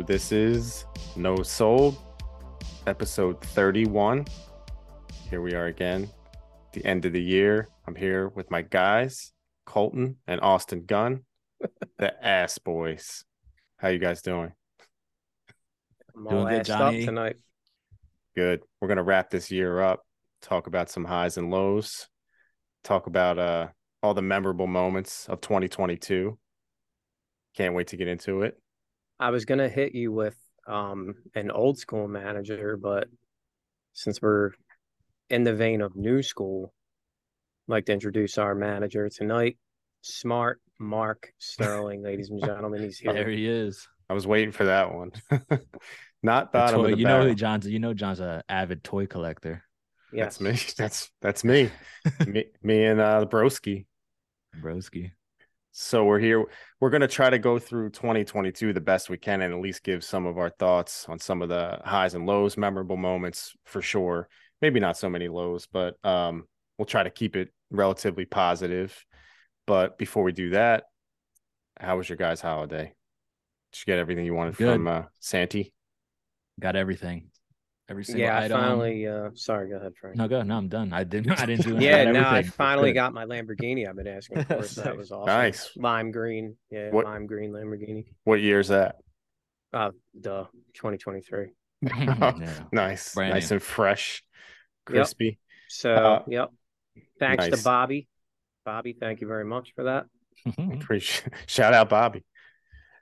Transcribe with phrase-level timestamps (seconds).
[0.00, 1.94] So this is No Soul,
[2.86, 4.24] episode 31.
[5.28, 6.08] Here we are again,
[6.72, 7.68] the end of the year.
[7.86, 9.34] I'm here with my guys,
[9.66, 11.24] Colten and Austin Gunn,
[11.98, 13.26] the ass boys.
[13.76, 14.52] How you guys doing?
[16.16, 17.04] I'm Doing good, assed up Johnny.
[17.04, 17.36] tonight.
[18.34, 18.62] Good.
[18.80, 20.00] We're gonna wrap this year up,
[20.40, 22.08] talk about some highs and lows,
[22.84, 23.68] talk about uh
[24.02, 26.38] all the memorable moments of 2022.
[27.54, 28.59] Can't wait to get into it.
[29.20, 33.06] I was gonna hit you with um an old school manager, but
[33.92, 34.50] since we're
[35.28, 36.72] in the vein of new school,
[37.68, 39.58] I'd like to introduce our manager tonight,
[40.02, 42.82] Smart Mark Sterling, ladies and gentlemen.
[42.82, 43.12] He's here.
[43.12, 43.86] There he is.
[44.08, 45.12] I was waiting for that one.
[46.22, 47.26] Not The bottom toy- of the you know barrel.
[47.28, 47.66] who John's.
[47.66, 49.62] You know John's a avid toy collector.
[50.12, 50.38] Yes.
[50.38, 50.72] That's me.
[50.76, 51.70] That's that's me.
[52.26, 53.86] me, me and uh Broski.
[54.60, 55.12] Broski.
[55.80, 56.44] So we're here.
[56.78, 60.04] We're gonna try to go through 2022 the best we can, and at least give
[60.04, 64.28] some of our thoughts on some of the highs and lows, memorable moments for sure.
[64.60, 66.44] Maybe not so many lows, but um,
[66.76, 68.94] we'll try to keep it relatively positive.
[69.66, 70.84] But before we do that,
[71.78, 72.92] how was your guys' holiday?
[73.72, 74.74] Did you get everything you wanted Good.
[74.74, 75.72] from uh, Santi?
[76.60, 77.29] Got everything.
[77.90, 80.16] Every single Yeah, I finally uh sorry, go ahead, Frank.
[80.16, 80.42] No, go.
[80.42, 80.92] No, I'm done.
[80.92, 81.32] I didn't.
[81.40, 81.70] I didn't do.
[81.76, 81.82] Anything.
[81.82, 84.62] Yeah, no, I finally got my Lamborghini I've been asking for.
[84.62, 85.26] So that was awesome.
[85.26, 85.70] Nice.
[85.76, 86.56] Lime green.
[86.70, 88.06] Yeah, What- lime green Lamborghini.
[88.24, 88.96] What year is that?
[89.72, 91.48] Uh duh, 2023.
[91.82, 92.60] yeah.
[92.72, 93.54] Nice, Brand nice new.
[93.56, 94.22] and fresh,
[94.88, 94.94] Yep.
[94.96, 95.38] crispy.
[95.68, 96.50] So, Uh, yep.
[97.18, 97.58] Thanks nice.
[97.58, 98.06] to Bobby.
[98.64, 100.06] Bobby, thank you very much for that.
[100.74, 102.24] Appreciate shout out Bobby.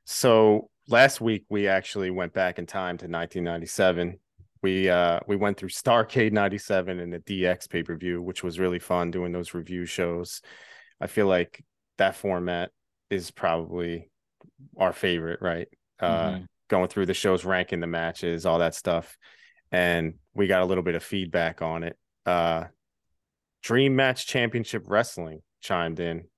[0.04, 4.18] So last week we actually went back in time to 1997.
[4.62, 9.10] We uh we went through Starcade 97 and the DX pay-per-view, which was really fun
[9.10, 10.40] doing those review shows.
[11.00, 11.64] I feel like
[11.98, 12.70] that format
[13.10, 14.10] is probably
[14.76, 15.68] our favorite, right?
[16.00, 16.46] Uh Mhm.
[16.68, 19.16] going through the shows, ranking the matches, all that stuff.
[19.72, 21.96] And we got a little bit of feedback on it.
[22.26, 22.64] Uh
[23.62, 26.28] Dream Match Championship Wrestling chimed in.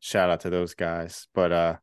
[0.00, 1.26] Shout out to those guys.
[1.34, 1.76] But uh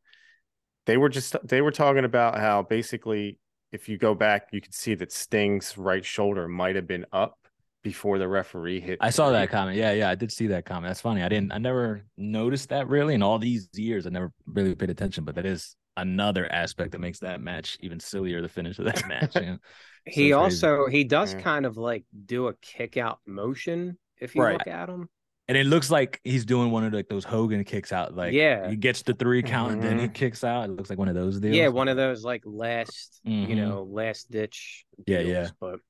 [0.86, 3.38] they were just they were talking about how basically
[3.72, 7.38] if you go back, you can see that Sting's right shoulder might have been up
[7.82, 8.98] before the referee hit.
[9.00, 9.76] I saw that comment.
[9.76, 10.90] Yeah, yeah, I did see that comment.
[10.90, 11.22] That's funny.
[11.22, 11.52] I didn't.
[11.52, 14.06] I never noticed that really in all these years.
[14.06, 17.98] I never really paid attention, but that is another aspect that makes that match even
[18.00, 18.42] sillier.
[18.42, 19.34] The finish of that match.
[19.36, 19.56] Yeah.
[20.06, 20.32] He So crazy.
[20.32, 21.40] also he does Yeah.
[21.42, 24.54] kind of like do a kick out motion if you Right.
[24.54, 25.10] look at him.
[25.50, 28.14] And it looks like he's doing one of like those Hogan kicks out.
[28.14, 28.70] Like Yeah.
[28.70, 30.14] he gets the three count, and then he Mhm.
[30.14, 30.70] kicks out.
[30.70, 31.56] It looks like one of those deals.
[31.56, 33.56] Yeah, one of those like last, you Mhm.
[33.56, 34.84] know, last ditch.
[35.08, 35.48] Yeah, deals, yeah.
[35.58, 35.80] But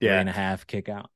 [0.00, 1.10] Yeah, and a half kick out.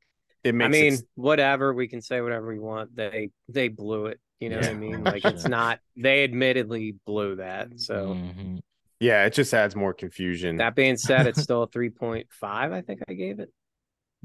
[0.45, 2.95] it makes I mean, it whatever we can say, whatever we want.
[2.95, 4.21] They they blew it.
[4.39, 5.03] You know what I mean?
[5.17, 5.81] Like it's not.
[5.97, 7.81] They admittedly blew that.
[7.81, 8.61] So Mhm.
[9.01, 10.59] yeah, it just adds more confusion.
[10.59, 12.71] that being said, it's still a three point five.
[12.71, 13.51] I think I gave it.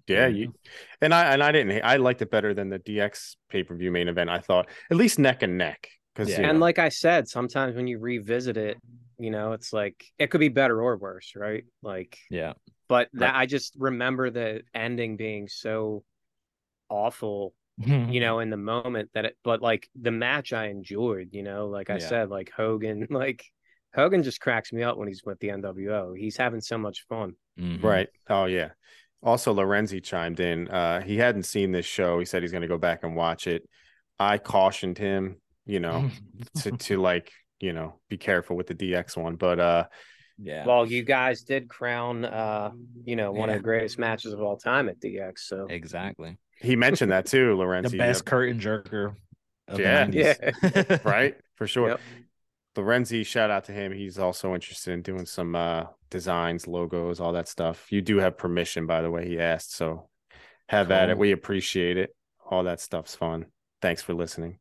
[0.07, 0.53] Yeah, There you, you
[1.01, 1.83] and I and I didn't.
[1.83, 4.29] I liked it better than the DX pay per view main event.
[4.29, 6.49] I thought at least neck and neck because Yeah.
[6.49, 8.77] And like I said, sometimes when you revisit it,
[9.19, 11.65] you know, it's like it could be better or worse, right?
[11.81, 12.53] Like, yeah.
[12.87, 16.03] but that I just remember the ending being so
[16.89, 17.53] awful,
[17.85, 21.67] you know, in the moment that it, but like the match I enjoyed, you know,
[21.67, 22.07] like I Yeah.
[22.07, 23.43] said, like Hogan, like
[23.95, 26.13] Hogan just cracks me up when he's with the NWO.
[26.13, 27.33] He's having so much fun.
[27.59, 27.81] Mhm.
[27.83, 28.09] right.
[28.29, 28.69] Oh yeah.
[29.23, 30.67] Also, Lorenzi chimed in.
[30.67, 32.19] Uh, he hadn't seen this show.
[32.19, 33.67] He said he's going to go back and watch it.
[34.19, 36.09] I cautioned him, you know,
[36.61, 39.35] to to like you know be careful with the DX one.
[39.35, 39.83] But uh,
[40.39, 40.65] yeah.
[40.65, 42.71] Well, you guys did crown, uh,
[43.05, 45.39] you know, one of the greatest matches of all time at DX.
[45.39, 46.37] So exactly.
[46.61, 47.91] he mentioned that too, Lorenzi.
[47.91, 49.15] The best curtain jerker.
[49.67, 50.05] Of Yeah.
[50.05, 51.03] the 90s.
[51.05, 51.35] right?
[51.55, 51.89] For sure.
[51.89, 51.99] Yep.
[52.77, 53.91] Lorenzi, shout out to him.
[53.91, 57.91] He's also interested in doing some uh designs, logos, all that stuff.
[57.91, 59.75] You do have permission, by the way, he asked.
[59.75, 60.09] So
[60.69, 61.17] have at it.
[61.17, 62.15] We appreciate it.
[62.49, 63.45] All that stuff's fun.
[63.81, 64.59] Thanks for listening.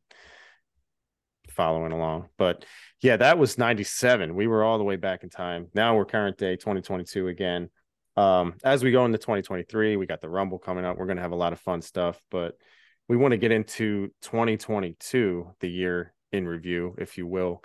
[1.49, 2.29] Following along.
[2.37, 2.65] But
[3.01, 4.35] yeah, that was 97.
[4.35, 5.67] We were all the way back in time.
[5.73, 7.69] Now we're current day 2022 again.
[8.15, 10.97] Um, as we go into 2023, we got the Rumble coming up.
[10.97, 12.55] We're gonna have a lot of fun stuff, but
[13.07, 17.63] we want to get into 2022, the year in review, if you will.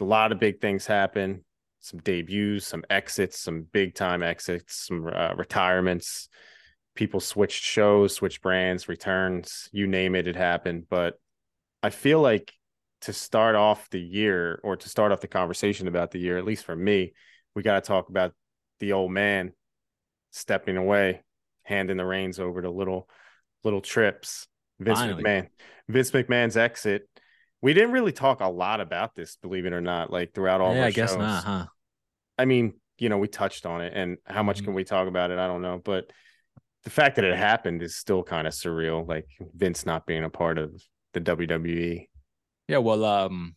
[0.00, 1.44] A lot of big things happen,
[1.80, 6.28] some debuts, some exits, some big time exits, some uh, retirements.
[6.94, 10.86] People switched shows, switched brands, returns, you name it, it happened.
[10.88, 11.14] But
[11.82, 12.52] I feel like
[13.02, 16.44] to start off the year or to start off the conversation about the year, at
[16.44, 17.12] least for me,
[17.54, 18.34] we got to talk about
[18.78, 19.52] the old man
[20.30, 21.22] stepping away,
[21.62, 23.08] handing the reins over to little
[23.64, 24.46] little trips.
[24.78, 25.22] Vince Finally.
[25.22, 25.48] McMahon.
[25.88, 27.08] Vince McMahon's exit.
[27.62, 30.74] We didn't really talk a lot about this, believe it or not, like throughout all
[30.74, 31.18] yeah, I guess shows.
[31.18, 31.66] not, huh?
[32.38, 34.64] I mean, you know, we touched on it, and how much Mhm.
[34.66, 35.38] can we talk about it?
[35.38, 36.10] I don't know, but
[36.84, 39.06] the fact that it happened is still kind of surreal.
[39.06, 40.72] Like Vince not being a part of
[41.12, 41.20] the.
[41.20, 42.08] WWE.
[42.68, 43.56] Yeah, well, um,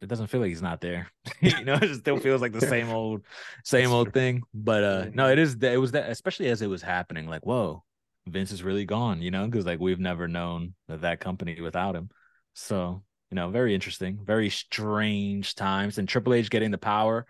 [0.00, 1.10] it doesn't feel like he's not there.
[1.40, 3.24] you know, it still feels like the same old,
[3.64, 4.42] same old thing.
[4.54, 5.56] But uh, no, it is.
[5.58, 7.26] that- It was that, especially as it was happening.
[7.26, 7.82] Like, whoa,
[8.28, 9.22] Vince is really gone.
[9.22, 12.10] You know, because like we've never known that, that company without him.
[12.54, 15.98] So you know, very interesting, very strange times.
[15.98, 17.26] And Triple H getting the power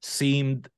[0.00, 0.68] seemed,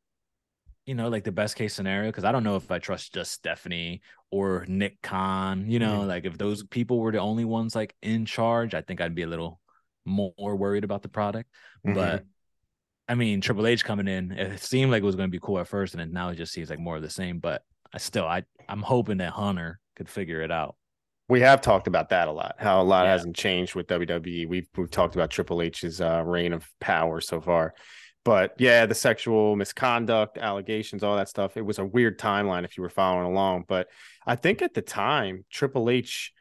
[0.87, 2.09] you know, like the best case scenario.
[2.09, 4.01] Because I don't know if I trust just Stephanie
[4.31, 5.71] or Nick Khan.
[5.71, 6.09] You know, Mhm.
[6.09, 9.23] like if those people were the only ones like in charge, I think I'd be
[9.23, 9.61] a little
[10.07, 11.51] more worried about the product.
[11.87, 11.95] Mhm.
[11.95, 12.25] But
[13.09, 15.59] I mean, Triple H coming in, it seemed like it was going to be cool
[15.59, 17.41] at first, and then now it just seems like more of the same.
[17.41, 20.77] But I still, I I'm hoping that Hunter could figure it out.
[21.31, 22.57] We have talked about that a lot.
[22.59, 23.13] How a lot Yeah.
[23.13, 24.47] hasn't changed with WWE.
[24.47, 27.73] We've we've talked about Triple H's uh, reign of power so far,
[28.25, 31.57] but yeah, the sexual misconduct allegations, all that stuff.
[31.57, 33.65] It was a weird timeline if you were following along.
[33.69, 33.89] But
[34.27, 36.33] I think at the time, Triple H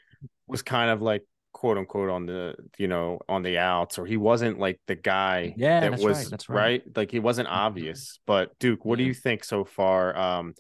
[0.48, 4.18] was kind of like quote unquote on the you know on the outs, or he
[4.18, 6.84] wasn't like the guy Yeah, that was right, that's right.
[6.96, 8.20] Like he wasn't obvious.
[8.26, 10.18] But Duke, what do you think so far?
[10.18, 10.54] Um,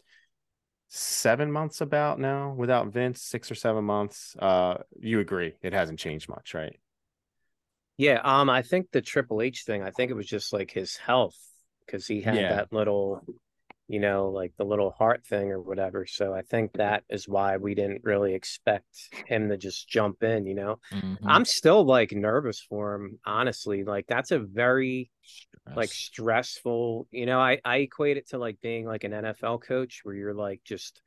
[0.89, 4.35] seven months about now without Vince, six or seven months.
[4.37, 6.77] Uh, you agree it hasn't changed much, right?
[7.97, 10.95] Yeah, um, I think the Triple H thing, I think it was just like his
[10.97, 11.37] health
[11.85, 12.49] because he had Yeah.
[12.49, 13.23] that little,
[13.89, 16.07] you know, like the little heart thing or whatever.
[16.07, 18.87] So I think that is why we didn't really expect
[19.27, 20.79] him to just jump in, you know.
[20.91, 21.27] Mhm.
[21.27, 23.83] I'm still like nervous for him, honestly.
[23.85, 25.11] Like that's a very
[25.75, 30.01] like stressful, you know, I I equate it to like being like an NFL coach
[30.03, 31.01] where you're like just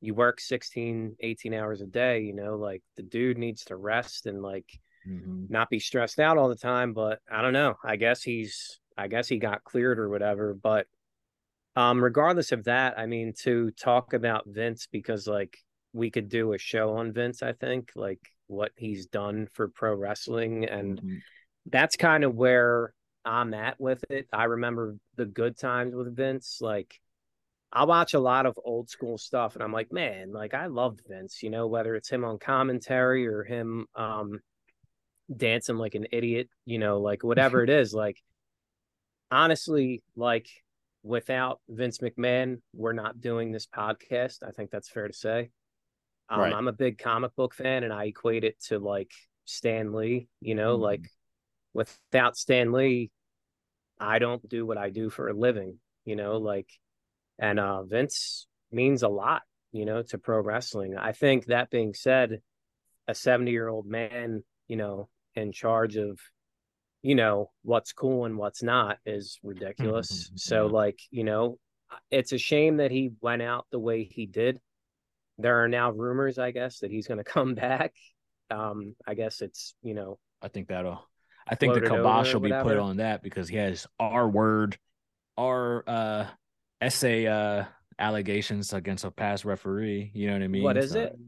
[0.00, 4.26] you work 16, 18 hours a day, you know, like the dude needs to rest
[4.26, 4.68] and like
[5.04, 5.46] Mhm.
[5.48, 9.08] not be stressed out all the time but i don't know i guess he's i
[9.08, 10.86] guess he got cleared or whatever but
[11.76, 15.56] um regardless of that i mean to talk about vince because like
[15.92, 19.94] we could do a show on vince i think like what he's done for pro
[19.94, 21.20] wrestling and Mhm.
[21.66, 22.92] that's kind of where
[23.24, 26.98] i'm at with it i remember the good times with vince like
[27.74, 31.00] I watch a lot of old school stuff and I'm like, man, like I loved
[31.08, 34.40] Vince, you know, whether it's him on commentary or him um
[35.34, 38.18] dancing like an idiot, you know, like whatever it is, like
[39.30, 40.48] honestly, like
[41.02, 44.42] without Vince McMahon, we're not doing this podcast.
[44.46, 45.50] I think that's fair to say.
[46.28, 46.52] Um, Right.
[46.52, 49.10] I'm a big comic book fan and I equate it to like
[49.44, 50.80] Stan Lee, you know, Mhm.
[50.80, 51.08] like
[51.72, 53.10] without Stan Lee,
[53.98, 56.68] I don't do what I do for a living, you know, like
[57.38, 60.96] and uh Vince means a lot, you know, to pro wrestling.
[60.96, 62.42] I think that being said,
[63.08, 66.20] a 70 year old man, you know, in charge of,
[67.02, 70.30] you know, what's cool and what's not is ridiculous.
[70.36, 71.58] So, like, you know,
[72.10, 74.60] it's a shame that he went out the way he did.
[75.38, 77.92] There are now rumors, I guess, that he's going to come back.
[78.50, 81.04] Um, I guess it's, you know, I think that'll.
[81.48, 84.78] I think the kibosh will be put on that because he has our word,
[85.36, 86.26] our uh
[86.80, 87.64] essay uh
[87.98, 90.12] allegations against a past referee.
[90.14, 90.62] You know what I mean?
[90.62, 91.18] what is So- it?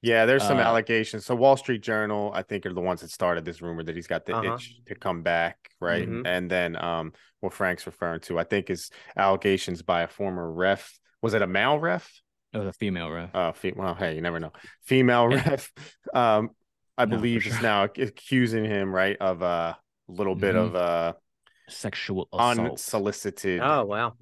[0.00, 1.26] Yeah, there's some Uh, allegations.
[1.26, 4.06] So Wall Street Journal, I think, are the ones that started this rumor that he's
[4.06, 4.54] got the Uh-huh.
[4.54, 6.08] itch to come back, right?
[6.08, 6.22] Mhm.
[6.26, 10.98] And then um what Frank's referring to, I think, is allegations by a former ref.
[11.22, 12.20] Was it a male ref?
[12.52, 13.34] It was a female ref.
[13.34, 14.52] Uh, fe- well, hey, you never know.
[14.84, 15.48] Female Yeah.
[15.50, 15.72] ref,
[16.14, 16.50] um,
[16.96, 19.78] I No, believe, is now accusing him, right, of a
[20.08, 20.64] little bit Mhm.
[20.66, 21.12] of uh
[21.68, 22.70] Sexual assault.
[22.70, 23.60] unsolicited.
[23.62, 24.14] Oh, wow.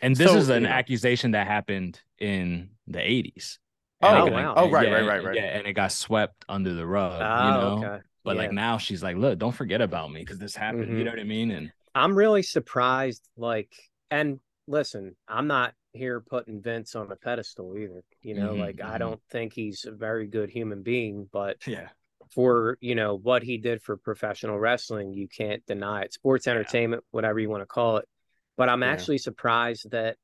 [0.00, 0.74] And this So, is an you know.
[0.74, 3.58] accusation that happened in the 80s.
[4.02, 4.42] Oh, it okay.
[4.42, 5.36] got- Oh, right, yeah, right, right, right.
[5.36, 7.20] Yeah, and it got swept under the rug.
[7.22, 7.86] Oh, you know?
[7.88, 8.02] okay.
[8.24, 8.42] But Yeah.
[8.42, 10.88] like now she's like, look, don't forget about me because this happened.
[10.88, 11.04] You Mhm.
[11.04, 11.50] know what I mean?
[11.50, 13.28] And I'm really surprised.
[13.36, 13.72] Like,
[14.10, 18.02] and listen, I'm not here putting Vince on a pedestal either.
[18.22, 18.98] You know, Mhm, like I mhm.
[19.00, 21.88] don't think he's a very good human being, but yeah,
[22.30, 26.12] for you know what he did for professional wrestling, you can't deny it.
[26.14, 28.08] Sports entertainment, whatever you want to call it.
[28.56, 28.90] But I'm Yeah.
[28.90, 30.16] actually surprised that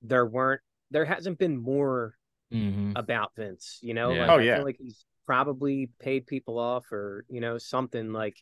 [0.00, 2.16] there weren't, there hasn't been more
[2.52, 3.78] hmm about Vince.
[3.82, 4.20] You know, Yeah.
[4.20, 4.54] like, Oh, I yeah.
[4.56, 8.36] feel like he's probably paid people off or you know something like.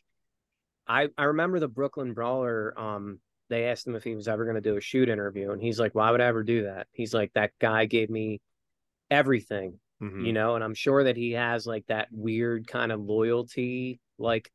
[0.87, 2.77] I I remember the Brooklyn Brawler.
[2.79, 5.61] Um, they asked him if he was ever going to do a shoot interview, and
[5.61, 8.41] he's like, "Why would I ever do that?" He's like, "That guy gave me
[9.09, 10.25] everything, Mhm.
[10.25, 14.51] you know." And I'm sure that he has like that weird kind of loyalty, like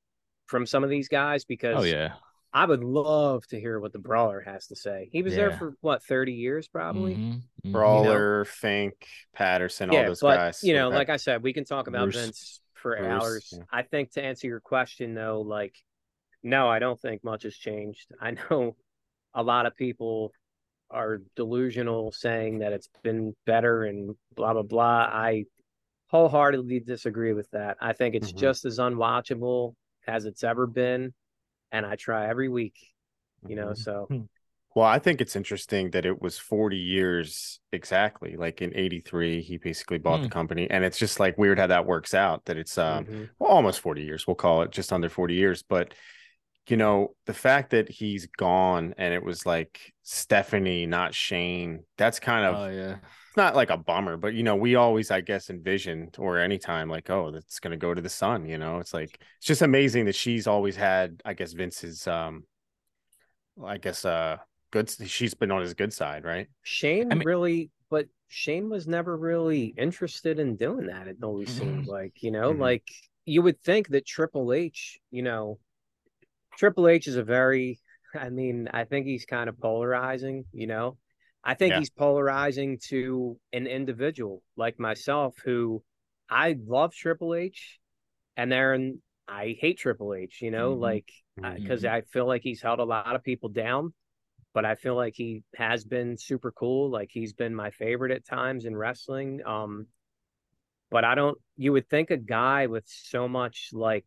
[0.46, 2.14] from some of these guys, because oh yeah,
[2.56, 5.10] I would love to hear what the Brawler has to say.
[5.12, 7.16] He was there for what 30 years, probably.
[7.16, 7.72] Mhm, mhm.
[7.72, 10.62] Brawler, Fink, Patterson, all those but guys.
[10.62, 12.16] you know, like I said, we can talk about Bruce.
[12.16, 13.54] Vince for Bruce, hours.
[13.54, 13.64] yeah.
[13.70, 15.76] I think to answer your question though, like,
[16.42, 18.10] no, I don't think much has changed.
[18.20, 18.74] I know
[19.34, 20.32] a lot of people
[20.90, 25.10] are delusional saying that it's been better and blah blah blah.
[25.12, 25.44] I
[26.06, 27.76] wholeheartedly disagree with that.
[27.82, 28.38] I think it's Mhm.
[28.38, 29.74] just as unwatchable
[30.06, 31.12] as it's ever been,
[31.72, 32.76] and I try every week.
[33.46, 33.76] You know, Mhm.
[33.76, 34.10] so
[34.74, 38.36] Well, I think it's interesting that it was 40 years exactly.
[38.36, 40.28] Like in 83, he basically bought the Hmm.
[40.28, 40.68] company.
[40.70, 43.28] And it's just like weird how that works out that it's um mhm.
[43.38, 44.26] well, almost 40 years.
[44.26, 45.62] We'll call it just under 40 years.
[45.62, 45.94] But
[46.68, 52.20] you know, the fact that he's gone and it was like Stephanie, not Shane, that's
[52.20, 52.96] kind of Oh yeah.
[53.36, 56.88] It's not like a bummer, but you know, we always, I guess, envisioned or anytime
[56.88, 58.78] like, oh, that's gonna go to the son, you know.
[58.78, 62.44] It's like it's just amazing that she's always had, I guess, Vince's um
[63.62, 64.38] I guess uh
[64.70, 66.46] good she's been on his good side, right?
[66.62, 71.06] Shane I mean- really, but Shane was never really interested in doing that.
[71.06, 72.58] It always seemed like, you know, Mhm.
[72.58, 72.88] like
[73.26, 75.58] you would think that Triple H, you know,
[76.56, 77.80] Triple H is a very,
[78.14, 80.96] I mean, I think he's kind of polarizing, you know.
[81.46, 81.78] I think Yeah.
[81.78, 85.82] he's polarizing to an individual like myself who
[86.28, 87.78] I love Triple H
[88.36, 90.80] and then I hate Triple H, you know, Mhm.
[90.80, 93.94] like because I feel like he's held a lot of people down,
[94.54, 96.90] but I feel like he has been super cool.
[96.90, 99.40] Like he's been my favorite at times in wrestling.
[99.46, 99.86] Um,
[100.90, 101.38] but I don't.
[101.56, 104.06] You would think a guy with so much like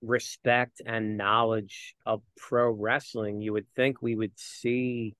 [0.00, 5.16] respect and knowledge of pro wrestling, you would think we would see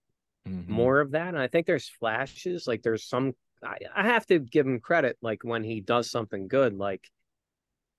[0.48, 0.68] Mhm.
[0.68, 1.28] more of that.
[1.28, 2.66] And I think there's flashes.
[2.66, 3.34] Like there's some.
[3.62, 5.18] I, I have to give him credit.
[5.22, 7.10] Like when he does something good, like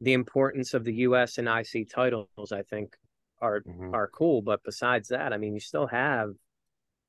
[0.01, 1.37] the importance of the U.S.
[1.37, 2.95] and IC titles, I think
[3.41, 3.93] are Mhm.
[3.93, 4.41] are cool.
[4.41, 6.33] But besides that, I mean, you still have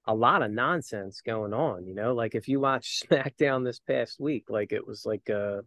[0.07, 1.87] a lot of nonsense going on.
[1.87, 5.65] You know, like if you watch SmackDown this past week, like it was like a,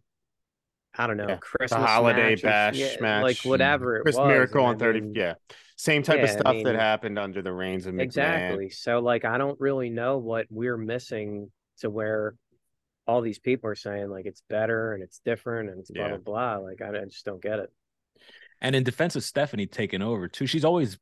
[0.96, 4.16] I don't know, Yeah, Christmas the holiday match bash yeah, match, like whatever it Chris
[4.16, 4.28] was.
[4.28, 5.00] Miracle and on I 30.
[5.00, 5.34] mean, yeah.
[5.76, 8.00] Same type of yeah, I stuff that happened under the reigns of McMahon.
[8.02, 8.70] exactly.
[8.70, 12.34] So like, I don't really know what we're missing to where
[13.06, 16.16] all these people are saying like it's better and it's different and it's blah Yeah.
[16.18, 16.56] blah blah.
[16.68, 17.70] Like I, I just don't get it.
[18.60, 20.96] And in defense of Stephanie taking over too, she's always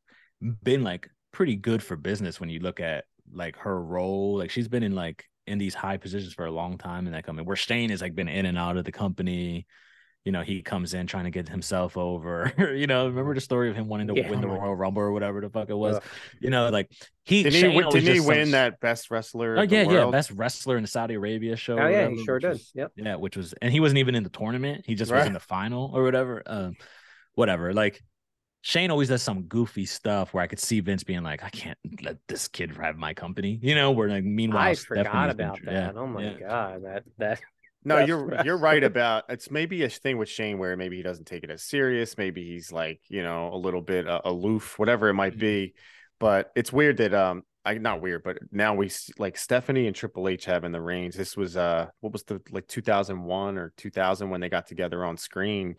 [0.63, 4.39] been like pretty good for business when you look at like her role.
[4.39, 7.25] Like she's been in like in these high positions for a long time in that
[7.25, 7.47] company.
[7.47, 9.67] Where Shane has like been in and out of the company.
[10.25, 12.53] You know, he comes in trying to get himself over.
[12.77, 14.31] you know, remember the story of him wanting to Yeah.
[14.31, 15.97] win the Royal Rumble or whatever the fuck it was.
[15.97, 16.03] Ugh.
[16.41, 16.89] You know, like
[17.25, 19.59] he Didn't he, win- didn't he win some- that best wrestler?
[19.59, 21.75] Oh yeah, yeah, best wrestler in the Saudi Arabia show.
[21.75, 22.49] Oh yeah, whatever, he sure did.
[22.51, 22.93] was- Yep.
[22.95, 24.85] yeah, which was, and he wasn't even in the tournament.
[24.87, 26.41] He just was in the final or whatever.
[26.47, 26.77] Um,
[27.35, 27.73] whatever.
[27.75, 28.01] Like
[28.62, 31.78] Shane always does some goofy stuff where I could see Vince being like, I can't
[32.02, 33.90] let this kid have my company, you know.
[33.90, 35.73] Where like, meanwhile, I Stephanie's forgot about tr- that.
[35.73, 36.38] yeah, oh my yeah.
[36.38, 37.40] god, that that
[37.85, 41.02] No, Best you're you're right about it's maybe a thing with Shane where maybe he
[41.02, 42.16] doesn't take it as serious.
[42.16, 45.40] Maybe he's like you know a little bit uh, aloof, whatever it might Mhm.
[45.40, 45.75] be.
[46.21, 50.28] But it's weird that um I not weird, but now we like Stephanie and Triple
[50.28, 51.16] H having the reins.
[51.16, 55.16] This was uh what was the like 2001 or 2000 when they got together on
[55.16, 55.75] screen,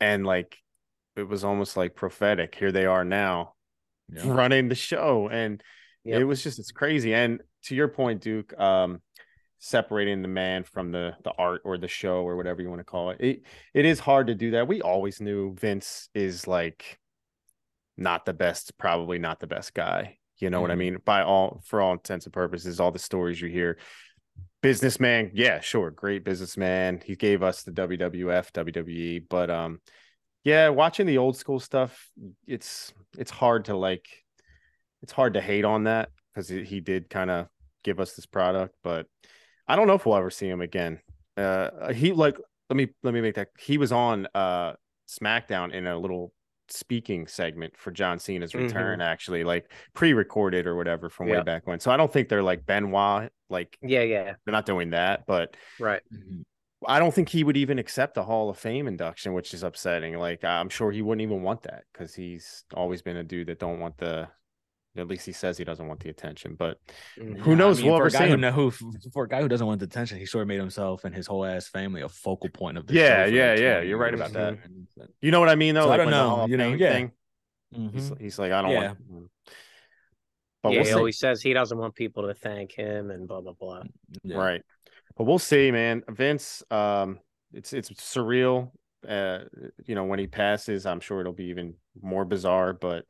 [0.00, 0.58] and like
[1.16, 2.54] it was almost like prophetic.
[2.54, 3.54] Here they are now
[4.08, 4.22] Yeah.
[4.32, 5.62] running the show, and
[6.04, 6.20] Yep.
[6.20, 7.12] it was just it's crazy.
[7.14, 9.02] And to your point, Duke, um,
[9.58, 12.84] separating the man from the the art or the show or whatever you want to
[12.84, 13.42] call it, it
[13.74, 14.68] it is hard to do that.
[14.68, 17.00] We always knew Vince is like
[17.96, 20.18] not the best, probably not the best guy.
[20.38, 20.78] You know what I Mhm.
[20.78, 20.96] mean?
[21.04, 23.78] By all for all intents and purposes, all the stories you hear.
[24.60, 27.00] Businessman, yeah, sure, great businessman.
[27.04, 29.80] He gave us the WWF, WWE, but um,
[30.46, 32.08] yeah, watching the old school stuff,
[32.46, 34.06] it's it's hard to like,
[35.02, 37.48] it's hard to hate on that because he did kind of
[37.82, 39.06] give us this product, but
[39.66, 41.00] I don't know if we'll ever see him again.
[41.36, 42.38] Uh, he like
[42.70, 44.74] let me let me make that he was on uh
[45.08, 46.32] SmackDown in a little
[46.68, 48.68] speaking segment for John Cena's Mhm.
[48.68, 51.80] return, actually, like pre-recorded or whatever from way back when.
[51.80, 55.56] So I don't think they're like Benoit, like yeah, yeah, they're not doing that, but
[55.80, 56.02] right.
[56.86, 60.18] I don't think he would even accept a Hall of Fame induction, which is upsetting.
[60.18, 63.58] Like I'm sure he wouldn't even want that because he's always been a dude that
[63.58, 64.28] don't want the.
[64.98, 66.78] At least he says he doesn't want the attention, but
[67.18, 67.38] Mhm.
[67.40, 67.82] Who knows?
[67.82, 68.40] We'll for ever a guy see who, him.
[68.40, 68.70] know, who
[69.12, 71.26] for a guy who doesn't want the attention, he sort of made himself and his
[71.26, 73.30] whole ass family a focal point of the Yeah, show.
[73.34, 74.58] yeah, yeah, you're right about that.
[75.20, 75.82] You know what I mean, though.
[75.82, 76.92] So I like don't the know, Hall of you know, Fame yeah.
[76.92, 77.12] thing,
[77.92, 78.20] he's, Mhm.
[78.22, 78.94] he's like, I don't Yeah.
[79.10, 79.30] want.
[80.62, 80.96] But yeah, we'll he see.
[80.96, 83.82] always says he doesn't want people to thank him and blah blah blah.
[84.22, 84.36] Yeah.
[84.38, 84.62] Right.
[85.16, 86.02] But we'll see, man.
[86.08, 87.18] Vince, um,
[87.52, 88.70] it's it's surreal.
[89.08, 89.40] Uh,
[89.84, 92.72] you know, when he passes, I'm sure it'll be even more bizarre.
[92.72, 93.04] But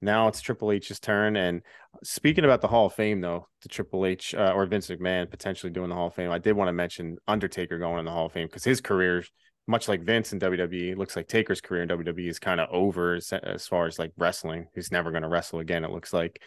[0.00, 1.36] now it's Triple H's turn.
[1.36, 1.62] And
[2.02, 5.72] speaking about the Hall of Fame, though, the Triple H uh, or Vince McMahon potentially
[5.72, 8.26] doing the Hall of Fame, I did want to mention Undertaker going in the Hall
[8.26, 9.24] of Fame because his career
[9.66, 13.14] much like Vince in WWE, looks like Taker's career in WWE is kind of over
[13.14, 14.68] as, as far as like wrestling.
[14.74, 15.84] He's never going to wrestle again.
[15.84, 16.40] It looks like,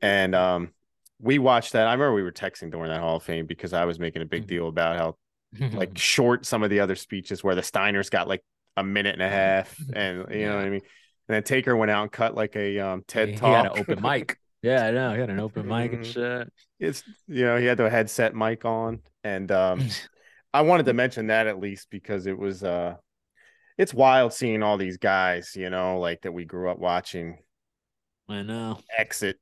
[0.00, 0.72] and um,
[1.20, 1.86] we watched that.
[1.86, 4.26] I remember we were texting during that Hall of Fame because I was making a
[4.26, 5.16] big deal about how
[5.74, 8.42] like short some of the other speeches where the Steiners got like
[8.76, 10.48] a minute and a half, and you Yeah.
[10.50, 10.82] know what I mean.
[11.28, 13.56] And then Taker went out and cut like a um, TED he, he talk.
[13.56, 14.38] had an open mic.
[14.62, 15.12] Yeah, I know.
[15.14, 16.12] He had an open mic and Mhm.
[16.12, 16.52] shit.
[16.80, 19.80] it's you know he had the headset mic on, and um,
[20.52, 22.96] I wanted to mention that at least because it was uh,
[23.78, 27.38] it's wild seeing all these guys, you know, like that we grew up watching
[28.28, 28.80] I know.
[28.96, 29.38] exit.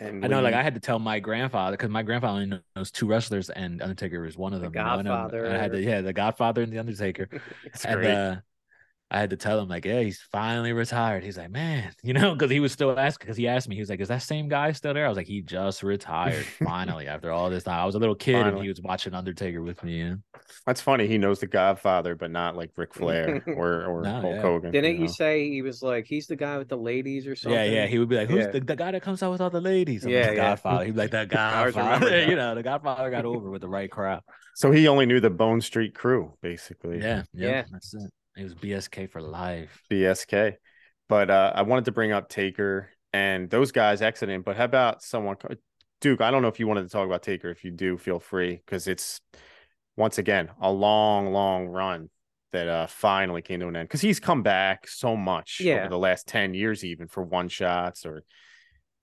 [0.00, 0.54] And I know, like.
[0.54, 4.20] I had to tell my grandfather because my grandfather only knows two wrestlers, and Undertaker
[4.20, 4.74] was one of The them.
[4.74, 5.46] you know, Godfather.
[5.50, 7.28] I had to, yeah, the Godfather and the Undertaker,
[7.64, 8.14] it's and great.
[8.14, 8.36] uh,
[9.10, 11.24] I had to tell him like, yeah, he's finally retired.
[11.24, 13.24] He's like, man, you know, because he was still asking.
[13.24, 15.06] Because he asked me, he was like, is that same guy still there?
[15.06, 17.80] I was like, he just retired finally after all this time.
[17.80, 20.00] I was a little kid and he was watching Undertaker with me.
[20.02, 20.14] Yeah,
[20.66, 21.06] That's funny.
[21.06, 24.42] He knows the Godfather, but not like Ric Flair or or No, Hulk yeah.
[24.42, 24.72] Hogan.
[24.72, 25.06] Didn't you know?
[25.06, 27.58] say he was like he's the guy with the ladies or something?
[27.58, 27.86] yeah, yeah.
[27.86, 28.50] He would be like, who's Yeah.
[28.50, 30.04] the, the guy that comes out with all the ladies?
[30.04, 30.48] I'm Yeah, like, the yeah.
[30.50, 30.84] Godfather.
[30.84, 32.24] He'd be like, the I Godfather.
[32.26, 34.20] you know, the Godfather got over with the right crowd.
[34.54, 36.98] So he only knew the Bone Street Krew, basically.
[37.00, 37.64] Yeah, yeah, Yeah.
[37.70, 38.10] that's it.
[38.38, 39.82] It was BSK for life.
[39.90, 40.54] BSK.
[41.08, 44.42] But uh, I wanted to bring up Taker and those guys exiting.
[44.42, 45.36] But how about someone,
[46.00, 46.20] Duke?
[46.20, 47.50] I don't know if you wanted to talk about Taker.
[47.50, 49.20] If you do, feel free because it's
[49.96, 52.10] once again a long, long run
[52.52, 53.88] that uh, finally came to an end.
[53.88, 55.80] Because he's come back so much Yeah.
[55.80, 58.22] over the last ten years, even for one shots or.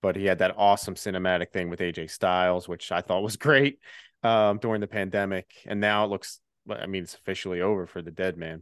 [0.02, 3.80] But he had that awesome cinematic thing with AJ Styles, which I thought was great
[4.22, 6.40] um, during the pandemic, and now it looks.
[6.70, 8.62] I mean, it's officially over for the Dead Man.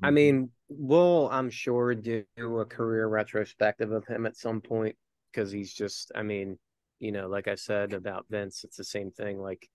[0.00, 0.06] Mm-hmm.
[0.06, 4.96] I mean, we'll I'm sure do a career retrospective of him at some point
[5.32, 6.58] because he's just I mean,
[6.98, 9.40] you know, like I said about Vince, it's the same thing.
[9.40, 9.68] Like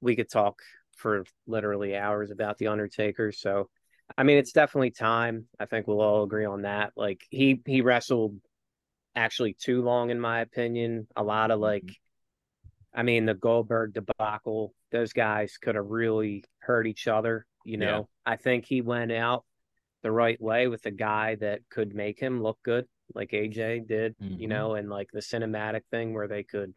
[0.00, 0.60] we could talk
[0.96, 3.32] for literally hours about the Undertaker.
[3.32, 3.68] So
[4.16, 5.46] I mean it's definitely time.
[5.58, 6.92] I think we'll all agree on that.
[6.96, 8.36] Like he he wrestled
[9.16, 11.06] actually too long in my opinion.
[11.16, 11.90] A lot of like
[12.94, 17.86] I mean the Goldberg debacle, those guys could have really hurt each other, you Yeah.
[17.86, 18.08] know.
[18.26, 19.44] I think he went out
[20.02, 24.16] the right way with a guy that could make him look good, like AJ did,
[24.36, 24.48] you Mhm.
[24.48, 26.74] know, and like the cinematic thing where they could,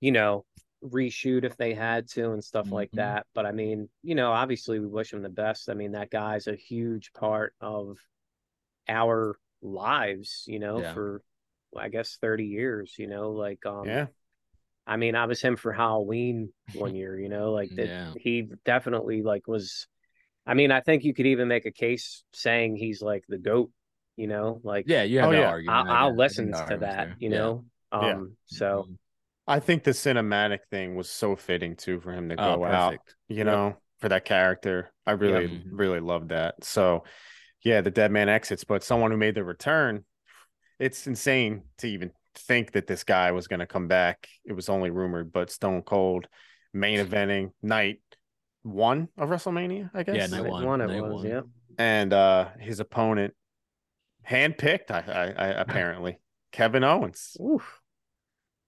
[0.00, 0.44] you know,
[0.84, 2.96] reshoot if they had to and stuff like Mhm.
[2.96, 3.26] that.
[3.34, 5.68] But I mean, you know, obviously we wish him the best.
[5.68, 7.98] I mean, that guy's a huge part of
[8.88, 10.94] our lives, you know, Yeah.
[10.94, 11.22] for
[11.76, 14.06] I guess 30 years, you know, like um Yeah.
[14.86, 18.14] I mean, I was him for Halloween one year, you know, like that Yeah.
[18.14, 19.86] he definitely like was
[20.48, 23.70] I mean, I think you could even make a case saying he's like the goat,
[24.16, 25.46] you know, like Yeah, you have Oh, no yeah.
[25.46, 25.74] argument.
[25.74, 27.18] I'll, I I'll listen think to that, there.
[27.18, 27.66] you know.
[28.00, 28.14] Yeah.
[28.16, 28.98] Um so Mhm.
[29.46, 32.98] I think the cinematic thing was so fitting too for him to Oh, go out,
[32.98, 33.16] perfect.
[33.28, 33.44] you Yep.
[33.44, 34.92] know, for that character.
[35.06, 35.70] I really, Mhm.
[35.70, 36.64] really loved that.
[36.64, 37.04] So,
[37.62, 40.04] yeah, the dead man exits, but someone who made the return,
[40.78, 44.28] it's insane to even think that this guy was going to come back.
[44.44, 46.28] It was only rumored, but Stone Cold
[46.72, 48.00] main eventing night
[48.72, 50.16] one of WrestleMania, I guess.
[50.16, 51.26] Yeah, night night one, one, it night was, one.
[51.26, 51.40] yeah.
[51.78, 53.34] And uh his opponent,
[54.28, 56.18] handpicked, I, I, I apparently
[56.52, 57.36] Kevin Owens.
[57.40, 57.80] Oof.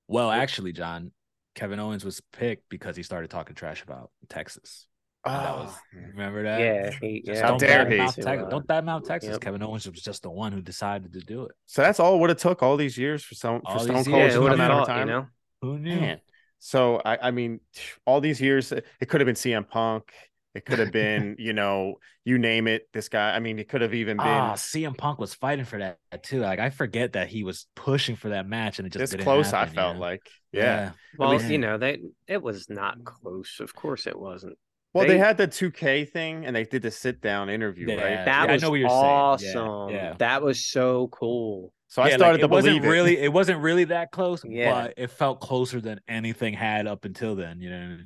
[0.09, 1.13] Well, actually, John,
[1.55, 4.87] Kevin Owens was picked because he started talking trash about Texas.
[5.25, 6.61] And that was Oh, remember that?
[6.61, 7.43] Yeah, he, yeah.
[7.43, 8.23] How don't dare badmouth he.
[8.23, 8.49] Texas.
[8.51, 9.33] Don't badmouth Texas.
[9.33, 9.41] yep.
[9.41, 11.53] Kevin Owens was just the one who decided to do it.
[11.67, 14.07] So that's all what it took all these years for some for All Stone these
[14.09, 15.27] Cold yeah, to who would come out of thought, you know?
[15.61, 16.01] Who knew?
[16.01, 16.21] Man.
[16.61, 17.61] So I, I mean,
[18.07, 20.13] all these years, it could have been CM Punk.
[20.55, 21.95] It could have been, you know,
[22.25, 22.83] you name it.
[22.93, 23.35] This guy.
[23.35, 26.41] I mean, it could have even been Ah, CM Punk was fighting for that too.
[26.41, 29.25] Like I forget that he was pushing for that match, and it just this didn't
[29.25, 29.53] close.
[29.53, 30.01] I happen, you felt know?
[30.01, 30.91] like, yeah.
[31.17, 33.59] Well, least- you know, they it was not close.
[33.61, 34.59] Of course it wasn't.
[34.93, 37.95] Well, they, They- had the 2K thing, and they did the sit down interview, Yeah.
[37.95, 38.25] right?
[38.25, 39.01] That I was know what you're saying.
[39.03, 39.89] Yeah, awesome.
[39.95, 40.15] yeah.
[40.19, 41.73] That was so cool.
[41.91, 42.89] So I started like, to it wasn't believe it.
[42.89, 44.73] really it wasn't really that close, Yeah.
[44.73, 47.61] but it felt closer than anything had up until then.
[47.61, 47.99] You know,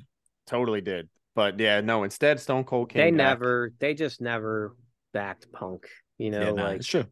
[0.47, 1.07] totally did.
[1.35, 2.03] But yeah, no.
[2.03, 3.01] Instead, Stone Cold came.
[3.03, 3.17] they back.
[3.39, 4.75] never they just never
[5.13, 5.87] backed Punk.
[6.17, 7.05] You know, yeah, nah, like it's true.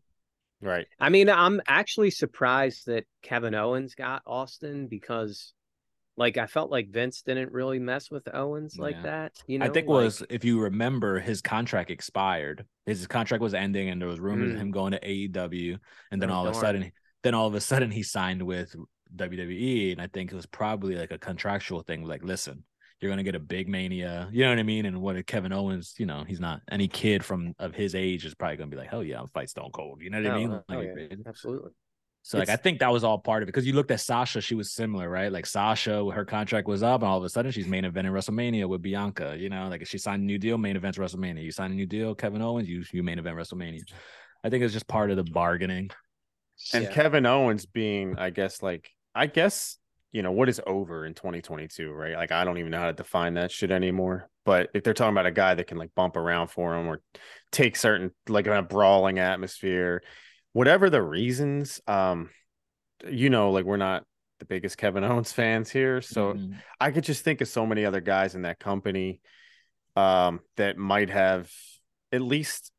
[0.62, 0.88] right.
[1.00, 5.54] I mean, I'm actually surprised that Kevin Owens got Austin because
[6.16, 9.02] like I felt like Vince didn't really mess with Owens like Yeah.
[9.04, 9.32] that.
[9.48, 12.66] You know, I think like, was if you remember his contract expired.
[12.86, 14.62] His contract was ending, and there was rumors of Mm.
[14.62, 15.78] him going to AEW,
[16.12, 16.62] and then Oh, all of a darn.
[16.62, 16.92] sudden,
[17.24, 18.76] then all of a sudden he signed with
[19.16, 22.04] WWE, and I think it was probably like a contractual thing.
[22.04, 22.64] Like, listen,
[23.00, 24.86] you're gonna get a big mania, you know what I mean?
[24.86, 28.34] And what Kevin Owens, you know, he's not any kid from of his age is
[28.36, 30.02] probably gonna be like, hell yeah, I'm fight Stone Cold.
[30.02, 30.60] You know what I mean?
[30.70, 31.16] oh, yeah.
[31.28, 31.72] absolutely.
[32.26, 34.40] So like I think that was all part of it because you looked at Sasha,
[34.40, 35.30] she was similar, right?
[35.30, 38.14] Like Sasha, her contract was up, and all of a sudden she's main event in
[38.14, 39.36] WrestleMania with Bianca.
[39.38, 41.44] You know, like if she signed a new deal, main event WrestleMania.
[41.44, 43.82] You sign a new deal, Kevin Owens, you you main event WrestleMania.
[44.42, 45.90] I think it's just part of the bargaining.
[46.74, 46.92] and Yeah.
[46.92, 49.78] Kevin Owens being, I guess, like I guess
[50.14, 52.16] you know what is over in 2022, right?
[52.16, 54.30] Like I don't even know how to define that shit anymore.
[54.46, 57.02] But if they're talking about a guy that can like bump around for him or
[57.52, 60.04] take certain like a brawling atmosphere,
[60.54, 62.30] whatever the reasons, um,
[63.08, 64.04] you know, like we're not
[64.40, 66.56] the biggest Kevin Owens fans here, so Mhm.
[66.80, 69.22] I could just think of so many other guys in that company
[69.96, 71.52] um that might have
[72.12, 72.72] at least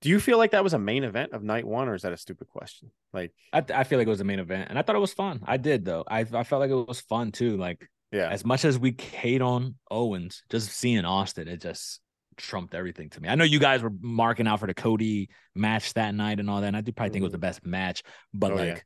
[0.00, 2.14] do you feel like that was a main event of night one or is that
[2.14, 4.82] a stupid question like I, I feel like it was a main event, and I
[4.82, 5.40] thought it was fun.
[5.44, 6.02] I did though.
[6.08, 7.56] I I felt like it was fun too.
[7.58, 12.00] Like yeah as much as we hate on Owens, just seeing Austin, it just
[12.36, 13.28] trumped everything to me.
[13.28, 16.60] I know you guys were marking out for the Cody match that night and all
[16.60, 18.02] that, and I do probably think it was the best match.
[18.32, 18.80] But Oh, like yeah.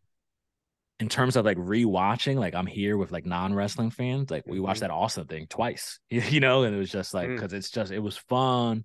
[1.01, 4.81] in terms of like rewatching, like I'm here with like non-wrestling fans, like we watched
[4.81, 7.37] that Austin thing twice, you know, and it was just like Mm.
[7.37, 8.85] because it's just it was fun.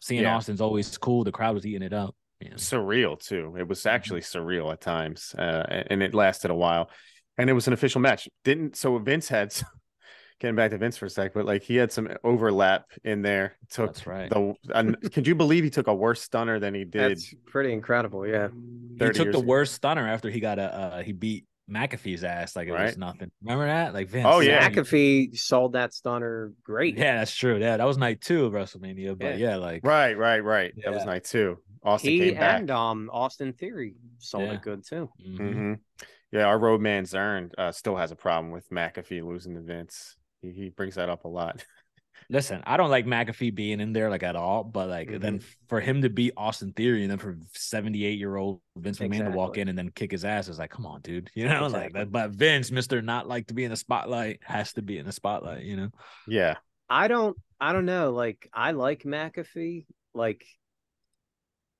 [0.00, 0.36] Seeing Yeah.
[0.36, 1.24] Austin's always cool.
[1.24, 2.14] The crowd was eating it up.
[2.42, 2.50] know.
[2.56, 3.88] surreal too it was Mm-hmm.
[3.94, 6.90] actually surreal at times uh and it lasted a while
[7.38, 9.54] and it was an official match didn't so vince had
[10.40, 13.56] getting back to vince for a sec but like he had some overlap in there
[13.70, 14.28] took That's right.
[14.30, 17.72] the and could you believe he took a worse stunner than he did That's pretty
[17.72, 18.26] incredible.
[18.26, 18.48] Yeah.
[18.98, 19.40] he took the ago?
[19.40, 23.30] worst stunner after he got a uh, he beat McAfee's ass like it was nothing.
[23.42, 23.94] Remember that?
[23.94, 24.26] Like Vince.
[24.28, 24.68] Oh, yeah.
[24.68, 26.98] McAfee sold that stunner great.
[26.98, 27.56] Yeah, that's true.
[27.58, 29.18] Yeah, that was night two of WrestleMania.
[29.18, 32.70] But yeah, like right right right that was night two austin he came back and
[32.70, 34.52] um Austin Theory sold Yeah.
[34.54, 35.08] it good too.
[35.26, 35.36] mhm.
[35.38, 35.72] hmm
[36.32, 40.16] Yeah, our road man Zern uh, still has a problem with McAfee losing to Vince.
[40.44, 41.64] He, he brings that up a lot.
[42.30, 45.46] listen, I don't like McAfee being in there like at all, but like then Mm-hmm.
[45.68, 49.30] for him to beat Austin Theory and then for 78 year old Vince McMahon to
[49.30, 51.30] walk in and then kick his ass is like, come on, dude.
[51.34, 52.00] You know, like Exactly.
[52.00, 52.12] that.
[52.12, 53.02] But Vince, Mr.
[53.04, 55.90] Not like to be in the spotlight, has to be in the spotlight, you know?
[56.26, 56.56] Yeah,
[56.88, 58.12] I don't I don't know.
[58.12, 59.86] Like I like McAfee.
[60.14, 60.44] Like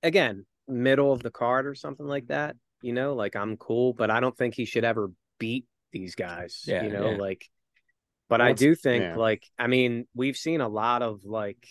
[0.03, 2.55] again, middle of the card or something like that.
[2.81, 6.63] You know, like I'm cool, but I don't think he should ever beat these guys.
[6.67, 7.17] Yeah, you know, yeah.
[7.17, 7.49] like
[8.29, 9.15] but I do think yeah.
[9.15, 11.65] like I mean, we've seen a lot of like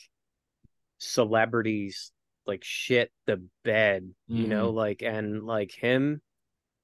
[0.98, 2.12] celebrities
[2.46, 6.20] like shit the bed, you know, like and like him,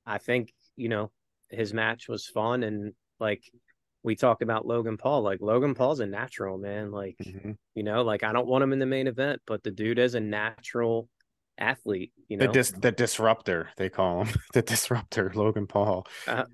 [0.06, 1.10] I think, you know,
[1.50, 3.42] his match was fun and like
[4.02, 5.22] we talked about Logan Paul.
[5.22, 6.90] Like Logan Paul's a natural, man.
[6.90, 7.56] Like Mhm.
[7.74, 10.14] you know, like I don't want him in the main event, but the dude is
[10.14, 11.08] a natural
[11.58, 12.12] athlete.
[12.28, 12.46] You know.
[12.46, 16.06] the dis- the disruptor they call him the disruptor Logan Paul.
[16.26, 16.44] uh,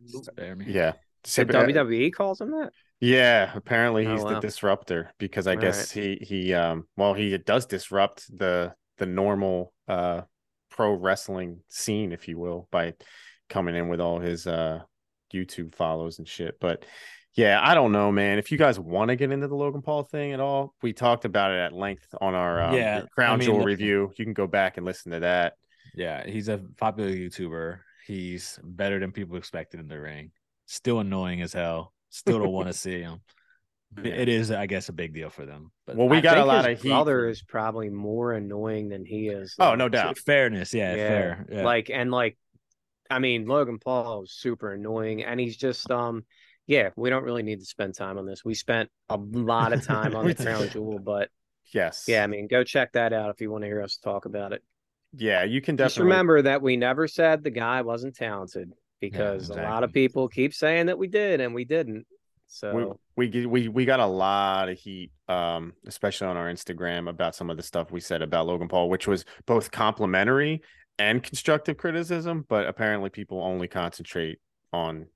[0.66, 2.72] Yeah, the uh, WWE calls him that.
[3.00, 7.36] Yeah, apparently Oh, he's the disruptor because I All guess he he um well he
[7.38, 10.22] does disrupt the the normal uh
[10.70, 12.94] pro wrestling scene if you will by
[13.48, 14.80] coming in with all his uh
[15.32, 16.58] YouTube follows and shit.
[16.60, 16.84] But
[17.34, 18.38] yeah, I don't know, man.
[18.38, 21.26] If you guys want to get into the Logan Paul thing at all, we talked
[21.26, 24.10] about it at length on our um, Yeah, Crown I mean, Jewel review.
[24.16, 25.52] You can go back and listen to that.
[25.94, 27.80] Yeah, he's a popular YouTuber.
[28.06, 30.30] He's better than people expected in the ring.
[30.64, 31.92] Still annoying as hell.
[32.10, 33.20] Still don't want to see him.
[34.02, 34.12] Yeah.
[34.12, 35.70] It is, I guess, a big deal for them.
[35.86, 36.88] But Well, we I got a lot his of heat.
[36.90, 39.54] brother is probably more annoying than he is.
[39.58, 39.74] Oh, though.
[39.76, 40.18] no doubt.
[40.18, 41.46] fairness, yeah, Yeah, fair.
[41.50, 41.64] Yeah.
[41.64, 42.36] Like and like,
[43.08, 46.24] I mean, Logan Paul is super annoying, and he's just um,
[46.66, 46.90] yeah.
[46.96, 48.44] We don't really need to spend time on this.
[48.44, 50.68] We spent a lot of time on the Crown.
[50.68, 51.30] Jewel, but
[51.72, 52.04] Yes.
[52.06, 54.52] yeah, I mean, go check that out if you want to hear us talk about
[54.52, 54.62] it.
[55.16, 58.72] Yeah, you can definitely Just definitely remember that we never said the guy wasn't talented
[59.00, 62.06] because a lot of people keep saying that we did and we didn't.
[62.48, 67.08] So we, we we we got a lot of heat um especially on our instagram
[67.08, 70.62] about some of the stuff we said about logan paul which was both complimentary
[70.98, 74.38] and constructive criticism but apparently people only concentrate
[74.72, 75.06] on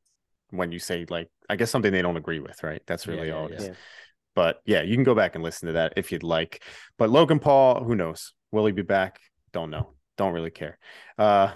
[0.50, 2.82] when you say like i guess something they don't agree with right?
[2.86, 3.68] That's really yeah, all it is.
[3.68, 3.74] Yeah.
[4.34, 6.62] but yeah you can go back and listen to that if you'd like.
[6.98, 8.34] But logan paul who knows?
[8.50, 9.20] Will he be back?
[9.52, 9.94] Don't know.
[10.16, 10.78] Don't really care.
[11.16, 11.52] Uh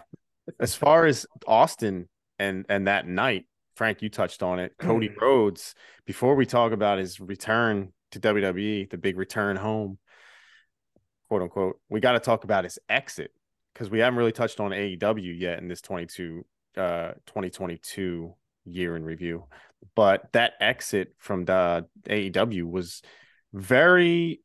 [0.60, 5.74] as far as austin and and that night frank you touched on it cody rhodes
[6.06, 9.98] before we talk about his return to wwe the big return home
[11.28, 13.30] quote unquote we got to talk about his exit
[13.72, 16.44] because we haven't really touched on aew yet in this 22
[16.76, 18.34] uh 2022
[18.66, 19.44] year in review
[19.94, 23.02] but that exit from the aew was
[23.52, 24.40] very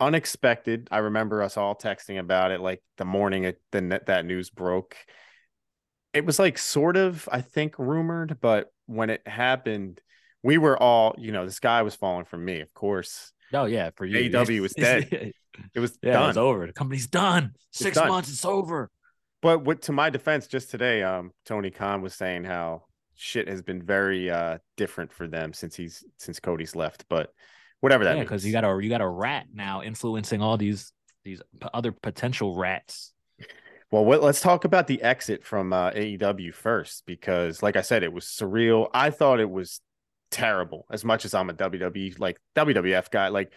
[0.00, 0.88] unexpected.
[0.90, 4.96] I remember us all texting about it like the morning it the that news broke.
[6.14, 10.00] It was like sort of, I think, rumored, but when it happened,
[10.42, 13.32] we were all, you know, the sky was falling from me, of course.
[13.52, 14.30] oh yeah, for you.
[14.30, 15.32] AEW was dead.
[15.74, 16.28] It was yeah, done.
[16.30, 16.66] it's over.
[16.66, 17.52] The company's done.
[17.72, 18.08] Six done.
[18.08, 18.90] months, it's over.
[19.42, 22.84] But what to my defense, just today, um, Tony Khan was saying how
[23.16, 27.04] shit has been very uh different for them since he's since Cody's left.
[27.08, 27.32] But
[27.80, 30.92] whatever that yeah, because you got a you got a rat now influencing all these
[31.24, 31.40] these
[31.72, 33.12] other potential rats.
[33.94, 38.02] Well, what, let's talk about the exit from uh, AEW first, because, like I said,
[38.02, 38.90] it was surreal.
[38.92, 39.80] I thought it was
[40.32, 40.84] terrible.
[40.90, 43.52] As much as I'm a WWE like WWF guy, like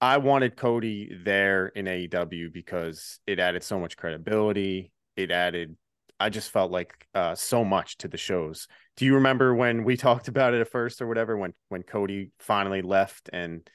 [0.00, 4.90] I wanted Cody there in AEW because it added so much credibility.
[5.18, 5.76] It added,
[6.18, 8.68] I just felt like uh, so much to the shows.
[8.96, 11.36] Do you remember when we talked about it at first or whatever?
[11.36, 13.68] When when Cody finally left and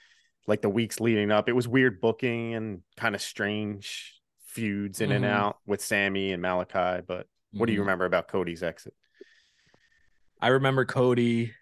[0.48, 4.19] like the weeks leading up, it was weird booking and kind of strange
[4.60, 5.30] feuds in and Mhm.
[5.30, 7.04] out with Sammy and Malachi.
[7.08, 7.84] But what do you Mhm.
[7.84, 8.94] remember about Cody's exit?
[10.42, 11.54] I remember Cody.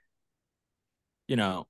[1.28, 1.68] You know,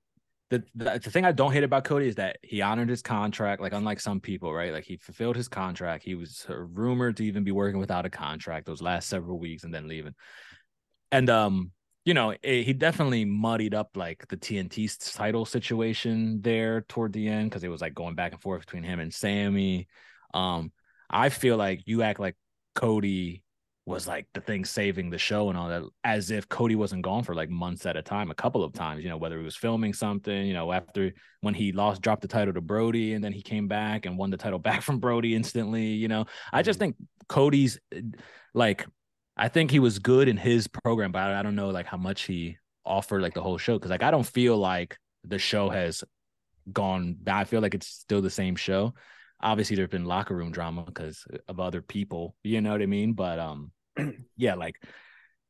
[0.50, 3.60] the, the the thing I don't hate about Cody is that he honored his contract.
[3.60, 4.72] Like unlike some people, right?
[4.72, 6.04] Like he fulfilled his contract.
[6.04, 9.64] He was uh, rumored to even be working without a contract those last several weeks
[9.64, 10.14] and then leaving.
[11.10, 11.72] And um,
[12.04, 17.28] you know, it, he definitely muddied up like the TNT title situation there toward the
[17.28, 19.88] end because it was like going back and forth between him and Sammy.
[20.34, 20.72] Um,
[21.10, 22.36] I feel like you act like
[22.74, 23.42] Cody
[23.88, 27.24] was like the thing saving the show and all that, as if Cody wasn't gone
[27.24, 29.56] for like months at a time, a couple of times, you know, whether he was
[29.56, 33.32] filming something, you know, after when he lost, dropped the title to Brodie and then
[33.32, 36.26] he came back and won the title back from Brodie instantly, you know.
[36.52, 36.92] I just mm-hmm.
[36.92, 36.96] think
[37.28, 37.80] Cody's
[38.54, 38.86] like,
[39.36, 42.22] I think he was good in his program, but I, don't know like how much
[42.22, 43.78] he offered like the whole show.
[43.78, 46.04] Cause like I don't feel like the show has
[46.70, 47.40] gone bad.
[47.40, 48.94] I feel like it's still the same show.
[49.40, 53.12] Obviously, there's been locker room drama because of other people, you know what I mean?
[53.12, 53.72] But um,
[54.36, 54.82] yeah, like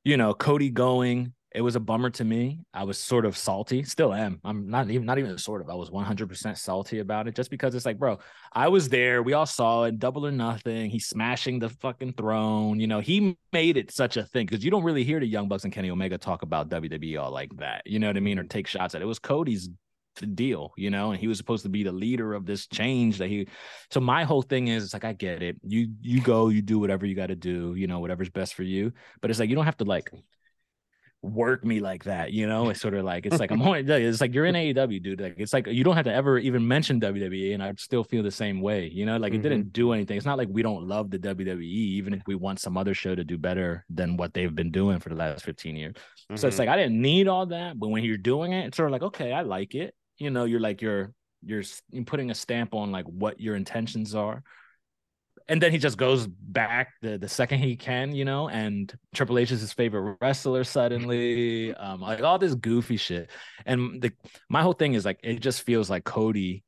[0.04, 2.60] you know, Cody going, it was a bummer to me.
[2.74, 4.40] I was sort of salty, still am.
[4.44, 5.70] I'm not even not even sort of.
[5.70, 8.18] I was 100% salty about it just because it's like, bro,
[8.52, 9.22] I was there.
[9.22, 10.90] We all saw it, double or nothing.
[10.90, 12.80] He's smashing the fucking throne.
[12.80, 15.48] You know, he made it such a thing because you don't really hear the Young
[15.48, 17.82] Bucks and Kenny Omega talk about WWE all like that.
[17.86, 18.38] You know what I mean?
[18.38, 19.04] Or take shots at it.
[19.04, 19.70] It was Cody's
[20.26, 23.28] deal, you know, and he was supposed to be the leader of this change that
[23.28, 23.46] he
[23.90, 25.56] so my whole thing is it's like I get it.
[25.62, 28.62] You you go, you do whatever you got to do, you know, whatever's best for
[28.62, 28.92] you.
[29.20, 30.10] But it's like you don't have to like
[31.20, 32.68] work me like that, you know.
[32.70, 35.20] It's sort of like it's like I'm only it's like you're in AEW, dude.
[35.20, 38.22] Like it's like you don't have to ever even mention WWE, and I still feel
[38.22, 39.16] the same way, you know.
[39.16, 40.16] Like it didn't do anything.
[40.16, 43.14] It's not like we don't love the WWE, even if we want some other show
[43.14, 45.94] to do better than what they've been doing for the last 15 years.
[46.36, 46.60] So it's Mhm.
[46.60, 49.02] like I didn't need all that, but when you're doing it, it's sort of like
[49.02, 49.94] okay, I like it.
[50.18, 51.62] You know, you're like you're you're
[52.06, 54.42] putting a stamp on like what your intentions are.
[55.50, 59.38] And then he just goes back the, the second he can, you know, and Triple
[59.38, 61.72] H is his favorite wrestler suddenly.
[61.74, 63.30] Um, like all this goofy shit.
[63.64, 64.12] And the
[64.50, 66.64] my whole thing is like it just feels like Cody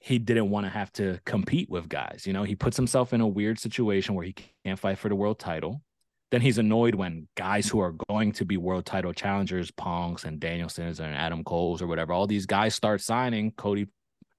[0.00, 2.24] he didn't want to have to compete with guys.
[2.26, 5.14] You know, he puts himself in a weird situation where he can't fight for the
[5.14, 5.82] world title.
[6.30, 10.38] Then he's annoyed when guys who are going to be world title challengers, Punks and
[10.40, 13.50] Danielsons and Adam Coles or whatever, all these guys start signing.
[13.52, 13.88] Cody,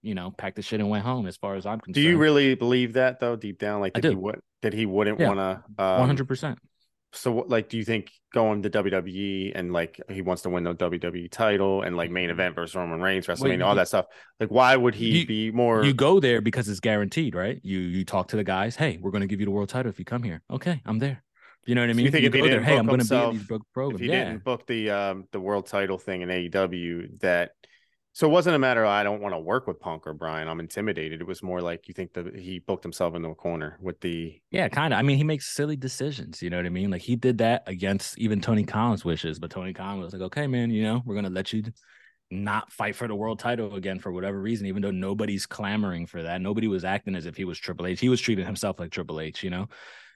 [0.01, 1.27] you know, packed the shit and went home.
[1.27, 3.81] As far as I'm concerned, Do you really believe that though, deep down?
[3.81, 5.27] Like I that he would that he wouldn't Yeah.
[5.33, 5.83] want to.
[5.83, 6.59] Um, one hundred percent?
[7.13, 10.63] So, what, like, do you think going to WWE and like he wants to win
[10.63, 14.05] the WWE title and like main event versus Roman Reigns, WrestleMania, you- all that stuff?
[14.39, 15.83] Like, why would he you- be more?
[15.83, 17.59] You go there because it's guaranteed, right?
[17.63, 18.77] You you talk to the guys.
[18.77, 20.41] Hey, we're going to give you the world title if you come here.
[20.49, 21.21] Okay, I'm there.
[21.65, 22.07] You know what I So mean?
[22.07, 23.43] you think if he go there, didn't hey, book I'm going to be these
[23.73, 27.51] pro- if he Yeah, didn't book the um the world title thing in AEW, that
[28.13, 30.47] so it wasn't a matter of I don't want to work with Punk or Brian.
[30.47, 31.21] I'm intimidated.
[31.21, 34.41] It was more like you think that he booked himself into a corner with the
[34.51, 34.99] Yeah, kind of.
[34.99, 36.41] I mean, he makes silly decisions.
[36.41, 36.91] You know what I mean?
[36.91, 40.45] Like he did that against even Tony Khan's wishes, but Tony Khan was like, "Okay,
[40.47, 41.63] man, you know, we're gonna let you
[42.31, 46.23] not fight for the world title again for whatever reason, even though nobody's clamoring for
[46.23, 46.41] that.
[46.41, 47.99] Nobody was acting as if he was Triple H.
[48.01, 49.69] He was treating himself like Triple H, you know,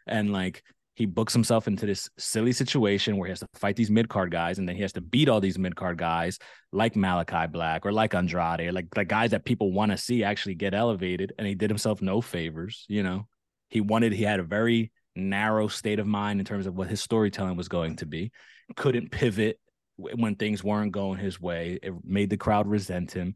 [0.08, 0.64] and like."
[0.96, 4.32] He books himself into this silly situation where he has to fight these mid card
[4.32, 6.40] guys, and then he has to beat all these mid card guys
[6.72, 10.24] like Malachi Black or like Andrade, or like the guys that people want to see
[10.24, 11.34] actually get elevated.
[11.38, 13.28] And he did himself no favors, you know
[13.70, 17.02] he wanted he had a very narrow state of mind in terms of what his
[17.02, 18.32] storytelling was going to be
[18.76, 19.60] couldn't pivot
[19.98, 23.36] when things weren't going his way it made the crowd resent him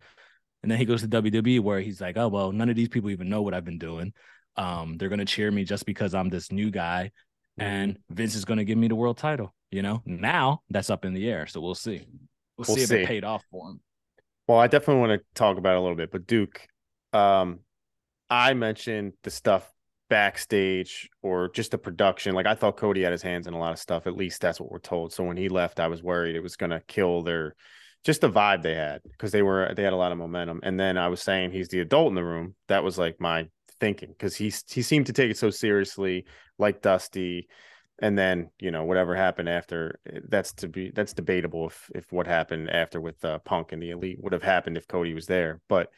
[0.62, 3.10] and then he goes to WWE where he's like oh well none of these people
[3.10, 4.14] even know what I've been doing
[4.58, 7.12] um they're going to cheer me just because I'm this new guy
[7.60, 11.06] and Vince is going to give me the world title you know now that's up
[11.06, 12.02] in the air so we'll see
[12.58, 13.80] we'll, We'll see if it paid off for him
[14.48, 16.68] Well, I definitely want to talk about it a little bit, but Duke,
[17.14, 17.60] um,
[18.30, 19.72] I mentioned the stuff
[20.10, 22.34] backstage or just the production.
[22.34, 24.08] Like I thought Cody had his hands in a lot of stuff.
[24.08, 25.14] At least that's what we're told.
[25.14, 27.56] So when he left, I was worried it was gonna kill their
[28.04, 30.62] just the vibe they had because they were they had a lot of momentum.
[30.64, 32.56] And then I was saying he's the adult in the room.
[32.68, 33.48] That was like my
[33.80, 36.26] thinking because he's he seemed to take it so seriously,
[36.58, 37.48] like Dusty,
[38.02, 42.12] and then you know whatever happened after eh, that's to be that's debatable if if
[42.12, 45.28] what happened after with uh, Punk and the Elite would have happened if Cody was
[45.28, 45.62] there.
[45.68, 45.90] But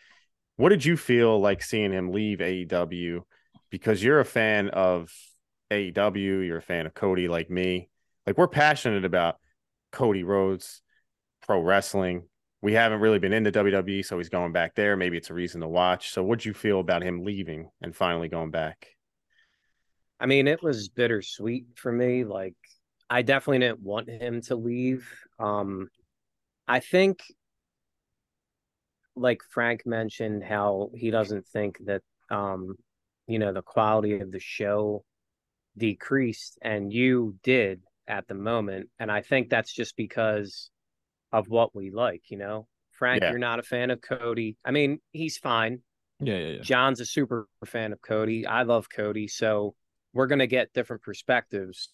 [0.57, 3.21] what did you feel like seeing him leave AEW?
[3.69, 5.11] Because you're a fan of
[5.71, 7.89] AEW, you're a fan of Cody, like me.
[8.27, 9.37] Like we're passionate about
[9.91, 10.81] Cody Rhodes,
[11.45, 12.23] pro wrestling.
[12.61, 14.95] We haven't really been into WWE, so he's going back there.
[14.95, 16.11] Maybe it's a reason to watch.
[16.11, 18.87] So, what'd you feel about him leaving and finally going back?
[20.19, 22.23] I mean, it was bittersweet for me.
[22.23, 22.55] Like,
[23.09, 25.09] I definitely didn't want him to leave.
[25.39, 25.89] Um,
[26.67, 27.23] I think,
[29.15, 32.75] like Frank mentioned, how he doesn't think that, um,
[33.25, 35.03] you know, the quality of the show
[35.77, 38.89] decreased, and you did at the moment.
[38.99, 40.69] And I think that's just because
[41.31, 42.67] of what we like, you know.
[42.91, 43.31] Frank, yeah.
[43.31, 44.57] you're not a fan of Cody.
[44.63, 45.79] I mean, he's fine.
[46.19, 46.61] Yeah, yeah, yeah.
[46.61, 48.45] John's a super fan of Cody.
[48.45, 49.27] I love Cody.
[49.27, 49.73] So
[50.13, 51.89] we're gonna get different perspectives,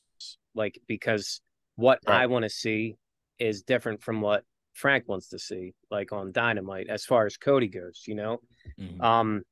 [0.54, 1.40] like because
[1.76, 2.24] what right.
[2.24, 2.96] I want to see
[3.40, 7.68] is different from what Frank wants to see, like on Dynamite, as far as Cody
[7.68, 8.40] goes, you know.
[8.80, 9.02] Mm-hmm.
[9.02, 9.44] Um,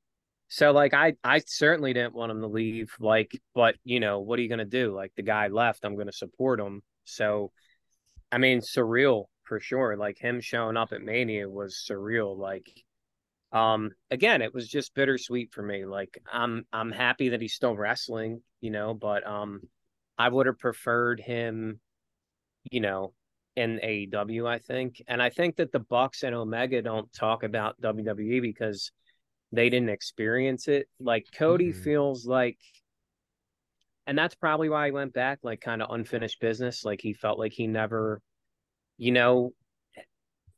[0.49, 4.39] so like I I certainly didn't want him to leave, like, but you know, what
[4.39, 4.93] are you gonna do?
[4.93, 6.81] Like the guy left, I'm gonna support him.
[7.05, 7.51] So
[8.31, 9.95] I mean, surreal for sure.
[9.97, 12.37] Like him showing up at Mania was surreal.
[12.37, 12.69] Like
[13.51, 17.77] um again it was just bittersweet for me like i'm i'm happy that he's still
[17.77, 19.61] wrestling you know but um
[20.17, 21.79] i would have preferred him
[22.71, 23.13] you know
[23.55, 27.79] in AEW I think and I think that the Bucks and Omega don't talk about
[27.81, 28.91] WWE because
[29.51, 31.81] they didn't experience it like Cody mm-hmm.
[31.81, 32.57] feels like
[34.07, 37.39] and that's probably why he went back like kind of unfinished business like he felt
[37.39, 38.21] like he never
[38.97, 39.53] you know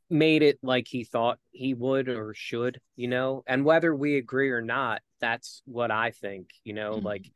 [0.10, 3.44] made it like he thought he would or should, you know.
[3.48, 7.06] And whether we agree or not, that's what I think, you know, mm-hmm.
[7.06, 7.30] like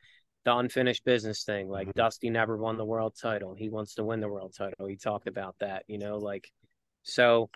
[0.45, 1.69] the unfinished business thing.
[1.69, 1.99] Like mm-hmm.
[1.99, 3.55] Dusty never won the world title.
[3.55, 4.87] He wants to win the world title.
[4.87, 6.49] He talked about that, you know, like
[7.03, 7.49] so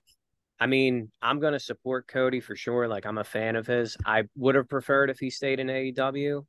[0.60, 2.88] I mean, I'm gonna support Cody for sure.
[2.88, 3.98] Like I'm a fan of his.
[4.06, 6.46] I would have preferred if he stayed in AEW.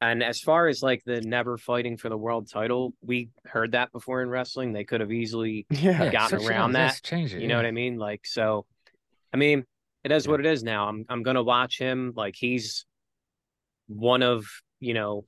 [0.00, 3.92] And as far as like the never fighting for the world title, we heard that
[3.92, 4.72] before in wrestling.
[4.72, 7.00] They could have easily yeah, gotten around that.
[7.02, 7.96] Change it, you know what I mean?
[7.96, 8.66] Like so
[9.32, 9.64] I mean,
[10.02, 10.30] it is yeah.
[10.30, 10.88] what it is now.
[10.88, 12.12] I'm I'm gonna watch him.
[12.16, 12.86] Like he's
[13.86, 14.46] one of,
[14.80, 15.24] you know,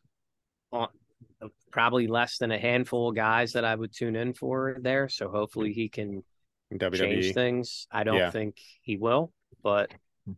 [1.70, 5.08] probably less than a handful of guys that I would tune in for there.
[5.08, 6.24] So hopefully he can
[6.72, 6.98] WWE.
[6.98, 7.86] change things.
[7.90, 8.30] I don't yeah.
[8.30, 9.92] think he will, but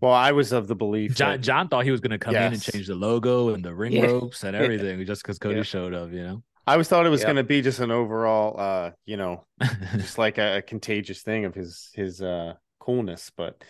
[0.00, 2.34] Well, I was of the belief John, that, John thought he was going to come
[2.34, 2.46] yes.
[2.48, 4.06] in and change the logo and the ring yeah.
[4.06, 5.62] ropes and everything just because Cody yeah.
[5.62, 6.42] showed up, you know.
[6.66, 7.28] I was thought it was yep.
[7.28, 9.46] going to be just an overall, uh, you know,
[9.92, 13.64] just like a, a, contagious thing of his his uh coolness, but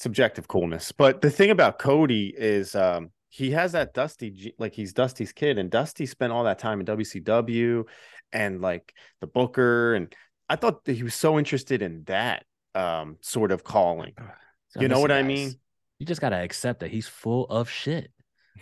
[0.00, 0.90] subjective coolness.
[0.90, 5.58] But the thing about Cody is, um, he has that Dusty, like he's Dusty's kid,
[5.58, 7.84] and Dusty spent all that time in WCW
[8.32, 10.12] and like the Booker, and
[10.48, 14.14] I thought that he was so interested in that um sort of calling
[14.68, 15.54] so you know what guys, I mean?
[15.98, 18.10] You just gotta accept that he's full of shit.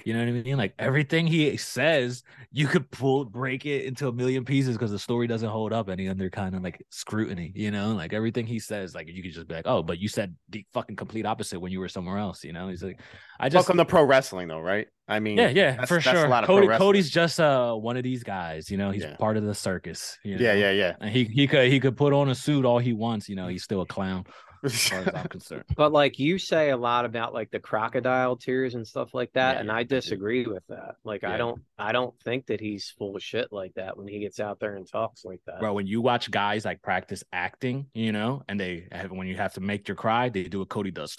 [0.04, 0.56] You know what I mean?
[0.56, 4.98] Like everything he says, you could pull break it into a million pieces because the
[4.98, 7.52] story doesn't hold up any under kind of like scrutiny.
[7.54, 10.08] You know, like everything he says, like you could just be like, oh, but you
[10.08, 12.44] said the fucking complete opposite when you were somewhere else.
[12.44, 13.00] You know, he's like,
[13.40, 14.86] I just welcome to pro wrestling though, right?
[15.08, 16.28] I mean, yeah, yeah, for sure.
[16.44, 18.70] Cody, Cody's just uh one of these guys.
[18.70, 19.16] You know, he's yeah.
[19.16, 20.18] part of the circus.
[20.24, 20.44] You know?
[20.44, 20.96] Yeah, yeah, yeah.
[21.00, 23.28] And he he could he could put on a suit all he wants.
[23.28, 24.24] You know, he's still a clown
[24.64, 25.64] as far as I'm concerned.
[25.76, 29.54] But like you say a lot about like the crocodile tears and stuff like that,
[29.54, 30.96] yeah, and I disagree with that.
[31.04, 31.32] Like yeah.
[31.32, 34.40] I don't I don't think that he's full of shit like that when he gets
[34.40, 35.60] out there and talks like that.
[35.60, 39.36] Bro, when you watch guys like practice acting, you know, and they have when you
[39.36, 41.16] have to make your cry, they do what Cody does.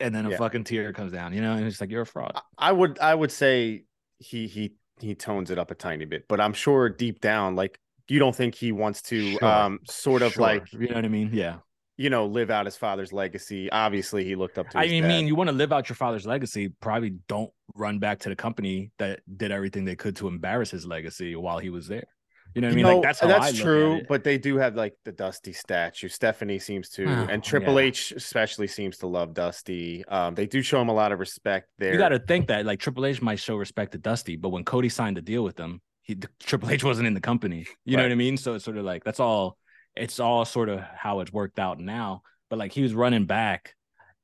[0.00, 0.36] And then a yeah.
[0.36, 2.40] fucking tear comes down, you know, and it's like you're a fraud.
[2.56, 3.84] I would I would say
[4.18, 7.78] he he he tones it up a tiny bit, but I'm sure deep down, like
[8.08, 9.44] you don't think he wants to sure.
[9.44, 10.42] um sort of sure.
[10.42, 11.30] like you know what I mean?
[11.32, 11.56] Yeah
[11.98, 13.70] you know, live out his father's legacy.
[13.70, 14.78] Obviously, he looked up to.
[14.78, 15.26] I mean, dad.
[15.26, 16.68] you want to live out your father's legacy.
[16.80, 20.86] Probably don't run back to the company that did everything they could to embarrass his
[20.86, 22.06] legacy while he was there.
[22.54, 22.84] You know what I mean?
[22.84, 24.02] Know, like that's that's true.
[24.08, 26.08] But they do have like the Dusty statue.
[26.08, 27.88] Stephanie seems to, oh, and Triple yeah.
[27.88, 30.04] H especially seems to love Dusty.
[30.06, 31.92] Um, they do show him a lot of respect there.
[31.92, 34.64] You got to think that like Triple H might show respect to Dusty, but when
[34.64, 37.66] Cody signed the deal with them, he Triple H wasn't in the company.
[37.84, 38.02] You right.
[38.02, 38.36] know what I mean?
[38.36, 39.58] So it's sort of like that's all.
[39.98, 43.74] It's all sort of how it's worked out now but like he was running back.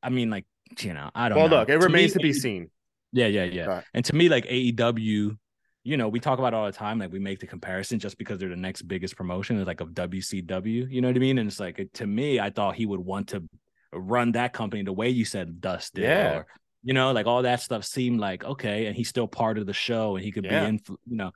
[0.02, 0.46] I mean, like
[0.80, 1.38] you know, I don't.
[1.38, 1.58] Well, know.
[1.60, 2.70] look, it to remains me, to be seen.
[3.12, 3.64] Yeah, yeah, yeah.
[3.66, 3.84] Right.
[3.94, 5.36] And to me, like AEW,
[5.84, 6.98] you know, we talk about all the time.
[6.98, 9.90] Like we make the comparison just because they're the next biggest promotion, is like of
[9.90, 10.90] WCW.
[10.90, 11.38] You know what I mean?
[11.38, 13.44] And it's like to me, I thought he would want to
[13.92, 16.34] run that company the way you said Dust did, yeah.
[16.38, 16.46] or
[16.82, 19.72] You know, like all that stuff seemed like okay, and he's still part of the
[19.72, 20.62] show, and he could Yeah.
[20.62, 20.80] be in.
[21.06, 21.30] You know,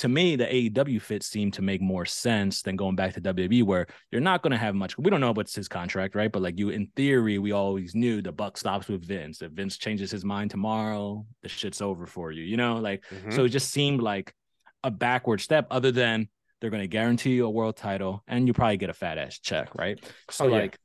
[0.00, 3.62] to me, the AEW fit seemed to make more sense than going back to WWE,
[3.62, 4.98] where you're not going to have much.
[4.98, 6.30] We don't know what's his contract, right?
[6.32, 9.42] But like you, in theory, we always knew the buck stops with Vince.
[9.42, 12.42] If Vince changes his mind tomorrow, the shit's over for you.
[12.42, 13.32] You know, like Mhm.
[13.34, 14.34] so it just seemed like
[14.82, 16.28] a backward step, other than
[16.60, 19.38] they're going to guarantee you a world title and you probably get a fat ass
[19.38, 19.98] check, right?
[20.30, 20.54] So Oh, yeah.
[20.56, 20.78] like,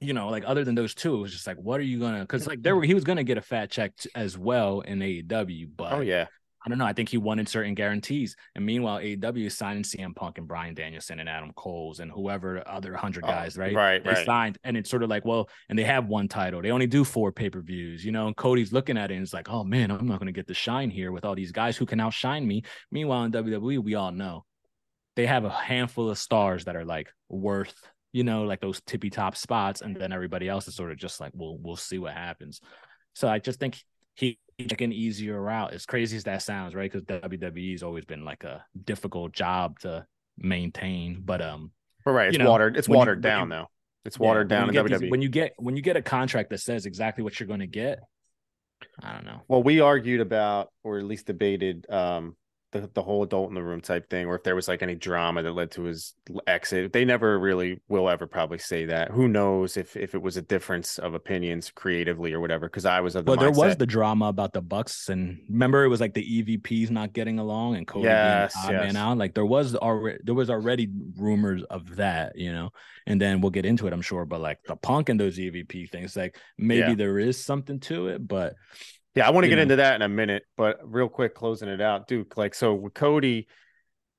[0.00, 2.20] you know, like other than those two, it was just like, what are you gonna?
[2.20, 4.98] Because like there were he was gonna get a fat check t- as well in
[5.00, 6.26] AEW, but oh yeah,
[6.64, 6.86] I don't know.
[6.86, 10.74] I think he wanted certain guarantees, and meanwhile, AEW is signing CM Punk and Brian
[10.74, 13.74] Danielson and Adam Coles and whoever other hundred oh, guys, right?
[13.74, 14.26] right, They right.
[14.26, 16.62] signed, and it's sort of like, well, and they have one title.
[16.62, 18.28] They only do four pay per views, you know.
[18.28, 20.46] And Cody's looking at it and it's like, oh man, I'm not going to get
[20.46, 22.62] the shine here with all these guys who can outshine me.
[22.90, 24.44] Meanwhile, in WWE, we all know
[25.16, 27.74] they have a handful of stars that are like worth,
[28.12, 31.20] you know, like those tippy top spots, and then everybody else is sort of just
[31.20, 32.60] like, we'll we'll see what happens.
[33.14, 33.82] So I just think
[34.14, 35.72] he took an easier route.
[35.74, 36.90] As crazy as that sounds, right?
[36.90, 40.06] Because WWE's always been like a difficult job to
[40.38, 41.72] maintain, but um.
[42.04, 42.28] but right.
[42.28, 42.76] It's you know, watered.
[42.76, 43.68] It's when you- watered down you- now.
[44.04, 46.50] It's watered when down in get these- when you get when you get a contract
[46.50, 48.00] that says exactly what you're going to get,
[49.00, 49.42] I don't know.
[49.48, 52.36] Well, we argued about, or at least debated, um,
[52.72, 54.94] the the whole adult in the room type thing, or if there was like any
[54.94, 56.14] drama that led to his
[56.46, 56.92] exit.
[56.92, 59.10] They never really will ever probably say that.
[59.10, 62.66] Who knows if if it was a difference of opinions creatively or whatever?
[62.68, 65.84] Because I was of the Well, there was the drama about the Bucks, and remember
[65.84, 68.94] it was like the EVPs not getting along and Cody Yes, being yes.
[68.94, 69.18] man out.
[69.18, 72.70] Like there was already there was already rumors of that, you know.
[73.06, 74.24] And then we'll get into it, I'm sure.
[74.24, 76.94] But like the Punk and those EVP things, like maybe Yeah.
[76.94, 78.54] there is something to it, but
[79.14, 79.62] Yeah, I want to get know.
[79.62, 82.36] into that in a minute, but real quick, closing it out, Duke.
[82.36, 83.46] Like, so with Cody,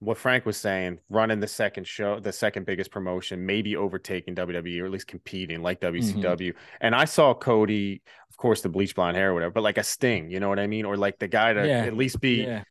[0.03, 4.81] what Frank was saying, running the second show, the second biggest promotion, maybe overtaking WWE
[4.81, 6.19] or at least competing like mm-hmm.
[6.19, 6.53] WCW.
[6.81, 9.83] And I saw Cody, of course, the bleach blonde hair or whatever, but like a
[9.83, 10.85] Sting, you know what I mean?
[10.85, 12.63] Or like the guy to Yeah, at least be yeah,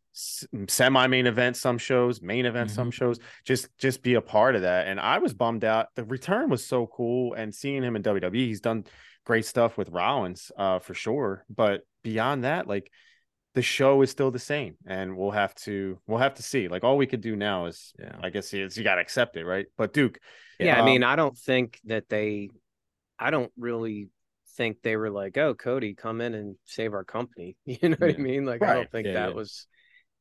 [0.69, 2.97] semi main event some shows, main event some mm-hmm.
[2.97, 4.87] shows, just just be a part of that.
[4.87, 5.89] And I was bummed out.
[5.97, 8.85] The return was so cool, and seeing him in WWE, he's done
[9.25, 11.45] great stuff with Rollins, uh, for sure.
[11.49, 12.91] But beyond that, like
[13.55, 16.69] the show is still the same, and we'll have to we'll have to see.
[16.69, 18.17] Like all we could do now is, yeah.
[18.23, 19.67] I guess, is you got to accept it, right?
[19.77, 20.19] But Duke,
[20.59, 22.51] Yeah, I Um, mean, I don't think that they,
[23.19, 24.09] I don't really
[24.57, 28.15] think they were like, "Oh, Cody, come in and save our company." You know what
[28.15, 28.45] I mean?
[28.45, 29.35] Like, I don't think Yeah, that yeah.
[29.35, 29.67] was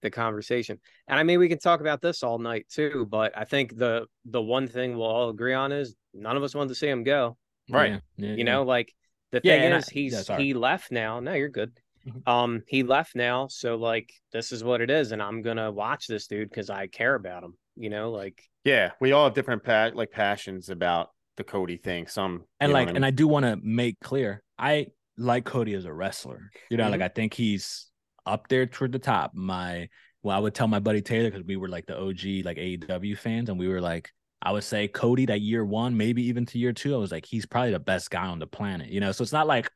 [0.02, 0.80] the conversation.
[1.08, 4.08] And I mean, we can talk about this all night too, but I think the
[4.26, 7.04] the one thing we'll all agree on is none of us want to see him
[7.04, 7.38] go.
[7.72, 7.91] Right.
[7.91, 8.43] Yeah, yeah, You yeah.
[8.43, 8.93] know, like
[9.32, 11.19] the thing and I- is, he's yeah, he left now.
[11.19, 11.72] No, you're good.
[12.07, 12.28] Mhm.
[12.28, 16.07] Um, he left now, so like this is what it is, and I'm gonna watch
[16.07, 17.55] this dude because I care about him.
[17.76, 22.07] You know, like yeah, we all have different pa- like passions about the Cody thing.
[22.07, 25.74] Some and like what I and i do want to make clear i like cody
[25.76, 26.91] as a wrestler you know Mm-hmm.
[26.93, 27.89] like i think he's
[28.26, 29.88] up there toward the top my
[30.24, 33.17] well i would tell my buddy taylor because we were like the og like aew
[33.17, 34.09] fans and we were like
[34.42, 37.26] i would say cody that year one maybe even to year two i was like
[37.26, 39.72] he's probably the best guy on the planet you know so it's not like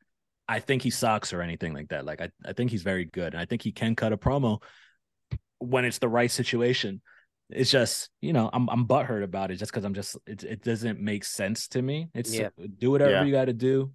[0.47, 3.33] i think he sucks or anything like that like i, I think he's very good
[3.33, 4.61] and i think he can cut a promo
[5.59, 7.01] when it's the right situation
[7.49, 10.63] it's just you know I'm I'm butthurt about it just because I'm just it it
[10.63, 12.09] doesn't make sense to me.
[12.13, 12.49] It's Yeah.
[12.79, 13.23] do whatever Yeah.
[13.23, 13.91] you got to do,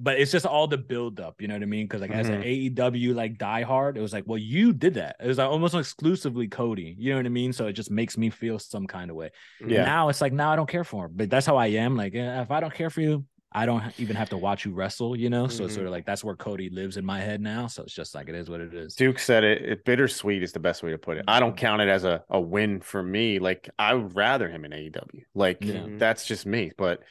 [0.00, 1.40] but it's just all the build up.
[1.42, 1.84] You know what I mean?
[1.84, 5.16] Because like as an AEW like diehard, it was like, well, you did that.
[5.20, 6.94] It was like almost exclusively Cody.
[6.98, 7.52] You know what I mean?
[7.52, 9.30] So it just makes me feel some kind of way.
[9.66, 9.84] Yeah.
[9.84, 11.96] Now it's like now I don't care for him, but that's how I am.
[11.96, 14.72] Like eh, if I don't care for you, I don't even have to watch you
[14.72, 15.14] wrestle.
[15.14, 15.46] You know?
[15.46, 15.76] So it's Mhm.
[15.76, 17.66] sort of like that's where Cody lives in my head now.
[17.66, 18.94] So it's just like it is what it is.
[18.94, 21.24] Duke said it, it bittersweet is the best way to put it.
[21.28, 23.38] I don't count it as a, a win for me.
[23.40, 25.24] Like I would rather him in AEW.
[25.34, 25.84] Like Yeah.
[25.98, 26.72] That's just me.
[26.78, 27.02] But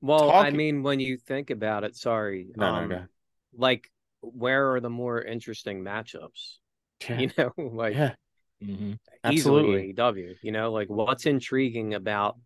[0.00, 3.08] Well, I mean, when you think about it, sorry, No, no, um, go ahead.
[3.54, 3.90] like
[4.20, 6.58] where are the more interesting matchups?
[7.08, 8.14] yeah, You know, like yeah,
[8.62, 8.98] Mhm.
[9.24, 9.90] absolutely.
[9.90, 10.34] easily AEW.
[10.42, 12.36] You know, like what's intriguing about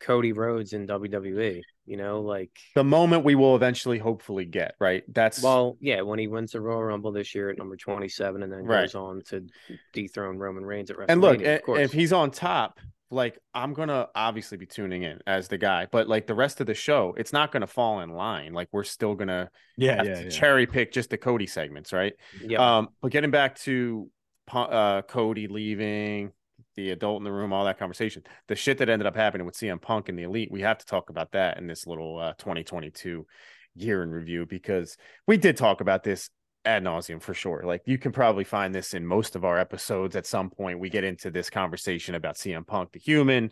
[0.00, 1.62] Cody Rhodes in WWE?
[1.86, 5.02] You know, like the moment we will eventually hopefully get, right?
[5.08, 8.42] That's well, yeah, when he wins the Royal Rumble this year at number twenty seven,
[8.42, 8.82] and then Right.
[8.82, 9.46] goes on to
[9.92, 11.08] dethrone Roman Reigns at WrestleMania.
[11.08, 12.78] and look, of if he's on top,
[13.10, 16.66] like I'm gonna obviously be tuning in as the guy, but like the rest of
[16.66, 18.52] the show, it's not gonna fall in line.
[18.52, 20.28] Like we're still gonna Yeah, yeah, yeah.
[20.30, 22.12] cherry pick just the Cody segments, right?
[22.42, 24.10] yeah, Um, but getting back to
[24.52, 26.32] uh, Cody leaving,
[26.74, 29.56] the adult in the room, all that conversation, the shit that ended up happening with
[29.56, 32.34] CM Punk and the Elite, we have to talk about that in this little uh,
[32.38, 33.26] 2022
[33.74, 34.96] year in review because
[35.26, 36.30] we did talk about this
[36.68, 37.62] ad nauseum for sure.
[37.64, 40.16] Like you can probably find this in most of our episodes.
[40.16, 43.50] At some point, we get into this conversation about CM Punk, the human.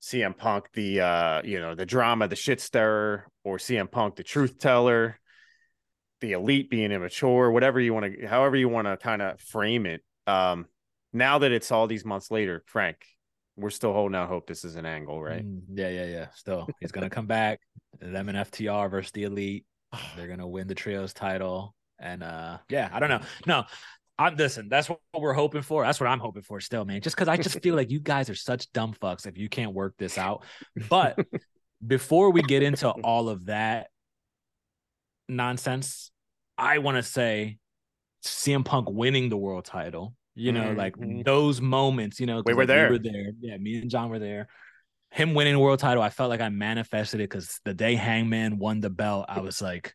[0.00, 4.22] CM Punk, the uh, you know, the drama, the shit stirrer, or CM Punk, the
[4.22, 5.18] truth teller
[6.24, 9.84] the elite being immature, whatever you want to, however you want to kind of frame
[9.84, 10.02] it.
[10.26, 10.66] Um,
[11.12, 12.96] now that it's all these months later, Frank,
[13.56, 15.44] we're still holding out hope this is an angle, right?
[15.44, 16.26] Mm, yeah, yeah, yeah.
[16.34, 17.60] Still, he's gonna come back.
[18.00, 19.66] Them and FTR versus the Elite.
[20.16, 23.20] They're gonna win the trios title, and uh, yeah, I don't know.
[23.46, 23.64] No,
[24.18, 24.68] I'm listen.
[24.68, 25.84] That's what we're hoping for.
[25.84, 27.00] That's what I'm hoping for still, man.
[27.00, 29.72] Just because I just feel like you guys are such dumb fucks if you can't
[29.74, 30.44] work this out.
[30.88, 31.18] But
[31.86, 33.88] before we get into all of that
[35.28, 36.10] nonsense,
[36.58, 37.58] I want to say
[38.24, 40.14] CM Punk winning the world title.
[40.36, 40.76] You know, Mhm.
[40.76, 42.18] like those moments.
[42.18, 42.88] You know, We were like, there.
[42.90, 43.32] We were there.
[43.40, 44.48] Yeah, me and John were there.
[45.12, 48.58] Him winning the world title, I felt like I manifested it because the day Hangman
[48.58, 49.94] won the belt, I was like,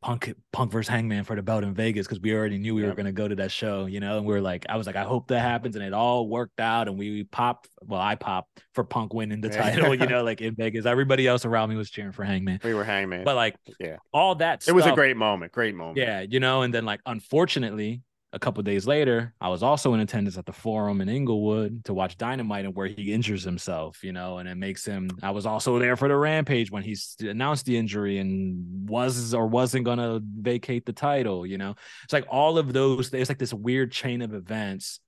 [0.00, 2.94] Punk, Punk versus Hangman for the belt in Vegas because we already knew we were
[2.94, 4.18] going to go to that show, you know.
[4.18, 6.60] And we were like, I was like, I hope that happens, and it all worked
[6.60, 7.68] out, and we popped.
[7.82, 9.70] Well, I popped for Punk winning the Yeah.
[9.70, 10.86] title, you know, like in Vegas.
[10.86, 13.24] Everybody else around me was cheering for Hangman, We were hangman.
[13.24, 13.96] but like, Yeah.
[14.12, 14.68] all that.
[14.68, 15.50] it was a great moment.
[15.50, 15.96] Great moment.
[15.98, 20.00] yeah, you know, and then like unfortunately, a couple days later, I was also in
[20.00, 24.12] attendance at the forum in Inglewood to watch Dynamite and where he injures himself, you
[24.12, 27.64] know, and it makes him I was also there for the rampage when he announced
[27.64, 31.74] the injury and was or wasn't gonna vacate the title, you know.
[32.04, 35.00] It's like all of those, there's like this weird chain of events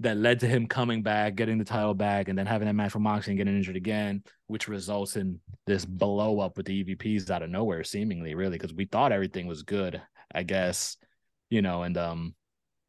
[0.00, 2.94] that led to him coming back, getting the title back, and then having that match
[2.94, 7.30] with Moxley and getting injured again, which results in this blow up with the EVPs
[7.30, 10.00] out of nowhere, seemingly, really, because we thought everything was good,
[10.32, 10.96] I guess,
[11.50, 12.34] you know, and um,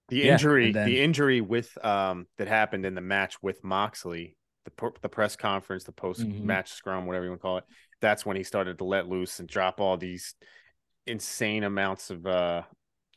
[0.09, 4.35] The injury, then- the injury with um that happened in the match with Moxley,
[4.65, 6.43] the the press conference, the post Mhm.
[6.43, 7.63] match scrum, whatever you want to call it.
[8.01, 10.35] That's when he started to let loose and drop all these
[11.07, 12.63] insane amounts of uh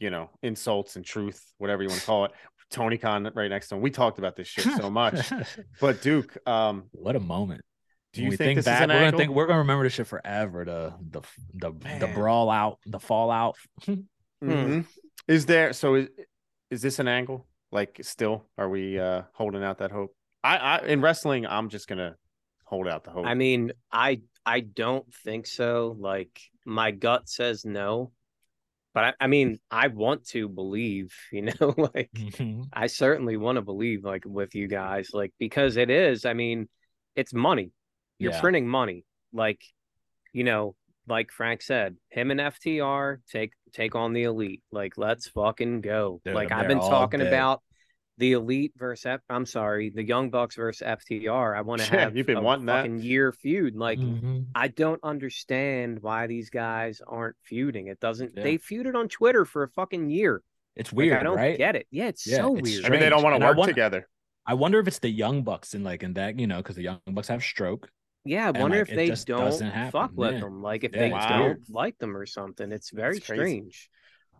[0.00, 2.32] you know insults and truth, whatever you want to call it.
[2.70, 3.82] Tony Khan right next to him.
[3.82, 5.30] We talked about this shit so much.
[5.80, 7.60] But Duke, um, what a moment.
[8.14, 9.10] do you we think, this back, is an we're angle?
[9.10, 10.64] gonna think we're gonna remember this shit forever.
[10.64, 11.20] The the
[11.54, 13.56] the the brawl out, the fallout.
[14.42, 14.86] Mhm.
[15.28, 16.08] Is there so is
[16.72, 17.46] is this an angle?
[17.70, 20.16] Like still are we uh holding out that hope?
[20.42, 22.16] I, I in wrestling, I'm just gonna
[22.64, 23.26] hold out the hope.
[23.26, 25.96] I mean, I I don't think so.
[25.98, 28.12] Like my gut says no,
[28.94, 31.14] but I, I mean, I want to believe.
[31.32, 32.68] You know, like Mhm.
[32.72, 36.24] I certainly want to believe, like with you guys, like because it is.
[36.24, 36.68] I mean,
[37.14, 37.70] it's money.
[38.18, 38.40] You're Yeah.
[38.40, 39.04] printing money.
[39.32, 39.62] Like,
[40.32, 40.74] you know,
[41.08, 44.62] like Frank said, him and FTR take take on the elite.
[44.70, 46.20] Like, let's fucking go.
[46.24, 47.28] Dude, like I'm I've been talking day.
[47.28, 47.62] about
[48.18, 51.56] the elite versus F- I'm sorry, the Young Bucks versus FTR.
[51.56, 52.82] I want to Yeah, have you've been a wanting that.
[52.82, 53.74] fucking year feud.
[53.74, 54.46] Like Mhm.
[54.54, 57.86] I don't understand why these guys aren't feuding.
[57.88, 58.32] It doesn't.
[58.36, 58.42] Yeah.
[58.42, 60.42] They feuded on Twitter for a fucking year.
[60.76, 61.56] It's Like, weird, I don't right?
[61.58, 61.86] get it.
[61.90, 62.84] Yeah, it's Yeah, so it's weird.
[62.84, 64.08] I mean, they don't want to work wanna- together.
[64.44, 66.82] I wonder if it's the Young Bucks in like in that you know because the
[66.82, 67.90] Young Bucks have stroke.
[68.24, 69.90] Yeah, I And, wonder like, if they just don't doesn't happen.
[69.90, 70.40] fuck with Yeah.
[70.40, 70.62] them.
[70.62, 72.70] Like if Yeah, they it's don't like them or something.
[72.70, 73.90] It's very It's strange.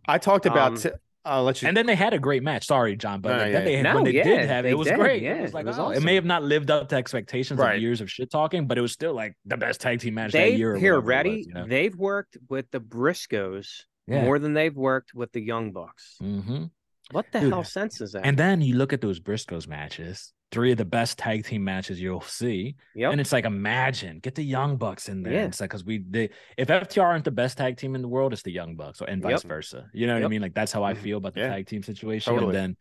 [0.07, 0.73] I talked about.
[0.73, 0.91] Um, t-
[1.25, 1.69] I'll let you.
[1.69, 2.67] And then they had a great match.
[2.67, 3.95] Sorry, John, but No, like, yeah, then they yeah.
[3.95, 4.99] when they yeah, did have it, they it was did.
[4.99, 5.23] great.
[5.23, 7.61] Yeah, it was it like was oh, it may have not lived up to expectations
[7.61, 7.77] Right.
[7.77, 10.33] of years of shit talking, but it was still like the best tag team match
[10.33, 10.75] that year.
[10.77, 11.37] here ready.
[11.39, 11.67] was, you know?
[11.69, 14.25] They've worked with the Briscoes Yeah.
[14.25, 16.19] more than they've worked with the Young Bucks.
[16.21, 16.71] Mhm.
[17.13, 18.27] What the Dude, hell sense is that?
[18.27, 22.01] And then you look at those Briscoes matches, three of the best tag team matches
[22.01, 22.77] you'll see.
[22.95, 23.11] yep.
[23.11, 25.33] And it's like, imagine get the Young Bucks in there.
[25.33, 25.45] Yeah.
[25.47, 28.33] It's like because we they if FTR aren't the best tag team in the world,
[28.33, 29.49] it's the Young Bucks, or and vice Yep.
[29.49, 29.89] versa.
[29.93, 30.43] You know what I mean?
[30.43, 30.99] Like that's how I Mhm.
[30.99, 31.49] feel about the Yeah.
[31.49, 32.33] tag team situation.
[32.33, 32.55] Totally.
[32.57, 32.77] And then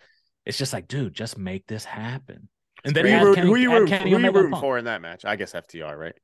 [0.45, 2.49] it's just like, dude, just make this happen.
[2.83, 4.35] And then you add root- Kenny, who you add rooting, Kenny who you Omega and
[4.35, 4.61] rooting Punk.
[4.61, 5.23] for in that match?
[5.23, 6.15] I guess FTR, right?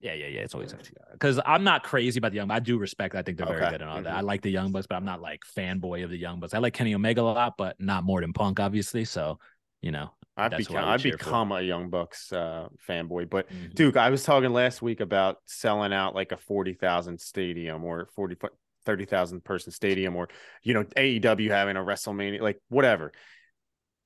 [0.00, 0.40] Yeah, yeah, yeah.
[0.40, 2.50] It's always FTR because I'm not crazy about the Young.
[2.50, 3.14] I do respect.
[3.14, 4.12] I think they're very good and all that.
[4.12, 4.16] Mhm.
[4.16, 6.52] I like the Young Bucks, but I'm not like fanboy of the Young Bucks.
[6.52, 9.04] I like Kenny Omega a lot, but not more than Punk, obviously.
[9.04, 9.38] So,
[9.82, 11.34] you know, I've That's become I would I've cheer for.
[11.34, 13.74] become a Young Bucks uh, fanboy, but mhm.
[13.74, 18.36] Duke, I was talking last week about selling out like a 40,000 stadium or 40
[18.84, 20.28] 30,000 person stadium or
[20.62, 23.12] you know AEW having a WrestleMania like whatever.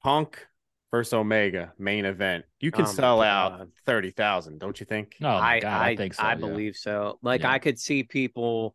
[0.03, 0.47] Punk
[0.91, 2.45] versus Omega main event.
[2.59, 3.73] You can Oh my sell out God.
[3.87, 5.17] 30,000, don't you think?
[5.23, 6.23] oh I, god, I, I, think so.
[6.23, 6.35] I yeah.
[6.37, 7.19] believe so.
[7.23, 7.53] Like Yeah.
[7.53, 8.75] I could see people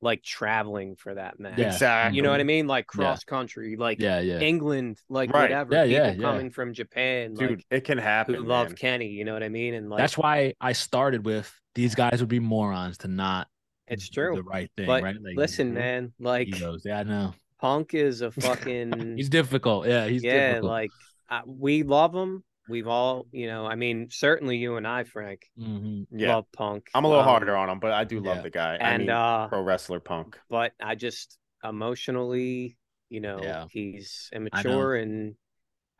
[0.00, 1.58] like traveling for that match.
[1.58, 1.66] Yeah.
[1.72, 2.16] Exactly.
[2.16, 2.66] You know what I mean?
[2.66, 4.40] Like cross country, like Yeah, yeah.
[4.40, 5.42] England, like Right.
[5.42, 5.74] whatever.
[5.74, 8.34] Yeah, people yeah, coming from Japan, Dude, like it can happen.
[8.34, 8.76] who love man.
[8.76, 9.08] Kenny.
[9.08, 9.74] You know what I mean?
[9.74, 13.48] And like That's why I started with these guys would be morons to not
[13.86, 14.36] it's do true.
[14.36, 15.16] the right thing, But right?
[15.20, 15.74] Like, listen, mhm.
[15.74, 16.82] man, like egos.
[16.84, 17.34] Yeah, I know.
[17.60, 19.86] Punk is a fucking He's difficult.
[19.86, 20.70] Yeah, he's yeah, difficult.
[20.70, 20.90] like
[21.30, 22.44] uh, we love him.
[22.68, 26.06] We've all, you know, I mean, certainly you and I, Frank, Mhm.
[26.10, 26.36] Yeah.
[26.36, 26.88] love Punk.
[26.94, 28.42] I'm a little Um, harder on him, but I do love yeah.
[28.42, 28.72] the guy.
[28.74, 30.38] I and mean, uh pro wrestler Punk.
[30.48, 32.76] but I just emotionally,
[33.10, 33.66] you know, Yeah.
[33.70, 35.34] he's immature and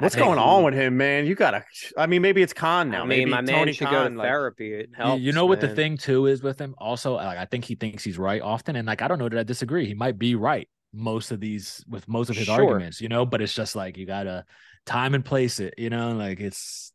[0.00, 1.24] What's going on he- with him, man?
[1.26, 1.64] You gotta.
[1.96, 3.02] I mean, maybe it's Khan now.
[3.02, 3.92] I maybe mean, my man Tony should Khan.
[3.92, 4.72] go to like- therapy.
[4.74, 5.22] It You- helps.
[5.22, 8.02] you know what the thing too is with him also like i think he thinks
[8.02, 10.68] he's right often and like i don't know that i disagree he might be right
[10.92, 12.54] most of these with most of his Sure.
[12.60, 14.44] arguments you know but it's just like you gotta
[14.86, 16.92] time and place it you know like it's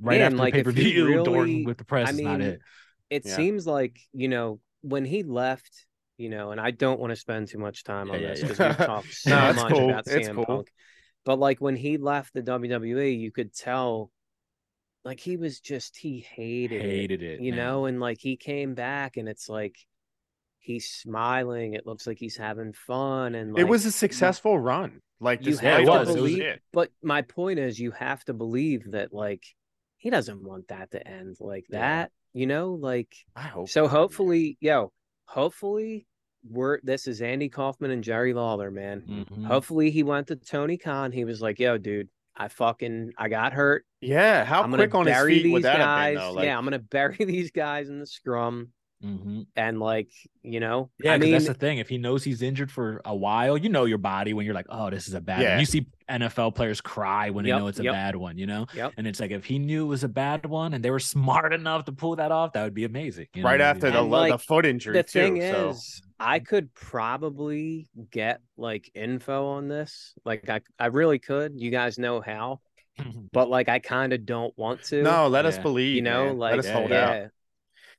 [0.00, 2.22] right Yeah, after like, the if he pay-per-view really- Dorton with the press I is
[2.22, 2.60] not mean, it
[3.10, 3.36] It Yeah.
[3.36, 5.86] seems like you know when he left,
[6.18, 8.40] you know, and I don't want to spend too much time on Yeah, yeah, this
[8.40, 8.46] yeah.
[8.46, 9.90] because we've talked so No, much cool.
[9.90, 10.44] about It's cool.
[10.44, 10.72] Punk.
[11.24, 14.10] But like when he left the WWE, you could tell,
[15.04, 17.58] like he was just he hated, it, hated it you man.
[17.58, 19.76] know, and like he came back and it's like
[20.64, 21.74] he's smiling.
[21.74, 25.00] It looks like he's having fun, and like, it was a successful run.
[25.20, 25.90] Like you have it to.
[25.90, 26.40] Was believe.
[26.40, 26.60] it.
[26.72, 29.44] But my point is, you have to believe that like
[29.96, 31.78] he doesn't want that to end like Yeah.
[31.80, 32.10] that.
[32.32, 33.82] You know, like I hope so.
[33.82, 34.00] not, man.
[34.00, 34.92] Hopefully, yo,
[35.26, 36.06] hopefully
[36.48, 39.26] we're this is Andy Kaufman and Jerry Lawler, man.
[39.30, 39.44] Mhm.
[39.46, 41.12] Hopefully he went to Tony Khan.
[41.12, 42.08] He was like, yo, dude.
[42.36, 43.86] I fucking I got hurt.
[44.00, 46.16] Yeah, how I'm quick on his feet these would that guys.
[46.16, 46.32] been though?
[46.32, 48.70] Like, yeah, I'm gonna bury these guys in the scrum
[49.02, 49.46] Mhm.
[49.56, 50.08] and like
[50.42, 50.90] you know.
[51.02, 51.78] Yeah, I 'cause mean, that's the thing.
[51.78, 54.66] If he knows he's injured for a while, you know your body when you're like,
[54.68, 55.50] oh, this is a bad Yeah.
[55.52, 55.60] one.
[55.60, 57.92] You see NFL players cry when Yep, they know it's a yep.
[57.94, 58.66] bad one, you know?
[58.74, 58.92] Yep.
[58.98, 61.52] And it's like if he knew it was a bad one and they were smart
[61.54, 63.26] enough to pull that off, that would be amazing.
[63.34, 63.48] you know?
[63.48, 65.20] right That'd after the And, lo- the foot injury the too.
[65.20, 71.18] thing so is i could probably get like info on this like i i really
[71.18, 72.60] could you guys know how
[73.32, 75.96] but like i kind of don't want to no, let us believe.
[75.96, 76.38] you know man.
[76.38, 77.30] like let us hold yeah out.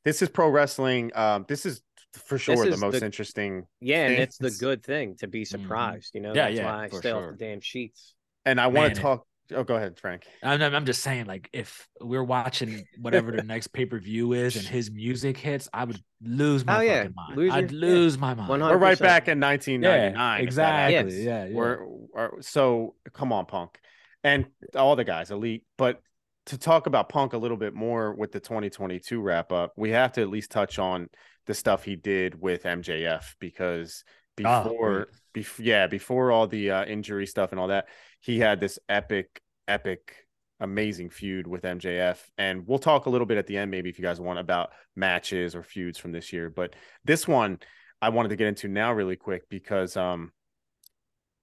[0.05, 1.11] This is pro wrestling.
[1.15, 1.81] Um, this is
[2.27, 3.65] for sure the most the- interesting.
[3.81, 6.83] yeah and it's the good thing to be surprised you know Yeah, that's yeah, why
[6.85, 8.13] i for stay off the damn sheets
[8.45, 9.25] And I want to talk.
[9.53, 10.25] Oh, go ahead, Frank.
[10.41, 14.33] I'm, I'm I'm just saying, like, if we're watching whatever the next pay per view
[14.33, 17.07] is and his music hits, I would lose my Oh, yeah.
[17.15, 17.35] mind.
[17.37, 18.49] Lose I'd your- lose my mind.
[18.49, 18.71] 100%.
[18.71, 20.47] We're right back in Yeah, 1999.
[20.47, 21.13] if that happens.
[21.13, 21.25] exactly.
[21.25, 21.53] Yeah, yeah.
[21.55, 23.77] We're, we're- so come on, Punk,
[24.23, 25.63] and all the guys, elite.
[25.77, 26.01] But
[26.47, 30.11] to talk about Punk a little bit more with the 2022 wrap up, we have
[30.13, 31.09] to at least touch on
[31.47, 34.03] the stuff he did with MJF because
[34.43, 37.87] Oh, before, bef- yeah, before all the uh, injury stuff and all that,
[38.19, 40.27] he had this epic, epic,
[40.59, 43.97] amazing feud with MJF, and we'll talk a little bit at the end, maybe if
[43.97, 46.49] you guys want about matches or feuds from this year.
[46.49, 47.59] But this one,
[48.01, 50.31] I wanted to get into now really quick because um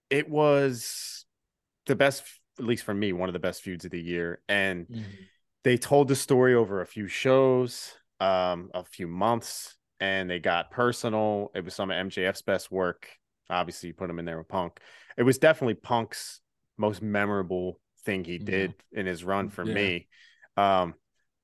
[0.09, 1.25] it was
[1.87, 2.23] the best
[2.59, 5.03] at least for me one of the best feuds of the year and Mhm.
[5.63, 10.71] they told the story over a few shows um a few months and they got
[10.71, 13.09] personal it was some of mjf's best work
[13.49, 14.79] obviously you put him in there with punk
[15.17, 16.41] it was definitely punk's
[16.77, 18.45] most memorable thing he Mhm.
[18.45, 19.73] did in his run for Yeah.
[19.73, 20.07] me
[20.57, 20.93] um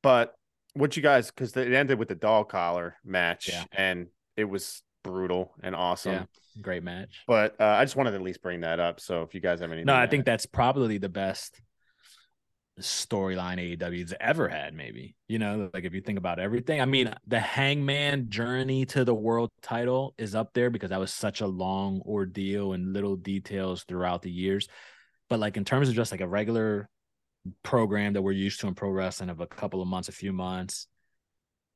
[0.03, 0.35] but
[0.73, 3.65] what you guys because it ended with the dog collar match Yeah.
[3.71, 4.07] and
[4.37, 6.25] it was brutal and awesome Yeah.
[6.61, 7.21] Great match.
[7.27, 8.99] but uh, I just wanted to at least bring that up.
[8.99, 11.61] So if you guys have any, No, I think that's probably the best
[12.79, 15.15] storyline AEW's ever had, maybe.
[15.27, 16.81] You know, like if you think about everything.
[16.81, 21.13] I mean, the hangman journey to the world title is up there because that was
[21.13, 24.67] such a long ordeal and little details throughout the years.
[25.29, 26.89] But like in terms of just like a regular
[27.63, 30.33] program that we're used to in pro wrestling of a couple of months, a few
[30.33, 30.87] months,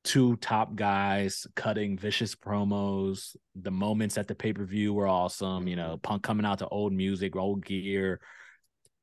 [0.04, 3.36] two top guys cutting vicious promos.
[3.56, 5.68] The moments at the pay per view were awesome.
[5.68, 8.20] You know, Punk coming out to old music, old gear.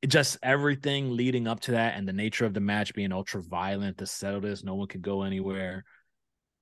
[0.06, 3.98] Just everything leading up to that, and the nature of the match being ultra violent
[3.98, 4.64] to settle this.
[4.64, 5.84] No one could go anywhere.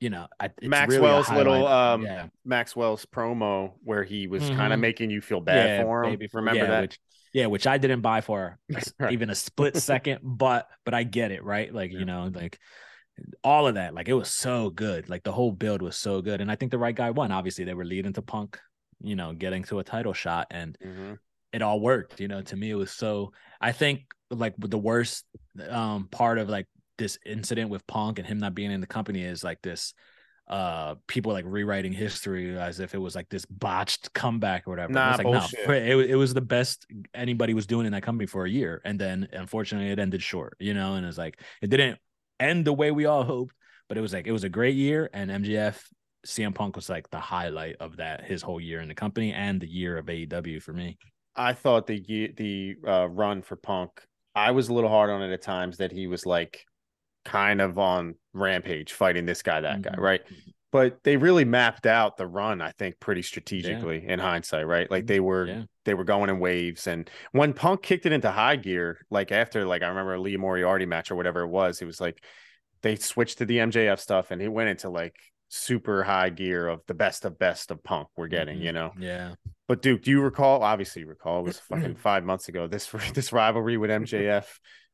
[0.00, 4.72] You know, I, it's really Maxwell's little, um, yeah, Maxwell's promo where he was kind
[4.72, 6.10] of making you feel bad yeah, for him.
[6.12, 6.80] baby- Remember yeah, that?
[6.82, 7.00] Which,
[7.32, 8.58] yeah, which I didn't buy for
[9.10, 11.72] even a split second, but but I get it, right?
[11.72, 12.58] Like you know, like
[13.44, 15.08] all of that, like it was so good.
[15.08, 17.32] Like the whole build was so good, and I think the right guy won.
[17.32, 18.58] Obviously, they were leading to Punk,
[19.00, 21.18] you know, getting to a title shot, and Mhm.
[21.52, 22.20] it all worked.
[22.20, 23.32] You know, to me, it was so.
[23.60, 25.24] I think like the worst
[25.68, 26.66] um part of like
[26.98, 29.94] this incident with Punk and him not being in the company is like this
[30.48, 34.94] uh people like rewriting history as if it was like this botched comeback or whatever.
[34.94, 35.68] Nah, like bullshit.
[35.68, 38.80] no, it, it was the best anybody was doing in that company for a year,
[38.84, 40.56] and then unfortunately it ended short.
[40.58, 41.98] You know, and it's like it didn't
[42.40, 43.54] end the way we all hoped,
[43.88, 45.78] but it was like it was a great year, and MJF.
[46.26, 49.60] CM Punk was like the highlight of that his whole year in the company and
[49.60, 50.98] the year of AEW for me.
[51.36, 52.00] I thought the
[52.36, 54.02] the uh, run for Punk,
[54.34, 56.64] I was a little hard on it at times that he was like
[57.24, 59.98] kind of on rampage fighting this guy, that guy, Mhm.
[59.98, 60.22] right?
[60.70, 64.90] But they really mapped out the run, I think, pretty strategically in hindsight, right?
[64.90, 65.62] Like they were Yeah.
[65.86, 69.64] they were going in waves, and when Punk kicked it into high gear, like after
[69.64, 72.22] like I remember a Lee Moriarty match or whatever it was, it was like
[72.82, 75.16] they switched to the MJF stuff, and he went into like
[75.48, 78.62] super high gear of the best of best of Punk we're getting, Mhm.
[78.64, 78.92] you know.
[78.98, 79.34] Yeah.
[79.68, 80.62] But Duke, do you recall?
[80.62, 82.66] Obviously, you recall it was fucking five months ago.
[82.66, 84.44] This this rivalry with MJF.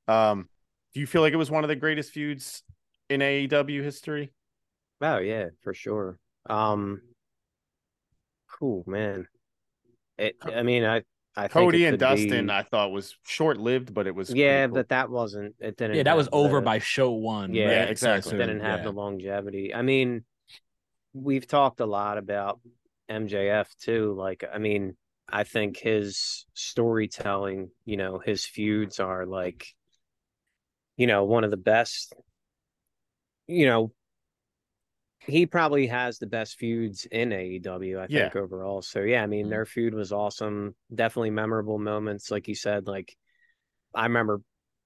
[0.07, 0.49] Um,
[0.93, 2.63] do you feel like it was one of the greatest feuds
[3.11, 4.33] in AEW history?
[5.01, 6.19] Oh yeah, for sure.
[6.49, 7.01] Um,
[8.51, 9.27] cool man.
[10.19, 10.37] It.
[10.43, 11.03] I mean, I.
[11.37, 14.67] I Cody think and Dustin, be- I thought was short lived, but it was yeah,
[14.67, 14.77] cool.
[14.77, 15.57] but that wasn't.
[15.59, 15.97] It didn't.
[15.97, 17.53] Yeah, that was have over the- by show one.
[17.53, 17.91] Yeah, right?
[17.91, 18.31] exactly.
[18.31, 18.85] So, didn't have yeah.
[18.85, 19.75] the longevity.
[19.75, 20.25] I mean,
[21.13, 22.61] we've talked a lot about
[23.11, 24.15] MJF too.
[24.17, 24.97] Like, I mean,
[25.29, 29.67] I think his storytelling, you know, his feuds are like,
[30.97, 32.15] you know, one of the best.
[33.49, 33.93] You know,
[35.27, 38.23] he probably has the best feuds in AEW, I Yeah.
[38.23, 38.83] think, overall.
[38.83, 39.51] So yeah, I mean, Mhm.
[39.51, 40.77] their feud was awesome.
[40.95, 42.87] Definitely memorable moments, like you said.
[42.87, 43.17] Like,
[43.95, 44.41] I remember,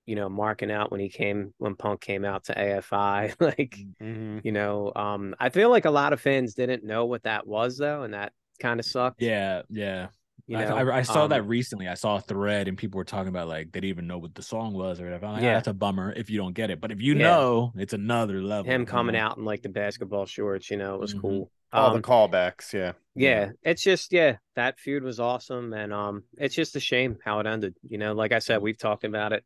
[0.07, 3.35] you know, marking out when he came when Punk came out to AFI.
[3.41, 4.45] Like, Mhm.
[4.45, 7.79] you know, um, I feel like a lot of fans didn't know what that was
[7.79, 9.23] though, and that kind of sucked.
[9.23, 10.09] Yeah, yeah.
[10.47, 11.89] You I, know, I, I saw that Um, recently.
[11.89, 14.35] I saw a thread and people were talking about like they didn't even know what
[14.35, 15.27] the song was or whatever.
[15.27, 15.49] I'm like, Yeah.
[15.49, 16.81] yeah, that's a bummer if you don't get it.
[16.81, 17.23] But if you Yeah.
[17.29, 18.71] know, it's another level.
[18.71, 20.71] him coming out in like the basketball shorts.
[20.71, 21.21] You know, it was Mhm.
[21.21, 21.51] cool.
[21.73, 22.93] All Um, the callbacks, yeah.
[23.15, 27.41] yeah, it's just yeah, that feud was awesome, and um, it's just a shame how
[27.41, 27.75] it ended.
[27.87, 29.45] You know, like I said, we've talked about it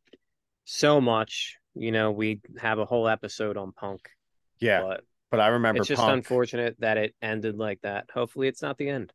[0.64, 1.56] so much.
[1.74, 4.08] You know, we have a whole episode on Punk,
[4.60, 4.82] Yeah.
[4.82, 6.18] but But I remember it's just Punk.
[6.18, 8.06] unfortunate that it ended like that.
[8.14, 9.12] Hopefully, it's not the end.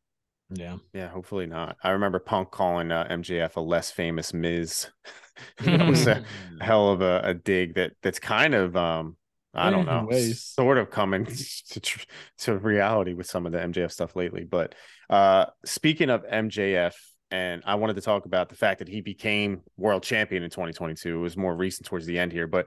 [0.50, 0.78] Yeah.
[0.92, 1.76] Yeah, hopefully not.
[1.82, 4.88] I remember Punk calling uh, MJF a less famous Miz.
[5.60, 6.24] that was a
[6.60, 9.16] hell of a, a dig that that's kind of um
[9.54, 10.42] I don't know, ways.
[10.42, 11.26] sort of coming
[11.70, 12.04] to tr-
[12.38, 14.44] to reality with some of the MJF stuff lately.
[14.44, 14.74] But
[15.08, 16.94] uh speaking of MJF,
[17.30, 21.16] and I wanted to talk about the fact that he became world champion in 2022.
[21.16, 22.66] It was more recent towards the end here, but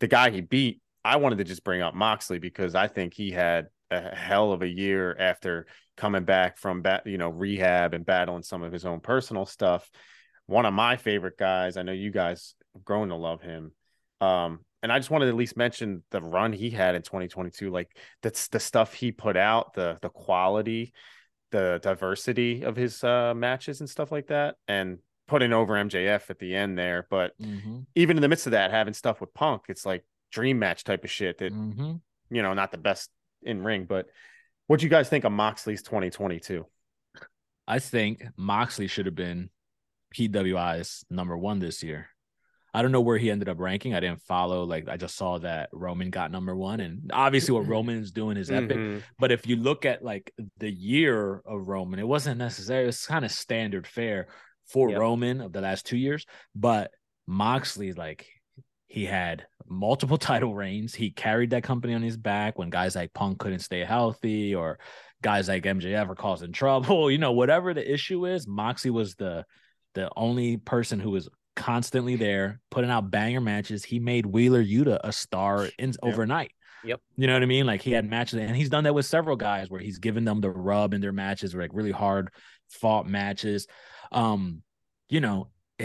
[0.00, 3.30] the guy he beat, I wanted to just bring up Moxley because I think he
[3.30, 5.66] had a hell of a year after
[5.98, 9.90] coming back from bat, you know, rehab and battling some of his own personal stuff.
[10.46, 11.76] One of my favorite guys.
[11.76, 13.72] I know you guys have grown to love him.
[14.22, 17.70] Um, and I just wanted to at least mention the run he had in 2022.
[17.70, 20.94] Like that's the stuff he put out, the the quality,
[21.50, 26.38] the diversity of his uh matches and stuff like that, and putting over MJF at
[26.38, 27.06] the end there.
[27.10, 30.60] But hmm even in the midst of that, having stuff with Punk, it's like dream
[30.60, 31.96] match type of shit that hmm
[32.30, 33.10] you know, not the best
[33.42, 34.06] in ring, but
[34.68, 36.64] what do you guys think of Moxley's 2022?
[37.66, 39.50] I think Moxley should have been
[40.14, 42.06] PWI's number one this year.
[42.72, 43.94] I don't know where he ended up ranking.
[43.94, 44.64] I didn't follow.
[44.64, 48.36] Like I just saw that Roman got number one, and obviously what Roman is doing
[48.36, 48.76] is epic.
[48.76, 49.02] Mhm.
[49.18, 52.86] But if you look at like the year of Roman, it wasn't necessary.
[52.86, 54.28] It's kind of standard fare
[54.66, 55.00] for Yep.
[55.00, 56.26] Roman of the last two years.
[56.54, 56.92] But
[57.26, 58.26] Moxley, like
[58.86, 60.94] he had multiple title reigns.
[60.94, 64.78] He carried that company on his back when guys like Punk couldn't stay healthy or
[65.22, 67.10] guys like MJF are causing trouble.
[67.10, 69.44] You know, whatever the issue is, Moxie was the
[69.94, 73.84] the only person who was constantly there, putting out banger matches.
[73.84, 76.52] He made Wheeler Yuta a star in overnight.
[76.84, 77.00] Yep.
[77.16, 77.66] You know what I mean?
[77.66, 80.40] Like he had matches, and he's done that with several guys where he's given them
[80.40, 82.30] the rub in their matches, like really hard
[82.68, 83.66] fought matches.
[84.12, 84.62] Um,
[85.08, 85.48] you know,
[85.78, 85.84] he,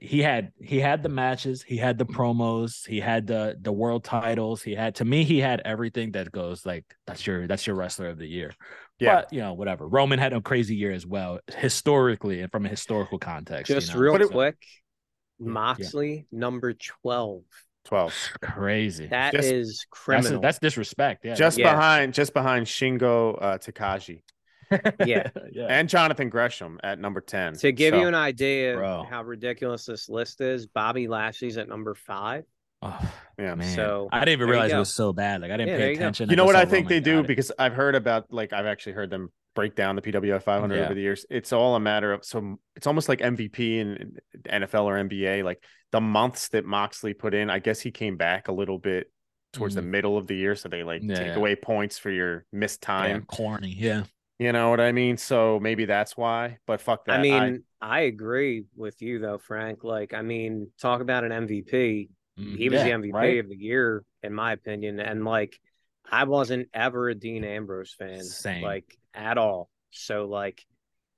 [0.00, 3.72] he- he had he had the matches, he had the promos, he had the the
[3.72, 7.66] world titles, he had to me he had everything that goes like that's your that's
[7.66, 8.52] your wrestler of the year.
[8.98, 9.16] Yeah.
[9.16, 9.86] But you know, whatever.
[9.88, 13.68] Roman had a crazy year as well, historically and from a historical context.
[13.68, 14.00] you Just know?
[14.00, 14.56] real But it- quick,
[15.40, 15.50] Yeah.
[15.50, 17.42] Moxley number twelve.
[17.86, 18.14] 12.
[18.40, 19.08] crazy.
[19.08, 20.40] That Just- is That's, criminal.
[20.40, 21.22] that's disrespect.
[21.22, 21.34] Yeah.
[21.34, 21.74] Just Yeah.
[21.74, 24.22] behind just behind Shingo uh, Takagi
[25.06, 25.28] Yeah.
[25.52, 25.66] yeah.
[25.68, 27.54] and Jonathan Gresham at number 10.
[27.58, 29.00] to give So, you an idea Bro.
[29.02, 32.44] of how ridiculous this list is, Bobby Lashley's at number five.
[32.82, 33.54] Oh, yeah.
[33.54, 33.74] man.
[33.74, 35.40] So, I didn't even realize it was so bad.
[35.40, 36.28] Like I didn't Yeah, pay you attention.
[36.30, 37.26] You know what just I think they do it.
[37.26, 40.84] because I've heard about like I've actually heard them break down the PWI 500 Yeah.
[40.84, 41.24] over the years.
[41.30, 45.44] It's all a matter of so it's almost like MVP in NFL or NBA.
[45.44, 45.62] Like
[45.92, 49.10] the months that Moxley put in, I guess he came back a little bit
[49.52, 51.10] towards the middle of the year, so they like Mm-hmm.
[51.10, 51.34] Yeah, take yeah.
[51.36, 53.24] away points for your missed Yeah, time.
[53.26, 53.74] corny.
[53.78, 54.02] Yeah.
[54.38, 55.16] You know what I mean?
[55.16, 56.58] So maybe that's why.
[56.66, 57.20] But fuck that.
[57.20, 59.84] I mean, I, agree with you though, Frank.
[59.84, 62.08] Like, I mean, talk about an MVP.
[62.38, 63.38] Mm, He was yeah, the MVP right?
[63.38, 64.98] of the year, in my opinion.
[64.98, 65.58] And like,
[66.10, 68.62] I wasn't ever a Dean Ambrose fan, Same.
[68.62, 69.70] like at all.
[69.90, 70.64] So like,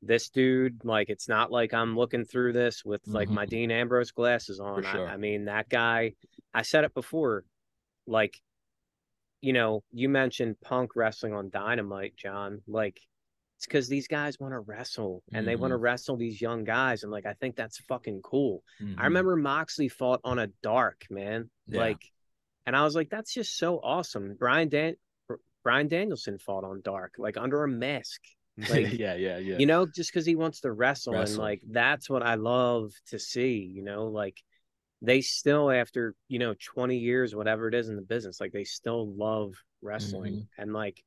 [0.03, 3.51] this dude, like, it's not like I'm looking through this with like my Mhm.
[3.51, 4.85] Dean Ambrose glasses on.
[4.85, 6.13] I- I, mean, that guy.
[6.53, 7.45] I said it before,
[8.07, 8.39] like,
[9.47, 12.63] you know, you mentioned Punk wrestling on Dynamite, John.
[12.67, 13.01] Like,
[13.57, 17.05] it's because these guys want to wrestle and they want to wrestle these young guys,
[17.05, 18.65] and like, I think that's fucking cool.
[18.83, 18.97] Mhm.
[18.99, 21.49] I remember Moxley fought on a dark, man.
[21.69, 21.79] Yeah.
[21.79, 22.03] Like,
[22.67, 24.35] and I was like, that's just so awesome.
[24.37, 24.97] Brian Dan
[25.63, 28.21] Brian Danielson fought on dark, like under a mask.
[28.71, 29.59] Like, yeah, yeah, yeah.
[29.59, 33.19] you know, just because he wants to wrestle, and like that's what I love to
[33.19, 33.59] see.
[33.59, 34.43] You know, like
[35.07, 38.65] they still after you know 20 years, whatever it is in the business, like they
[38.65, 40.63] still love wrestling, Mm-hmm.
[40.63, 41.03] and like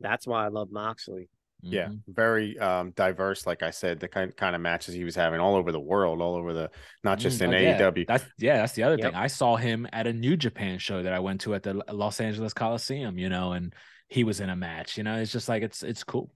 [0.00, 1.28] that's why I love Moxley.
[1.62, 2.02] Yeah, Mhm.
[2.06, 3.46] very um, diverse.
[3.46, 6.20] Like I said, the kind kind of matches he was having all over the world,
[6.20, 6.70] all over the
[7.02, 7.58] not just Mm, in oh, yeah.
[7.58, 8.04] AEW.
[8.06, 9.12] That's yeah, that's the other Yep.
[9.12, 9.14] thing.
[9.14, 12.20] I saw him at a New Japan show that I went to at the Los
[12.20, 13.74] Angeles Coliseum, you know, and
[14.08, 14.96] he was in a match.
[14.96, 16.30] You know, it's just like it's it's cool.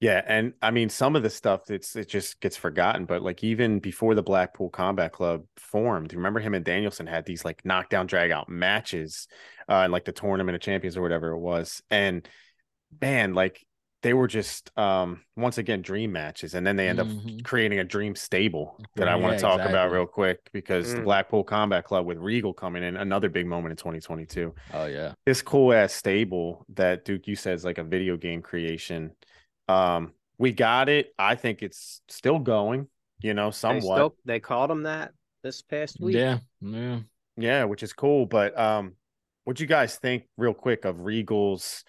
[0.00, 3.42] Yeah, and I mean some of the stuff it's it just gets forgotten, but like
[3.42, 8.06] even before the Blackpool Combat Club formed, remember him and Danielson had these like knockdown
[8.06, 9.26] drag out matches
[9.68, 11.82] uh in like the tournament of champions or whatever it was.
[11.90, 12.28] And
[13.00, 13.64] man, like
[14.02, 17.42] they were just um once again dream matches and then they end up Mhm.
[17.44, 21.04] creating a dream stable that I want to talk about real quick because the Mm.
[21.04, 25.14] Blackpool Combat Club with Regal coming in, another big moment in 2022 Oh yeah.
[25.26, 29.10] this cool ass stable that Duke you said is like a video game creation.
[29.68, 31.12] Um, we got it.
[31.18, 32.88] I think it's still going,
[33.20, 33.96] you know, They, somewhat.
[33.96, 35.12] still, they called him that
[35.42, 36.16] this past week.
[36.16, 36.38] Yeah.
[36.60, 37.00] Yeah.
[37.36, 38.26] Yeah, which is cool.
[38.26, 38.94] But um,
[39.44, 41.84] what do you guys think, real quick, of Regal's,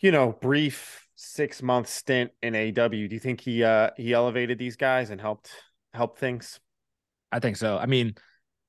[0.00, 2.88] you know, brief six month stint in AW?
[2.88, 5.50] Do you think he uh he elevated these guys and helped
[5.92, 6.60] help things?
[7.30, 7.76] I think so.
[7.76, 8.14] I mean,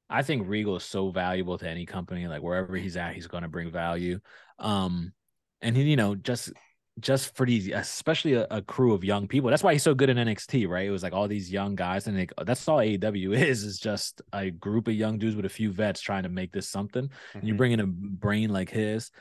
[0.10, 2.28] I think Regal is so valuable to any company.
[2.28, 4.20] Like wherever he's at, he's going to bring value.
[4.58, 5.14] Um,
[5.62, 6.52] and he, you know, just
[7.00, 9.50] just for these, especially a, a crew of young people.
[9.50, 10.86] That's why he's so good in NXT, right?
[10.86, 13.64] It was like all these young guys, and like, that's all AEW is.
[13.64, 16.70] Is just a group of young dudes with a few vets trying to make this
[16.70, 17.10] something.
[17.34, 19.12] And you bring in a brain like his,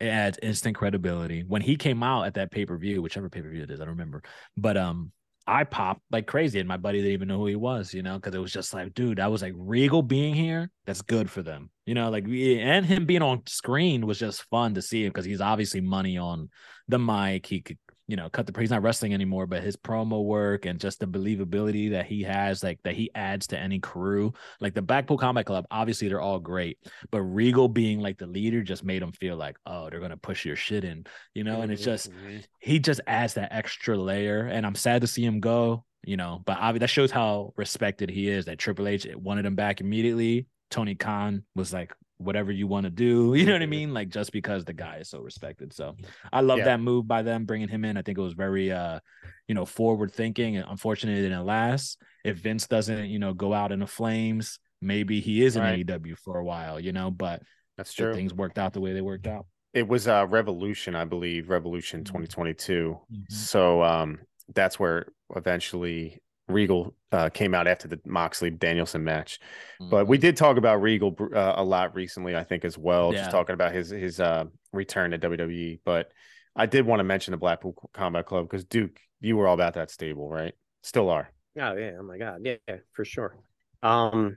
[0.00, 1.44] it adds instant credibility.
[1.46, 3.80] When he came out at that pay per view, whichever pay per view it is,
[3.80, 4.22] I don't remember,
[4.56, 5.12] but um,
[5.48, 8.16] I popped like crazy, and my buddy didn't even know who he was, you know,
[8.16, 11.42] because it was just like, dude, I was like Regal being here, that's good for
[11.42, 15.10] them, you know, like and him being on screen was just fun to see him
[15.10, 16.50] because he's obviously money on
[16.88, 17.46] the mic.
[17.46, 20.80] He could, you know, cut the he's not wrestling anymore, but his promo work and
[20.80, 24.80] just the believability that he has, like that he adds to any crew, like the
[24.82, 26.78] Blackpool Combat Club, obviously they're all great,
[27.10, 30.46] but Regal being like the leader just made him feel like, oh, they're gonna push
[30.46, 32.44] your shit in, you know, and it's just Mhm.
[32.60, 35.84] he just adds that extra layer, and I'm sad to see him go.
[36.04, 38.44] You know, but obviously that shows how respected he is.
[38.46, 40.46] That Triple H wanted him back immediately.
[40.70, 43.70] Tony Khan was like, "Whatever you want to do," you know what I Mhm.
[43.70, 43.94] mean?
[43.94, 45.72] Like just because the guy is so respected.
[45.72, 45.96] So
[46.32, 46.64] I love Yeah.
[46.64, 47.96] that move by them bringing him in.
[47.96, 49.00] I think it was very, uh,
[49.46, 50.56] you know, forward thinking.
[50.56, 52.00] And unfortunately, it didn't last.
[52.24, 55.86] If Vince doesn't, you know, go out in the flames, maybe he is in Right.
[55.86, 56.78] AEW for a while.
[56.78, 57.42] You know, but
[57.76, 58.14] That's true.
[58.14, 59.46] things worked out the way they worked out.
[59.74, 62.06] It was uh Revolution, I believe, Revolution Mhm.
[62.06, 62.98] 2022.
[63.12, 63.30] Mhm.
[63.30, 64.20] So um
[64.54, 65.06] that's where
[65.36, 66.18] eventually
[66.48, 69.38] Regal uh, came out after the Moxley Danielson match.
[69.78, 70.20] But we Mhm.
[70.22, 73.12] did talk about Regal uh, a lot recently, I think, as well.
[73.12, 73.20] Yeah.
[73.20, 75.80] Just talking about his his uh, return to WWE.
[75.84, 76.10] But
[76.56, 79.74] I did want to mention the Blackpool Combat Club because Duke, you were all about
[79.74, 80.54] that stable, right?
[80.82, 81.30] Still are.
[81.58, 83.36] Oh yeah, oh my god, yeah, yeah, for sure.
[83.82, 84.36] Um,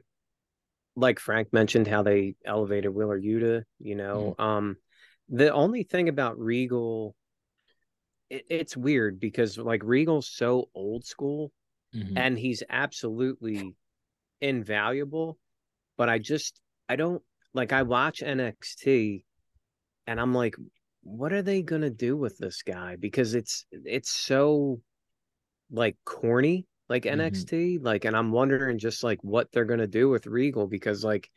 [0.95, 3.63] like Frank mentioned, how they elevated Wheeler Yuta.
[3.79, 4.77] You know, um,
[5.29, 7.15] the only thing about Regal,
[8.29, 11.51] it's weird because like Regal's so old school,
[11.93, 12.15] Mhm.
[12.15, 13.75] and he's absolutely
[14.41, 15.37] invaluable.
[15.97, 17.23] But I just, I don't
[17.53, 17.73] like.
[17.73, 19.25] I watch NXT,
[20.07, 20.55] and I'm like,
[21.03, 22.95] what are they gonna do with this guy?
[22.97, 24.81] Because it's it's so
[25.71, 27.11] like corny like Mhm.
[27.13, 31.03] NXT like and I'm wondering just like what they're going to do with Regal because
[31.03, 31.29] like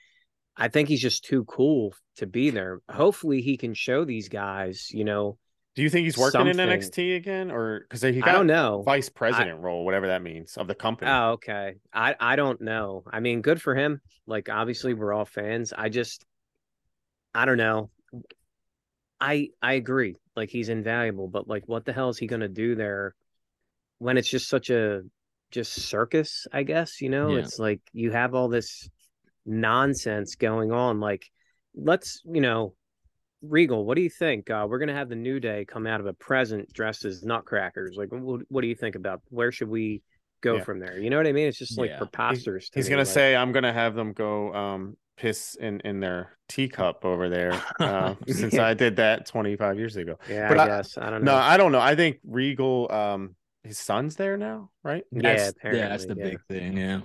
[0.57, 2.81] I think he's just too cool to be there.
[2.91, 5.39] Hopefully he can show these guys, you know.
[5.75, 6.79] Do you think he's working in Something.
[6.79, 8.83] NXT again, or because he got I don't know.
[8.83, 11.11] vice president role, whatever that means, of the company?
[11.11, 11.75] Oh, okay.
[11.93, 13.03] I I don't know.
[13.11, 14.01] I mean, good for him.
[14.27, 15.73] Like obviously we're all fans.
[15.77, 16.25] I just
[17.35, 17.91] I don't know.
[19.21, 20.17] I I agree.
[20.37, 23.15] Like he's invaluable, but like what the hell is he going to do there
[23.99, 25.03] when it's just such a
[25.51, 27.31] just circus, I guess, you know?
[27.31, 27.41] Yeah.
[27.41, 28.89] It's like you have all this
[29.47, 31.31] nonsense going on like
[31.75, 32.75] let's, you know,
[33.49, 34.51] Regal, what do you think?
[34.51, 37.97] Uh, we're gonna have the New Day come out of a present dressed as Nutcrackers.
[37.97, 40.03] Like, what, what do you think about where should we
[40.43, 40.65] go Yeah.
[40.65, 40.99] from there?
[40.99, 41.49] You know what I mean?
[41.49, 41.99] It's just like Yeah.
[41.99, 42.71] preposterous.
[42.71, 46.01] to He's me, gonna like- say, "I'm gonna have them go um, piss in in
[46.01, 48.67] their teacup over there," uh, since Yeah.
[48.67, 50.19] I did that 25 years ago.
[50.29, 51.33] "Yeah, but I I- guess I don't know.
[51.33, 51.81] No, know." I don't know.
[51.81, 55.05] I think Regal, um, his son's there now, right?
[55.11, 56.25] yeah, That's- apparently, yeah, that's the yeah.
[56.25, 56.77] big thing.
[56.77, 57.01] Yeah.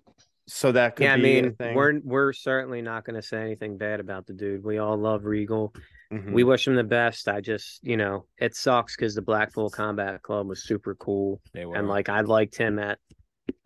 [0.52, 1.76] So that could Yeah, I be a mean, thing.
[1.76, 4.64] we're we're certainly not going to say anything bad about the dude.
[4.64, 5.74] We all love Regal.
[6.12, 6.34] Mhm.
[6.34, 7.28] We wish him the best.
[7.28, 11.66] I just, you know, it sucks because the Blackpool Combat Club was super cool, They
[11.66, 13.00] were and like I liked him at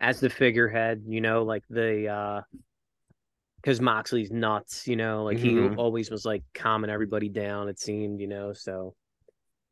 [0.00, 1.04] as the figurehead.
[1.06, 2.40] You know, like the uh
[3.56, 4.86] because Moxley's nuts.
[4.86, 5.76] You know, like he Mhm.
[5.76, 7.68] always was like calming everybody down.
[7.68, 8.94] It seemed, you know, so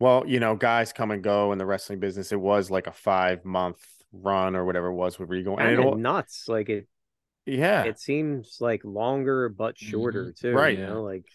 [0.00, 2.32] Well, you know, guys come and go in the wrestling business.
[2.32, 3.80] It was like a five month
[4.12, 6.48] run or whatever it was with Regal, and Kinda it'll nuts.
[6.48, 6.88] Like it,
[7.46, 10.48] yeah, it seems like longer but shorter too.
[10.56, 10.78] Right.
[10.78, 11.26] You know, like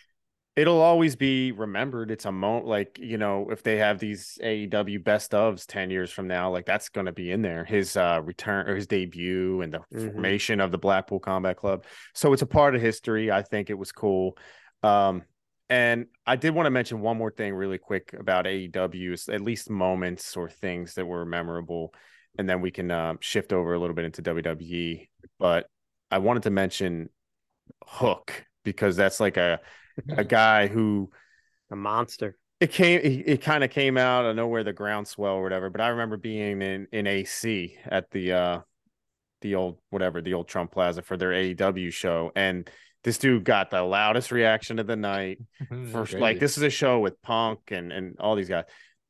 [0.57, 2.09] it'll always be remembered.
[2.11, 6.11] It's a moment, like you know, if they have these AEW best ofs ten years
[6.11, 7.63] from now, like that's going to be in there.
[7.63, 10.11] His uh return or his debut and the Mhm.
[10.11, 11.85] formation of the Blackpool Combat Club.
[12.13, 13.31] So it's a part of history.
[13.31, 14.37] I think it was cool.
[14.83, 15.23] Um,
[15.69, 19.41] and I did want to mention one more thing really quick about AEW, is at
[19.41, 21.93] least moments or things that were memorable,
[22.39, 25.09] and then we can uh, shift over a little bit into WWE.
[25.39, 25.67] But
[26.09, 27.09] I wanted to mention
[27.85, 29.59] Hook because that's like a
[30.09, 31.09] a guy who
[31.71, 32.37] a monster.
[32.59, 35.81] it came it, it kind of came out of nowhere the groundswell or whatever but
[35.81, 38.59] i remember being in in ac at the uh
[39.41, 42.69] the old whatever the old trump plaza for their aew show and
[43.03, 45.39] this dude got the loudest reaction of the night
[45.91, 48.65] for like this is a show with punk and and all these guys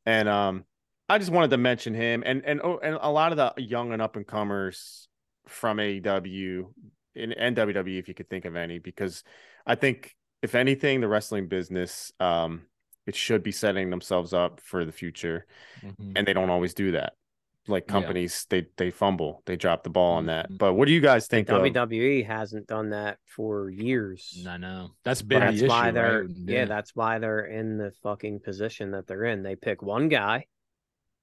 [0.05, 0.65] and um
[1.07, 3.93] i just wanted to mention him and and oh, and a lot of the young
[3.93, 5.07] and up and comers
[5.47, 6.65] from aew
[7.15, 9.23] and, and wwe if you could think of any because
[9.65, 12.61] i think if anything the wrestling business um
[13.05, 15.45] it should be setting themselves up for the future
[15.83, 16.13] Mhm.
[16.15, 17.13] and they don't always do that
[17.67, 17.91] like Yeah.
[17.93, 20.57] companies they they fumble they drop the ball on that Mhm.
[20.57, 24.45] but what do you guys think of WWE hasn't done that for years.
[24.47, 26.35] I know that's been that's the why issue, they're right?
[26.45, 26.65] yeah.
[26.65, 29.43] that's why they're in the fucking position that they're in.
[29.43, 30.45] They pick one guy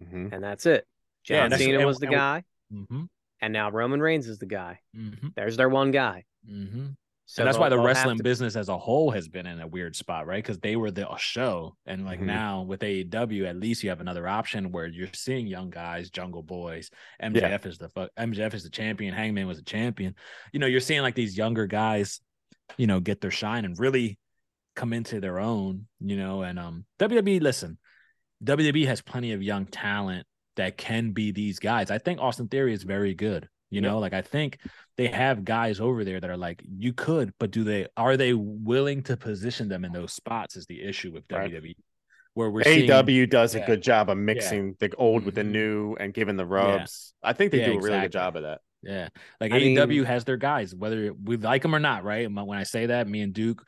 [0.03, 0.33] Mhm.
[0.33, 0.87] and that's it.
[1.23, 3.05] John that's- Cena was the and- guy, hmm
[3.41, 4.81] and now Roman Reigns is the guy.
[4.95, 6.25] hmm There's their one guy.
[7.27, 9.29] So and that's why the they'll- they'll have wrestling to- business as a whole has
[9.29, 10.43] been in a weird spot, right?
[10.43, 12.27] Because they were the show, and like Mhm.
[12.27, 16.43] now with AEW, at least you have another option where you're seeing young guys, Jungle
[16.43, 16.91] Boys,
[17.23, 20.15] MJF is the fuck, MJF is the champion, Hangman was a champion.
[20.53, 22.21] You know, you're seeing like these younger guys,
[22.77, 24.19] you know, get their shine and really
[24.77, 25.87] come into their own.
[26.01, 27.79] You know, and um, WWE, listen,
[28.43, 31.91] WWE has plenty of young talent that can be these guys.
[31.91, 33.49] I think Austin Theory is very good.
[33.75, 34.59] You know, like I think
[34.97, 38.33] they have guys over there that are like you could, but do they are they
[38.35, 41.51] willing to position them in those spots is the issue with Right.
[41.53, 41.77] WWE.
[42.35, 43.67] Where we're seeing AEW does a yeah.
[43.67, 45.51] good job of mixing the old with the Mhm.
[45.53, 47.15] new and giving the rubs.
[47.23, 48.61] I think they Yeah, do a really good job of that.
[48.83, 49.09] Yeah,
[49.41, 52.31] like I AEW mean- has their guys, whether we like them or not, right?
[52.31, 53.67] When I say that, me and Duke,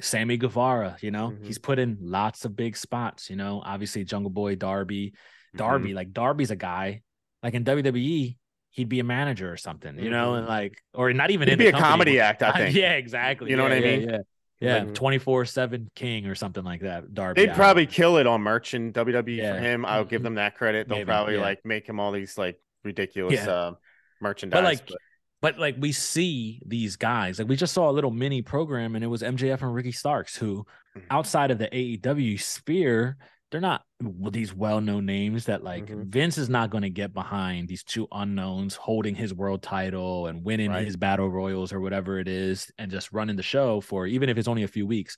[0.00, 1.44] Sammy Guevara, you know, Mhm.
[1.44, 3.28] he's put in lots of big spots.
[3.28, 5.12] You know, obviously Jungle Boy, Darby,
[5.54, 7.02] Darby, like Darby's a guy,
[7.42, 8.37] like in WWE,
[8.70, 11.58] he'd be a manager or something, you know, and like, or not even He'd in
[11.58, 12.76] be the a company, comedy act, I think.
[12.76, 13.50] yeah, exactly.
[13.50, 14.08] You know what I yeah, mean?
[14.10, 14.18] Yeah,
[14.60, 17.14] yeah, twenty four seven King or something like that.
[17.14, 19.54] Darby, They'd probably kill it on merch in WWE Yeah.
[19.54, 19.84] for him.
[19.86, 20.24] I'll give Mhm.
[20.24, 20.88] them that credit.
[20.88, 21.40] They'll Maybe, probably yeah.
[21.42, 23.50] like make him all these like ridiculous Yeah.
[23.50, 23.74] uh,
[24.20, 24.56] merchandise.
[24.58, 24.96] But like, but-
[25.40, 29.04] but like we see these guys, like we just saw a little mini program, and
[29.04, 30.66] it was MJF and Ricky Starks, who
[30.96, 31.02] Mhm.
[31.10, 33.16] outside of the AEW sphere,
[33.52, 36.06] they're not these well-known names that like Mhm.
[36.06, 40.44] Vince is not going to get behind these two unknowns holding his world title and
[40.44, 40.84] winning Right.
[40.86, 44.38] his battle royals or whatever it is, and just running the show for even if
[44.38, 45.16] it's only a few weeks,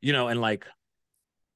[0.00, 0.66] you know, and like.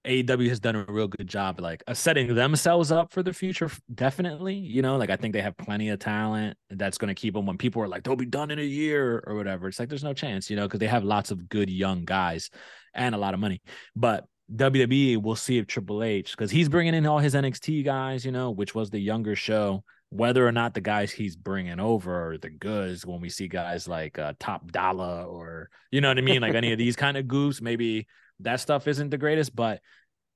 [0.08, 3.68] AEW has done a real good job, like uh, setting themselves up for the future.
[3.92, 7.34] Definitely, you know, like I think they have plenty of talent that's going to keep
[7.34, 7.44] them.
[7.44, 10.04] When people are like, they'll be done in a year or whatever, it's like there's
[10.04, 12.50] no chance, you know, because they have lots of good young guys
[12.94, 13.60] and a lot of money.
[13.96, 18.24] But WWE, we'll see if Triple H, because he's bringing in all his NXT guys,
[18.24, 19.82] you know, which was the younger show.
[20.10, 23.88] Whether or not the guys he's bringing over are the goods, when we see guys
[23.88, 27.16] like uh, Top Dolla or you know what I mean, like any of these kind
[27.16, 28.06] of goofs, maybe
[28.40, 29.80] that stuff isn't the greatest, but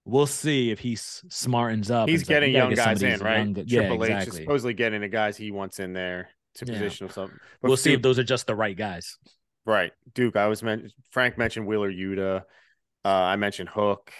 [0.04, 2.08] we'll see if he smartens up.
[2.08, 3.38] he's is like, getting young get guys in, right?
[3.38, 6.66] young gu-" Yeah, Triple H is supposedly getting the guys he wants in there to
[6.66, 6.72] Yeah.
[6.72, 7.30] position himself.
[7.62, 9.18] But We'll see if those are just the right guys.
[9.64, 10.34] Right, Duke.
[10.34, 10.92] I was meant.
[11.10, 12.42] Frank mentioned Wheeler Yuta.
[13.04, 14.12] Uh, I mentioned Hook.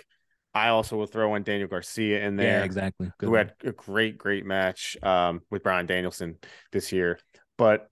[0.52, 2.58] I also will throw in Daniel Garcia in there.
[2.58, 3.12] Yeah, exactly.
[3.18, 3.38] Good who one.
[3.38, 6.38] had a great, great match um, with Bryan Danielson
[6.72, 7.18] this year.
[7.56, 7.88] But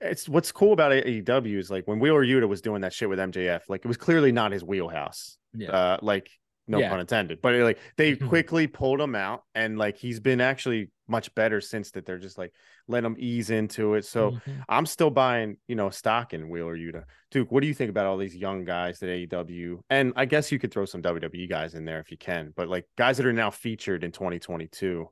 [0.00, 3.18] it's what's cool about AEW is like when Wheeler Yuta was doing that shit with
[3.18, 5.36] MJF, like it was clearly not his wheelhouse.
[5.54, 5.70] Yeah.
[5.70, 6.30] Uh, like
[6.70, 6.88] no Yeah.
[6.88, 11.34] pun intended, but like they quickly pulled him out, and like he's been actually much
[11.34, 12.06] better since that.
[12.06, 12.52] They're just like
[12.86, 14.04] let him ease into it.
[14.04, 14.64] So Mhm.
[14.68, 17.04] I'm still buying, you know, stock in Wheeler Yuta.
[17.32, 20.52] Duke, what do you think about all these young guys that AEW and I guess
[20.52, 23.26] you could throw some WWE guys in there if you can, but like guys that
[23.26, 25.10] are now featured in 2022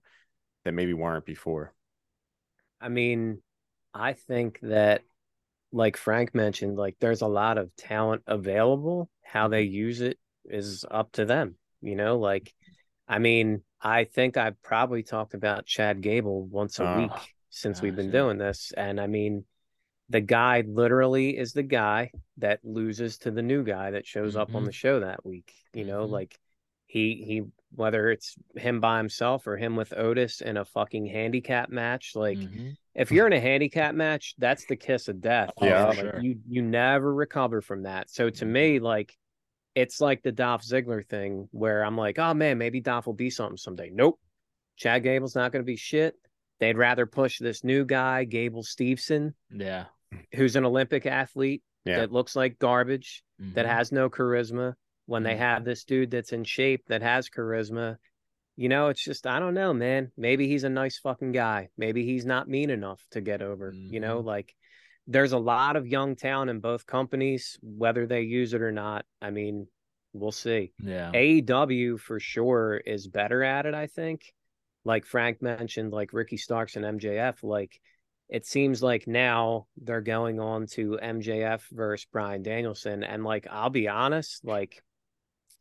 [0.65, 1.75] that maybe weren't before.
[2.81, 3.43] I mean,
[3.93, 5.03] I think that,
[5.73, 9.11] like Frank mentioned, like there's a lot of talent available.
[9.23, 10.19] How they use it
[10.51, 11.57] is up to them.
[11.80, 12.53] You know, like,
[13.07, 17.80] I mean, I think I've probably talked about Chad Gable once a Oh, week since
[17.80, 18.72] we've been doing this.
[18.76, 19.44] And I mean,
[20.09, 24.55] the guy literally is the guy that loses to the new guy that shows up
[24.55, 24.66] on Mhm.
[24.66, 25.53] the show that week.
[25.72, 26.11] You know, Mhm.
[26.11, 26.38] like
[26.86, 27.42] he he
[27.74, 32.38] whether it's him by himself or him with Otis in a fucking handicap match, like
[32.38, 32.76] Mhm.
[32.94, 35.53] if you're in a handicap match, that's the kiss of death.
[35.59, 35.84] Oh, Yeah.
[35.84, 36.20] Like, sure.
[36.20, 38.09] you you never recover from that.
[38.09, 38.49] So to Mhm.
[38.49, 39.14] me, like
[39.79, 43.31] it's like the Dolph Ziggler thing where I'm like, oh man, maybe Dolph will be
[43.31, 43.91] something someday.
[43.93, 44.18] Nope.
[44.76, 46.14] Chad Gable's not going to be shit.
[46.59, 49.85] They'd rather push this new guy, Gable Steveson, Yeah.
[50.35, 51.99] who's an Olympic athlete Yeah.
[52.01, 53.68] that looks like garbage, that Mhm.
[53.68, 54.74] has no charisma.
[55.07, 55.39] When they Mhm.
[55.39, 57.97] have this dude that's in shape that has charisma,
[58.57, 60.11] you know, it's just I don't know, man.
[60.16, 61.68] Maybe he's a nice fucking guy.
[61.76, 63.72] Maybe he's not mean enough to get over.
[63.72, 64.24] You know, Mhm.
[64.26, 64.55] like
[65.09, 69.07] there's a lot of young talent in both companies, whether they use it or not.
[69.23, 69.67] I mean,
[70.13, 70.73] we'll see.
[70.79, 71.11] Yeah.
[71.13, 74.33] AEW for sure is better at it, I think.
[74.85, 77.81] Like Frank mentioned, like Ricky Starks and MJF, like
[78.29, 83.03] it seems like now they're going on to MJF versus Bryan Danielson.
[83.03, 84.83] And like, I'll be honest, like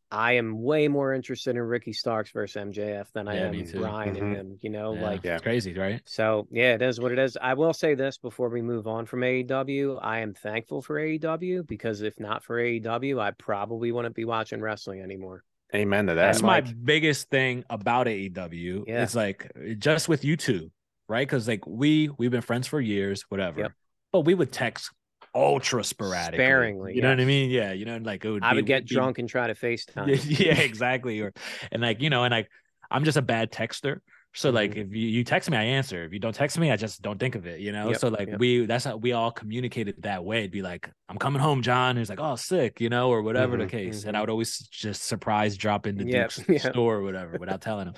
[0.10, 3.66] I am way more interested in Ricky Starks versus MJF than I Yeah, am me
[3.66, 3.80] too.
[3.82, 4.22] Brian Mhm.
[4.22, 5.02] and him, you know, yeah.
[5.02, 5.36] like Yeah.
[5.36, 6.02] It's crazy, right?
[6.06, 7.38] so yeah, it is what it is.
[7.42, 9.98] I will say this before we move on from AEW.
[10.02, 14.62] I am thankful for AEW because if not for AEW, I probably wouldn't be watching
[14.62, 15.44] wrestling anymore.
[15.76, 16.22] Amen to that.
[16.22, 18.86] That's And, my biggest thing about AEW.
[18.88, 19.04] Yeah.
[19.04, 20.72] It's like just with you two,
[21.10, 21.28] right?
[21.28, 23.60] Because like we we've been friends for years, whatever.
[23.60, 23.72] Yep.
[24.14, 24.92] But we would text
[25.38, 26.38] ultra sporadically.
[26.44, 27.50] Sparingly, You know what I mean?
[27.50, 27.72] Yeah.
[27.72, 30.08] You know, like it would I be- would get be- drunk and try to FaceTime.
[30.40, 31.20] yeah, exactly.
[31.22, 31.32] Or
[31.72, 32.50] and like, you know, and like
[32.90, 34.00] I'm just a bad texter.
[34.34, 34.88] So like Mhm.
[34.88, 36.04] if you, you text me, I answer.
[36.04, 37.90] If you don't text me, I just don't think of it, you know?
[37.90, 38.40] Yep, So like yep.
[38.40, 40.40] we that's how we all communicated that way.
[40.40, 41.98] It'd be like, I'm coming home, John.
[41.98, 44.04] He's like, oh, sick, you know, or whatever the Mhm, case.
[44.04, 44.18] And mhm.
[44.18, 47.94] I would always just surprise drop into Yep, Duke's store or whatever without telling him.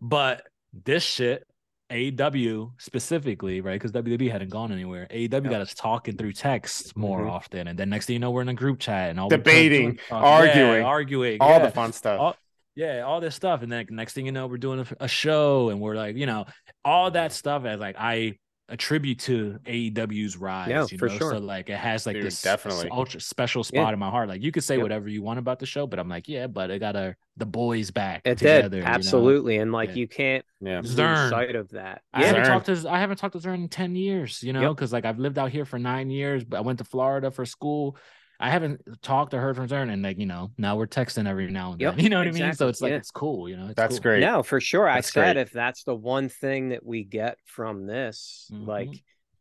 [0.00, 1.44] But this shit,
[1.90, 3.74] AEW specifically, right?
[3.74, 5.06] Because WWE hadn't gone anywhere.
[5.10, 7.30] AEW got us talking through text more Mhm.
[7.30, 7.68] often.
[7.68, 10.80] And then next thing you know, we're in a group chat and all Debating, arguing,
[10.80, 11.66] yeah, arguing, all yeah.
[11.66, 12.20] the fun stuff.
[12.20, 12.36] All-
[12.76, 15.70] yeah, all this stuff, and then next thing you know, we're doing a, a show,
[15.70, 16.46] and we're like, you know,
[16.84, 18.38] all that stuff as like I
[18.70, 20.68] attribute to AEW's rise.
[20.70, 21.18] Yeah, you for know?
[21.18, 21.32] sure.
[21.32, 22.88] So like it has like Dude, this definitely.
[22.90, 24.28] ultra special spot in my heart.
[24.28, 24.82] Like you could say Yep.
[24.82, 27.46] whatever you want about the show, but I'm like, yeah, but I got a the
[27.46, 28.68] boys back It together.
[28.68, 28.88] did you know?
[28.88, 29.94] absolutely, and like Yeah.
[29.96, 30.80] you can't Yeah.
[30.80, 31.30] lose Zern.
[31.30, 32.02] sight of that.
[32.12, 32.46] I haven't Zern.
[32.46, 34.70] talked to I haven't talked to Zern in ten years, you know, Yep.
[34.76, 37.44] because like I've lived out here for nine years, but I went to Florida for
[37.44, 37.96] school.
[38.42, 41.48] I haven't talked or heard from Zern, and like you know, now we're texting every
[41.50, 41.88] now and then.
[41.94, 42.52] Yep, You know what I mean?
[42.54, 42.96] So it's like yeah.
[42.96, 43.66] it's cool, you know.
[43.66, 44.02] It's That's cool.
[44.02, 44.20] great.
[44.20, 44.88] no, for sure.
[44.88, 45.42] I said great.
[45.42, 48.66] if that's the one thing that we get from this, Mhm.
[48.66, 48.88] like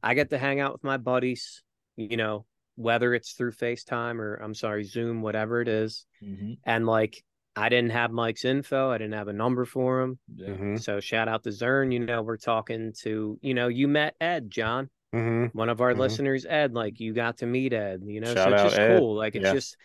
[0.03, 1.63] I get to hang out with my buddies,
[1.95, 2.45] you know,
[2.75, 6.05] whether it's through FaceTime or I'm sorry, Zoom, whatever it is.
[6.23, 6.57] Mhm.
[6.65, 7.23] And like
[7.55, 10.19] I didn't have Mike's info, I didn't have a number for him.
[10.33, 10.49] Yeah.
[10.49, 10.81] Mhm.
[10.81, 11.91] So shout out to Zern.
[11.91, 15.53] You know, we're talking to, you know, you met Ed, John, Mhm.
[15.55, 15.97] one of our Mhm.
[15.99, 16.73] listeners, Ed.
[16.73, 18.99] Like you got to meet Ed, you know, Shout so it's just Ed.
[18.99, 19.15] cool.
[19.15, 19.53] Like it's Yeah.
[19.53, 19.77] just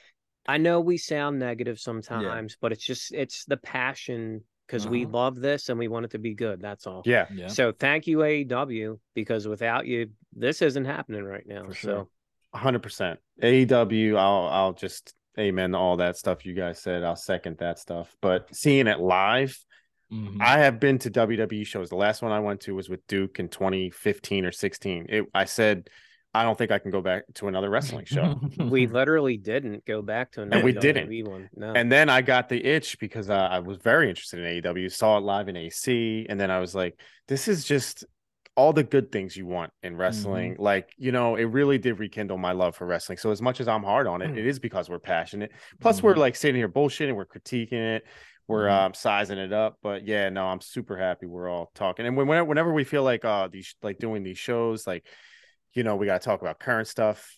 [0.46, 5.12] I know we sound negative sometimes, but it's just it's the passion because we Uh-huh.
[5.12, 6.60] love this and we want it to be good.
[6.60, 7.02] That's all.
[7.06, 7.26] Yeah.
[7.32, 7.46] Yeah.
[7.48, 11.64] So thank you, AEW, because without you, this isn't happening right now.
[11.68, 12.08] For So
[12.52, 13.18] hundred percent.
[13.42, 17.02] AEW, I'll I'll just amen to all that stuff you guys said.
[17.04, 18.14] I'll second that stuff.
[18.20, 19.58] But seeing it live,
[20.12, 20.40] Mhm.
[20.40, 21.88] I have been to WWE shows.
[21.90, 25.06] The last one I went to was with Duke in 2015 or 16.
[25.08, 25.88] It, I said,
[26.36, 28.40] I don't think I can go back to another wrestling show.
[28.58, 31.08] we literally didn't go back to another we didn't.
[31.08, 31.48] WWE one.
[31.54, 31.72] No.
[31.72, 35.16] And then I got the itch because uh, I was very interested in AEW, saw
[35.18, 36.98] it live in AC, and then I was like,
[37.28, 38.04] this is just
[38.56, 40.54] all the good things you want in wrestling.
[40.60, 43.18] Like, you know, it really did rekindle my love for wrestling.
[43.18, 45.50] So as much as I'm hard on it, it is because we're passionate.
[45.80, 46.18] Plus, we're Mhm.
[46.18, 48.04] like sitting here bullshitting, we're critiquing it,
[48.48, 48.86] we're Mhm.
[48.86, 49.78] um sizing it up.
[49.82, 52.06] But yeah, no, I'm super happy we're all talking.
[52.06, 55.06] And when, whenever, whenever we feel like uh these like doing these shows, like
[55.72, 57.36] you know, we got to talk about current stuff.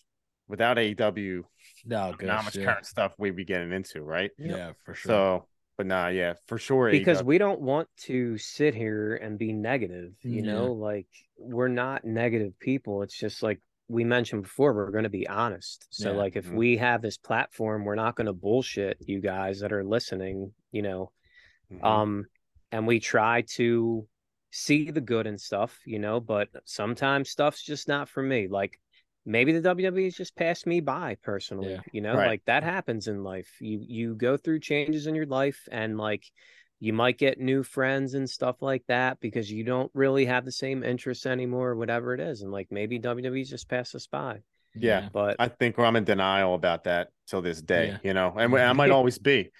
[0.49, 1.43] Without AEW,
[1.85, 2.27] no, good.
[2.27, 2.63] not much shit.
[2.63, 4.31] current stuff we'd be getting into, right?
[4.37, 5.09] Yeah, for sure.
[5.09, 5.47] So,
[5.77, 6.89] but nah, yeah, for sure.
[6.89, 7.25] because AEW.
[7.25, 10.53] we don't want to sit here and be negative you Yeah.
[10.53, 11.07] know like
[11.37, 15.87] we're not negative people it's just like we mentioned before we're going to be honest
[15.89, 16.17] so Yeah.
[16.17, 16.55] like if Mhm.
[16.55, 20.81] we have this platform we're not going to bullshit you guys that are listening you
[20.81, 21.11] know
[21.71, 21.85] Mhm.
[21.85, 22.25] um
[22.71, 24.07] and we try to
[24.51, 28.79] see the good and stuff you know but sometimes stuff's just not for me like
[29.25, 31.81] maybe the WWE has just passed me by personally Yeah.
[31.91, 32.27] you know Right.
[32.27, 36.23] like that happens in life you you go through changes in your life and like
[36.79, 40.51] you might get new friends and stuff like that because you don't really have the
[40.51, 44.39] same interests anymore whatever it is and like maybe WWE's just passed us by
[44.75, 45.09] Yeah.
[45.11, 47.97] but I think I'm in denial about that till this day, Yeah.
[48.03, 49.51] you know, and I might always be,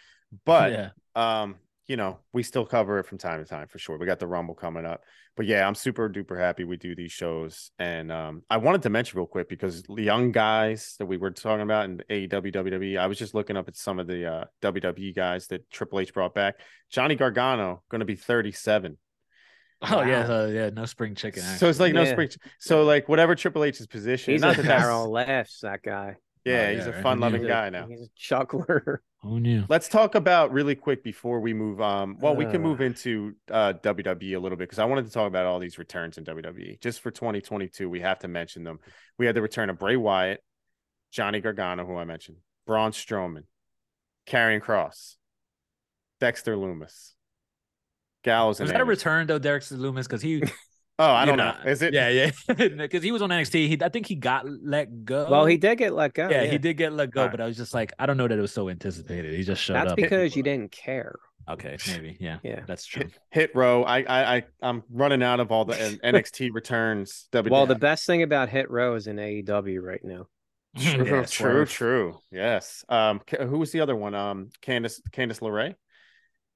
[0.46, 0.90] but yeah.
[1.16, 1.56] um,
[1.88, 3.98] you know, we still cover it from time to time for sure.
[3.98, 5.04] We got the Rumble coming up.
[5.38, 7.72] But yeah, I'm super duper happy we do these shows.
[7.80, 11.32] And um, I wanted to mention real quick because the young guys that we were
[11.32, 14.46] talking about in AEW, WWE, I was just looking up at some of the uh,
[14.62, 16.56] WWE guys that Triple H brought back.
[16.92, 18.98] Johnny Gargano going to be 37.
[19.84, 21.44] Oh yeah, uh, yeah, no spring chicken.
[21.44, 21.58] Actually.
[21.60, 22.12] So it's like no Yeah.
[22.14, 22.30] spring.
[22.60, 24.34] So like whatever Triple H's position.
[24.34, 26.16] He's not a that that's- barrel laughs, that guy.
[26.48, 27.88] Yeah, Oh, he's a fun loving guy now.
[27.88, 29.02] He's a chuckler.
[29.22, 29.66] Who knew?
[29.68, 31.82] Let's talk about really quick before we move.
[31.82, 32.60] Um, well, we can Uh.
[32.60, 35.78] move into uh, WWE a little bit because I wanted to talk about all these
[35.78, 36.80] returns in WWE.
[36.80, 38.80] Just for 2022, we have to mention them.
[39.18, 40.42] We had the return of Bray Wyatt,
[41.12, 43.44] Johnny Gargano, who I mentioned, Braun Strowman,
[44.28, 45.16] Karrion Kross,
[46.20, 47.14] Dexter Lumis,
[48.24, 50.04] Gallows, and Was that a return though, Dexter Lumis?
[50.04, 50.44] Because he,
[51.00, 51.54] Oh, I don't know.
[51.66, 51.94] Is it?
[51.94, 52.32] Yeah, yeah.
[52.78, 53.68] Because he was on NXT.
[53.68, 55.28] He, I think he got let go.
[55.30, 56.28] Well, he did get let go.
[56.30, 57.32] Yeah, he did get let go, Alright.
[57.34, 59.34] but I was just like, I don't know that it was so anticipated.
[59.36, 59.98] He just showed That's up.
[59.98, 61.16] That's because you didn't care.
[61.50, 62.18] Okay, maybe.
[62.20, 62.62] Yeah, Yeah.
[62.68, 63.04] that's true.
[63.04, 63.84] Hit, hit row.
[63.84, 67.28] I, I, I, I'm running out of all the NXT returns.
[67.32, 67.52] WWE.
[67.52, 70.28] Well, the best thing about Hit Row is in AEW right now.
[70.78, 71.70] True, Yeah, true, Swerve.
[71.72, 72.20] true.
[72.32, 72.84] Yes.
[72.90, 74.14] Um, who was the other one?
[74.14, 75.76] Um, Candice, Candace LeRae,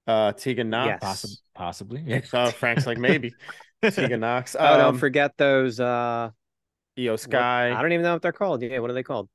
[0.07, 0.87] uh, Tegan Nox.
[0.87, 0.99] Yes.
[1.01, 2.03] Possibly, possibly.
[2.05, 2.21] Yeah.
[2.33, 3.33] Uh, Frank's like maybe
[3.83, 4.55] Tegan Nox.
[4.59, 5.79] Oh, don't Um, forget those.
[5.79, 6.29] uh
[6.99, 7.71] Io what- Sky.
[7.71, 8.61] I don't even know what they're called.
[8.61, 9.29] Yeah, what are they called?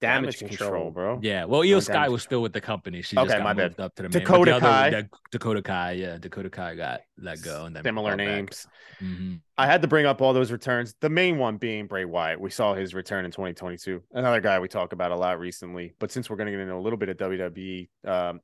[0.00, 0.90] Damage, control.
[0.90, 1.20] bro.
[1.22, 3.02] Yeah, well, Io Oh, Sky was still with the company.
[3.02, 3.70] She Okay, just got my bad.
[3.70, 4.24] moved up to the main.
[4.24, 4.88] Dakota but the Kai.
[4.88, 8.26] other, Dakota Kai, yeah, Dakota Kai got let go, and then Similar brought back.
[8.26, 8.66] names.
[9.00, 9.40] Mhm.
[9.56, 10.96] I had to bring up all those returns.
[11.00, 12.40] The main one being Bray Wyatt.
[12.40, 14.02] We saw his return in 2022.
[14.12, 15.94] Another guy we talk about a lot recently.
[16.00, 18.40] But since we're going to get into a little bit of WWE, um,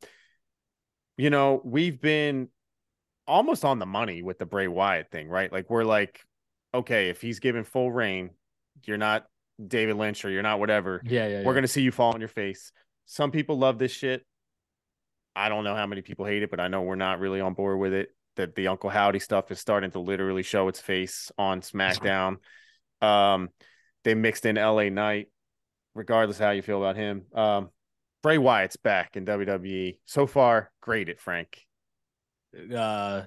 [1.19, 2.49] you know, we've been
[3.27, 5.53] almost on the money with the Bray Wyatt thing, right?
[5.53, 6.24] Like we're like,
[6.73, 8.31] okay, if he's given full reign,
[8.85, 9.27] you're not
[9.65, 11.03] David Lynch or you're not whatever.
[11.05, 11.43] Yeah, yeah.
[11.43, 11.57] We're yeah.
[11.57, 12.73] gonna see you fall on your face.
[13.05, 14.24] Some people love this shit.
[15.35, 17.55] I don't know how many people hate it, but I know we're not really on
[17.55, 18.15] board with it.
[18.36, 22.36] That the Uncle Howdy stuff is starting to literally show its face on SmackDown.
[23.01, 23.49] Um,
[24.05, 25.28] they mixed in LA Knight,
[25.95, 27.24] regardless how you feel about him.
[27.35, 27.70] Um,
[28.23, 29.99] Bray Wyatt's back in WWE.
[30.07, 31.65] So far, great it, Frank.
[32.74, 33.23] uh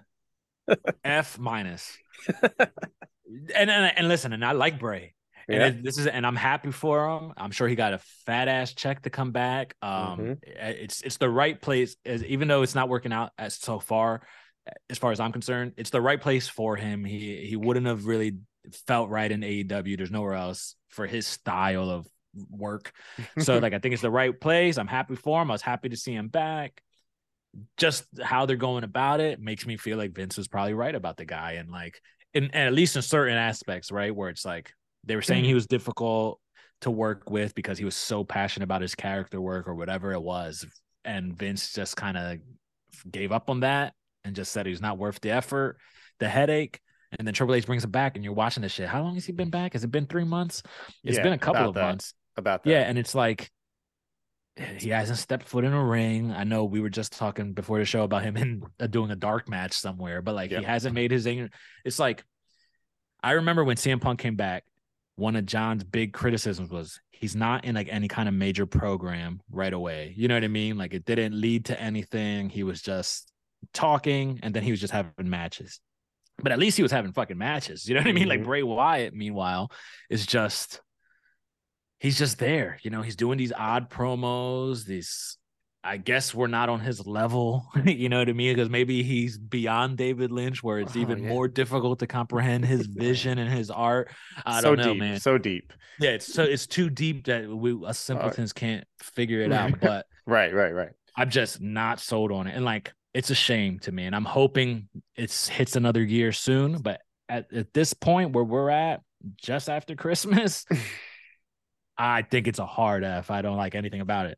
[1.03, 1.97] F minus.
[2.59, 5.13] and, and and listen, and I like Bray.
[5.47, 5.67] And Yeah.
[5.67, 7.33] it- this is and I'm happy for him.
[7.37, 9.75] I'm sure he got a fat ass check to come back.
[9.81, 10.37] Um Mhm.
[10.43, 14.21] it's it's the right place as even though it's not working out as so far
[14.89, 17.03] as far as I'm concerned, it's the right place for him.
[17.03, 18.37] He he wouldn't have really
[18.87, 19.97] felt right in AEW.
[19.97, 22.07] There's nowhere else for his style of
[22.49, 22.91] work.
[23.39, 24.77] So like I think it's the right place.
[24.77, 25.51] I'm happy for him.
[25.51, 26.81] I was happy to see him back.
[27.77, 31.17] Just how they're going about it makes me feel like Vince was probably right about
[31.17, 32.01] the guy and like
[32.33, 34.15] in and at least in certain aspects, right?
[34.15, 34.71] Where it's like
[35.03, 35.55] they were saying he mm-hmm.
[35.55, 36.39] was difficult
[36.81, 40.21] to work with because he was so passionate about his character work or whatever it
[40.21, 40.65] was.
[41.05, 42.37] And Vince just kind of
[43.09, 43.93] gave up on that
[44.23, 45.77] and just said he's not worth the effort,
[46.19, 46.79] the headache.
[47.17, 48.87] And then Triple H brings him back, and you're watching this shit.
[48.87, 49.73] How long has he been back?
[49.73, 50.63] Has it been three months?
[51.03, 51.81] It's Yeah, been a couple of that.
[51.81, 52.13] months.
[52.41, 52.69] About that.
[52.69, 53.49] Yeah, and it's like
[54.77, 56.31] he hasn't stepped foot in a ring.
[56.31, 59.15] I know we were just talking before the show about him in uh, doing a
[59.15, 60.59] dark match somewhere, but like Yep.
[60.59, 61.25] he hasn't made his.
[61.85, 62.23] It's like
[63.23, 64.63] I remember when CM Punk came back.
[65.15, 69.39] One of John's big criticisms was he's not in like any kind of major program
[69.51, 70.13] right away.
[70.17, 70.77] You know what I mean?
[70.77, 72.49] Like it didn't lead to anything.
[72.49, 73.31] He was just
[73.73, 75.79] talking, and then he was just having matches.
[76.41, 77.87] But at least he was having fucking matches.
[77.87, 78.27] You know what I mean?
[78.27, 78.45] Like Mhm.
[78.45, 79.71] Bray Wyatt, meanwhile,
[80.09, 80.81] is just
[82.01, 82.77] he's just there.
[82.83, 85.37] You know, he's doing these odd promos, these
[85.83, 88.53] I guess we're not on his level, you know what I mean?
[88.55, 91.29] Because maybe he's beyond David Lynch, where it's Oh, even yeah.
[91.29, 94.11] more difficult to comprehend his vision and his art.
[94.45, 95.19] I so don't know, deep, man.
[95.19, 95.73] so deep.
[95.99, 99.79] Yeah, it's so it's too deep that we us uh, simpletons can't figure it out.
[99.79, 100.91] But Right, right, right.
[101.17, 102.55] I'm just not sold on it.
[102.55, 104.05] And like it's a shame to me.
[104.05, 106.77] And I'm hoping it's hits another year soon.
[106.81, 109.01] But at, at this point where we're at,
[109.41, 110.65] just after Christmas,
[112.03, 113.29] I think it's a hard F.
[113.29, 114.37] I don't like anything about it.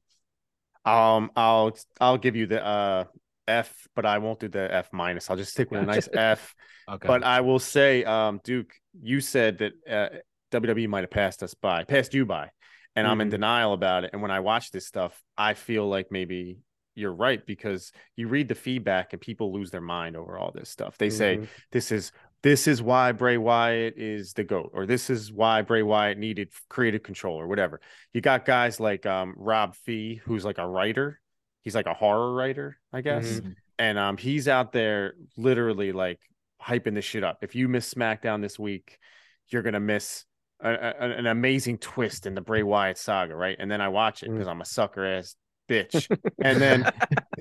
[0.86, 3.06] Um, I'll I'll give you the uh
[3.48, 5.30] F, but I won't do the F minus.
[5.30, 6.54] I'll just stick with a nice F.
[6.90, 7.08] Okay.
[7.08, 10.10] But I will say, um, Duke, you said that uh,
[10.52, 12.52] WWE might have passed us by, passed you by,
[12.96, 13.32] and I'm in Mhm.
[13.32, 14.12] denial about it.
[14.14, 16.60] And when I watch this stuff, I feel like maybe
[16.96, 20.70] you're right because you read the feedback and people lose their mind over all this
[20.70, 20.98] stuff.
[20.98, 21.48] They say Mhm.
[21.72, 22.12] this is
[22.44, 26.50] this is why Bray Wyatt is the goat, or this is why Bray Wyatt needed
[26.70, 27.80] creative control, or whatever.
[28.14, 31.20] You got guys like um, Rob Fee, who's like a writer.
[31.64, 33.56] He's like a horror writer, I guess Mhm.
[33.80, 36.20] and um he's out there literally like
[36.62, 37.38] hyping this shit up.
[37.42, 39.00] If you miss SmackDown this week,
[39.48, 40.26] you're gonna miss
[40.60, 43.56] a, a- an amazing twist in the Bray Wyatt saga, right?
[43.58, 45.36] And then I watch it because I'm a sucker ass
[45.70, 46.08] bitch,
[46.44, 46.92] and then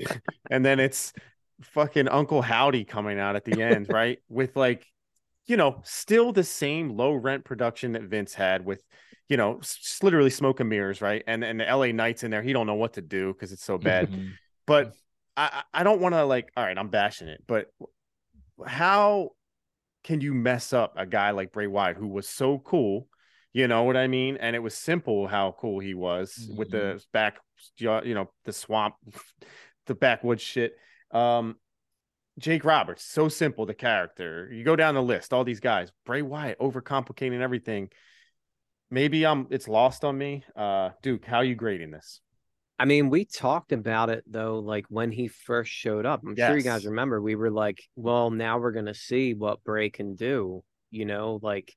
[0.50, 1.12] and then it's
[1.62, 4.18] fucking Uncle Howdy coming out at the end, right?
[4.28, 4.86] With like,
[5.47, 8.82] you know, still the same low rent production that Vince had with,
[9.28, 11.22] you know, s- literally smoke and mirrors, right?
[11.26, 13.64] And and the LA Knights in there, he don't know what to do because it's
[13.64, 14.09] so bad.
[14.10, 14.32] Mhm.
[14.66, 14.93] But
[15.36, 17.68] I I I don't want to like, all right, I'm bashing it, but
[18.64, 19.30] how
[20.05, 23.09] can you mess up a guy like Bray Wyatt who was so cool?
[23.52, 24.36] You know what I mean?
[24.39, 27.39] And it was simple how cool he was with the back,
[27.78, 28.94] you know, the swamp,
[29.86, 30.74] the backwoods shit.
[31.12, 31.56] Um,
[32.39, 34.51] Jake Roberts, so simple the character.
[34.51, 35.93] You go down the list, all these guys.
[36.06, 37.90] Bray Wyatt, overcomplicating everything.
[38.90, 40.44] Maybe I'm it's lost on me.
[40.56, 42.20] Uh, Duke, how you grading this?
[42.78, 46.22] I mean, we talked about it though, like when he first showed up.
[46.26, 47.20] I'm sure you guys remember.
[47.20, 51.74] We were like, well, now we're gonna see what Bray can do, you know, like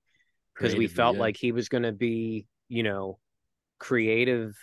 [0.54, 1.22] because we felt yeah.
[1.22, 3.20] like he was gonna be, you know,
[3.78, 4.56] creatively,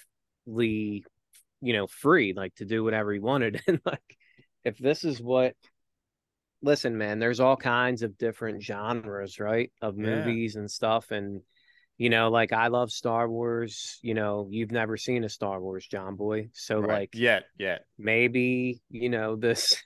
[0.47, 3.61] you know, free, like to do whatever he wanted.
[3.69, 4.17] And like
[4.65, 5.55] if this is what
[6.63, 9.73] listen, man, there's all kinds of different genres, right?
[9.81, 10.03] Of Yeah.
[10.03, 11.11] movies and stuff.
[11.11, 11.43] And
[11.99, 13.99] you know, like I love Star Wars.
[14.03, 16.49] You know, you've never seen a Star Wars, John Boy.
[16.53, 16.89] So Right.
[17.03, 17.85] like yet, yet.
[17.99, 19.77] maybe, you know, this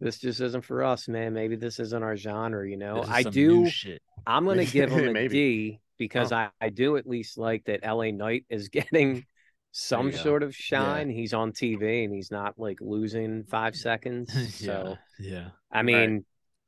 [0.00, 1.34] this just isn't for us, man.
[1.34, 3.04] Maybe this isn't our genre, you know.
[3.08, 3.66] I do.
[4.26, 6.36] I'm gonna give him a D because Oh.
[6.36, 9.26] I, I do at least like that LA Knight is getting
[9.72, 11.08] some sort of shine.
[11.10, 14.32] He's on TV and he's not like losing five seconds.
[14.50, 15.48] So yeah, yeah.
[15.72, 15.82] I Right.
[15.82, 16.24] mean,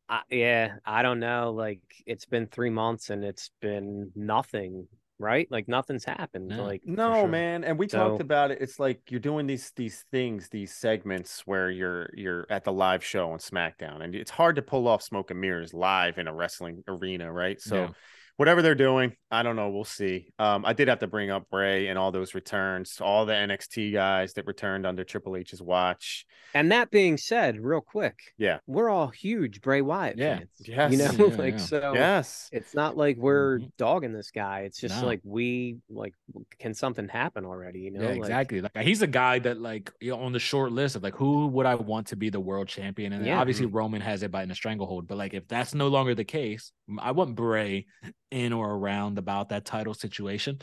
[0.09, 1.53] I, yeah, I don't know.
[1.53, 4.89] Like it's been three months and it's been nothing,
[5.19, 5.49] right?
[5.51, 6.55] Like nothing's happened.
[6.57, 6.59] No.
[6.59, 7.29] Like No, sure.
[7.29, 8.59] man, and we talked about it.
[8.61, 13.05] It's like you're doing these these things, these segments where you're you're at the live
[13.05, 16.35] show on SmackDown, and it's hard to pull off smoke and mirrors live in a
[16.35, 17.61] wrestling arena, right?
[17.61, 17.93] So Yeah.
[18.37, 19.71] Whatever they're doing, I don't know.
[19.71, 20.33] We'll see.
[20.39, 23.93] Um, I did have to bring up Bray and all those returns, all the NXT
[23.93, 26.27] guys that returned under Triple H's watch.
[26.55, 28.59] And that being said, real quick, Yeah.
[28.67, 30.39] we're all huge Bray Wyatt Yeah.
[30.39, 30.49] fans.
[30.61, 30.93] Yes.
[30.93, 31.59] You know, Yeah, like yeah.
[31.59, 32.51] so Yes.
[32.53, 33.73] it's not like we're Mhm.
[33.79, 34.61] dogging this guy.
[34.61, 35.07] It's just No.
[35.07, 36.15] like we like
[36.59, 38.03] can something happen already, you know?
[38.03, 38.61] yeah, Like, exactly.
[38.61, 41.47] Like he's a guy that like you know, on the short list of like who
[41.47, 43.13] would I want to be the world champion?
[43.15, 43.41] And Yeah.
[43.41, 46.25] obviously Roman has it by in a stranglehold, but like if that's no longer the
[46.25, 47.87] case, I want Bray
[48.33, 50.59] in or around about that title situation.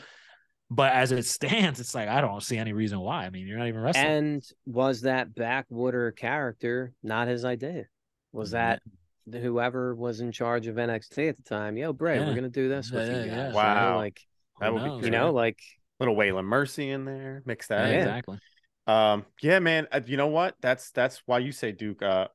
[0.71, 3.25] But as it stands, it's like I don't see any reason why.
[3.25, 4.05] I mean, you're not even wrestling.
[4.05, 7.85] And was that backwater character not his idea?
[8.33, 8.81] Was that
[9.27, 11.77] the- whoever was in charge of NXT at the time?
[11.77, 12.27] Yo, Bray, Yeah.
[12.27, 13.27] we're gonna do this with Yeah, you guys.
[13.27, 13.47] yeah.
[13.47, 13.95] you know, Wow.
[13.97, 14.19] like
[14.59, 15.59] that would be you know, like
[15.99, 17.41] Little Waylon Mercy in there.
[17.45, 17.93] Mix yeah, that.
[17.93, 17.99] in.
[17.99, 18.39] exactly.
[18.87, 19.87] Um, yeah, man.
[19.91, 20.55] Uh, you know what?
[20.61, 22.01] That's that's why you say Duke.
[22.01, 22.27] Uh,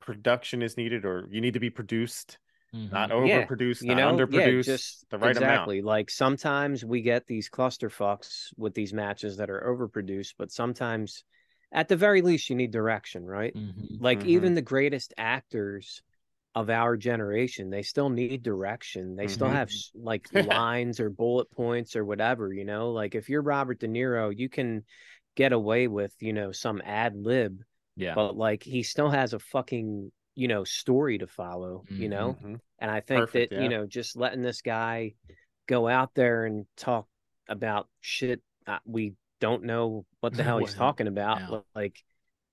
[0.00, 2.38] production is needed, or you need to be produced,
[2.74, 2.90] Mhm.
[2.92, 5.82] not Yeah, overproduced, you not know, yeah, just the right exactly.
[5.82, 11.24] Like sometimes we get these cluster fucks with these matches that are overproduced, but sometimes,
[11.72, 13.54] at the very least, you need direction, right?
[13.54, 13.98] Mhm.
[13.98, 14.26] Like Mhm.
[14.26, 16.02] even the greatest actors
[16.54, 19.16] of our generation, they still need direction.
[19.16, 19.52] They still Mhm.
[19.52, 22.92] have like lines or bullet points or whatever, you know.
[22.92, 24.84] Like if you're Robert De Niro, you can
[25.36, 27.62] get away with, you know, some ad lib,
[27.96, 28.14] Yeah.
[28.14, 32.34] but like he still has a fucking, you know, story to follow, you know.
[32.42, 32.60] Mhm.
[32.78, 33.62] And I think Perfect, that, yeah.
[33.62, 35.12] you know, just letting this guy
[35.68, 37.06] go out there and talk
[37.46, 41.60] about shit uh, we don't know what the hell he's talking about, yeah.
[41.74, 41.96] like,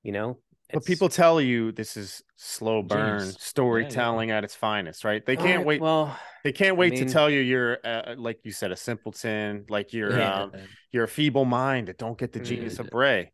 [0.04, 0.40] you know.
[0.74, 3.38] But people tell you this is slow burn Genius.
[3.40, 5.26] storytelling at its finest, right?
[5.26, 5.82] They can't Alright, wait.
[5.82, 9.66] Well, They can't wait mean- to tell you you're, uh, like you said, a simpleton,
[9.70, 10.42] like you're, Yeah.
[10.44, 10.52] um,
[10.92, 12.46] you're a feeble mind that don't get the Mm.
[12.46, 13.32] genius of Bray.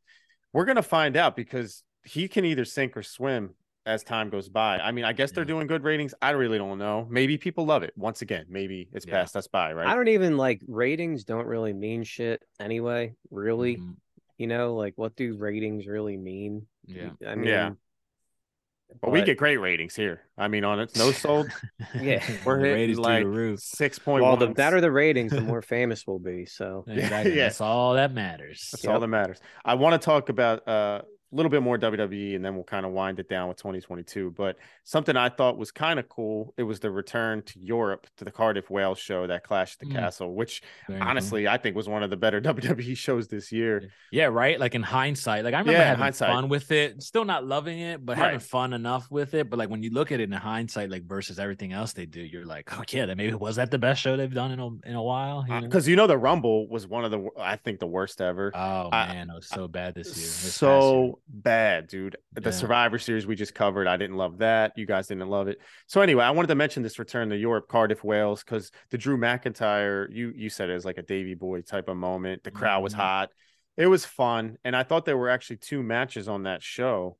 [0.51, 3.55] We're gonna find out because he can either sink or swim
[3.85, 4.79] as time goes by.
[4.79, 5.47] I mean, I guess they're Yeah.
[5.49, 6.13] doing good ratings.
[6.21, 7.05] I really don't know.
[7.09, 7.93] Maybe people love it.
[7.97, 9.13] Once again, maybe it's Yeah.
[9.13, 9.87] passed us by, right?
[9.87, 13.77] I don't even like ratings don't really mean shit anyway, really.
[13.77, 13.95] Mhm.
[14.37, 16.65] You know, like what do ratings really mean?
[16.85, 17.11] Yeah.
[17.27, 17.71] I mean, Yeah.
[19.01, 20.21] but we get great ratings here.
[20.37, 21.47] I mean, on it, no sold.
[22.01, 22.23] Yeah.
[22.45, 23.25] We're hitting like
[23.59, 24.39] six point well, one.
[24.39, 26.45] the better the ratings, the more famous we'll be.
[26.45, 27.35] So Exactly.
[27.35, 27.43] Yeah.
[27.43, 28.69] That's all that matters.
[28.71, 28.93] That's Yep.
[28.93, 29.39] all that matters.
[29.65, 31.01] I want to talk about uh,
[31.33, 34.31] a little bit more WWE, and then we'll kind of wind it down with 2022.
[34.37, 36.53] But something I thought was kind of cool.
[36.57, 39.85] It was the return to Europe to the Cardiff Wales show that Clash at the
[39.87, 39.95] Mm.
[39.99, 43.89] Castle, which honestly I think was one of the better WWE shows this year.
[44.11, 44.59] Yeah, right.
[44.59, 46.29] Like in hindsight, like I remember Yeah, having hindsight.
[46.29, 47.01] fun with it.
[47.01, 49.49] Still not loving it, but having fun enough with it.
[49.49, 52.21] But like when you look at it in hindsight, like versus everything else they do,
[52.21, 54.67] you're like, oh yeah, that maybe was that the best show they've done in a
[54.87, 55.43] in a while.
[55.47, 55.61] you know?
[55.61, 58.51] Because you know the Rumble was one of the I think the worst ever.
[58.53, 60.27] oh I- man, it was so bad this year.
[60.27, 62.17] this so bad, dude.
[62.33, 62.51] The Yeah.
[62.51, 64.73] Survivor Series we just covered, I didn't love that.
[64.75, 65.59] You guys didn't love it.
[65.87, 69.17] So anyway, I wanted to mention this return to Europe, Cardiff, Wales, because the Drew
[69.17, 72.43] McIntyre, you you said it was like a Davy Boy type of moment.
[72.43, 72.97] The crowd was Mhm.
[72.97, 73.29] hot.
[73.77, 77.17] It was fun, and I thought there were actually two matches on that show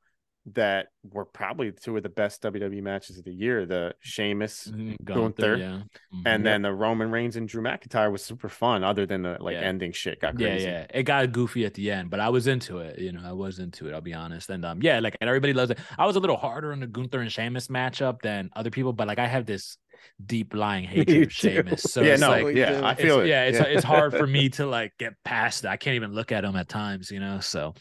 [0.53, 3.65] that were probably two of the best WWE matches of the year.
[3.65, 5.81] The Sheamus Mhm, Gunther, yeah.
[6.13, 6.23] Mhm.
[6.25, 9.53] and then the Roman Reigns and Drew McIntyre was super fun, other than the like
[9.53, 9.61] Yeah.
[9.61, 10.65] ending shit got yeah, crazy.
[10.65, 12.99] yeah, it got goofy at the end, but I was into it.
[12.99, 13.93] You know, I was into it.
[13.93, 14.49] I'll be honest.
[14.49, 15.79] And um, yeah, like and everybody loves it.
[15.97, 19.07] I was a little harder on the Gunther and Sheamus matchup than other people, but
[19.07, 19.77] like I have this
[20.25, 21.31] deep lying hatred of.
[21.31, 21.83] Sheamus.
[21.83, 23.27] So yeah, it's no, like, yeah, I feel it.
[23.27, 25.69] yeah, it's it's hard for me to like get past it.
[25.69, 27.39] I can't even look at him at times, you know.
[27.39, 27.73] So,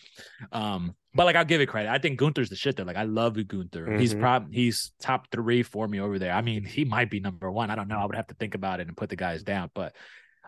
[0.53, 1.91] um, but like I'll give it credit.
[1.91, 2.77] I think Gunther's the shit.
[2.77, 3.93] Though, like I love Gunther.
[3.97, 4.21] He's Mhm.
[4.21, 6.33] prob he's top three for me over there.
[6.33, 7.71] I mean, he might be number one.
[7.71, 7.99] I don't know.
[7.99, 9.71] I would have to think about it and put the guys down.
[9.75, 9.95] But,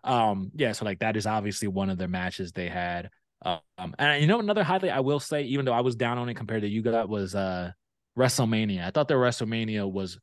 [0.04, 0.72] um, yeah.
[0.72, 3.10] So like that is obviously one of their matches they had.
[3.42, 6.28] Um, and you know another highlight I will say, even though I was down on
[6.30, 7.72] it compared to you, got was uh
[8.18, 8.84] WrestleMania.
[8.86, 10.18] I thought the WrestleMania was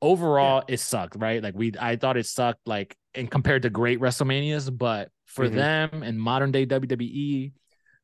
[0.00, 1.42] overall it sucked, right?
[1.42, 5.54] Like we I thought it sucked like in compared to great WrestleManias, but for Mhm.
[5.54, 7.52] them in modern day WWE,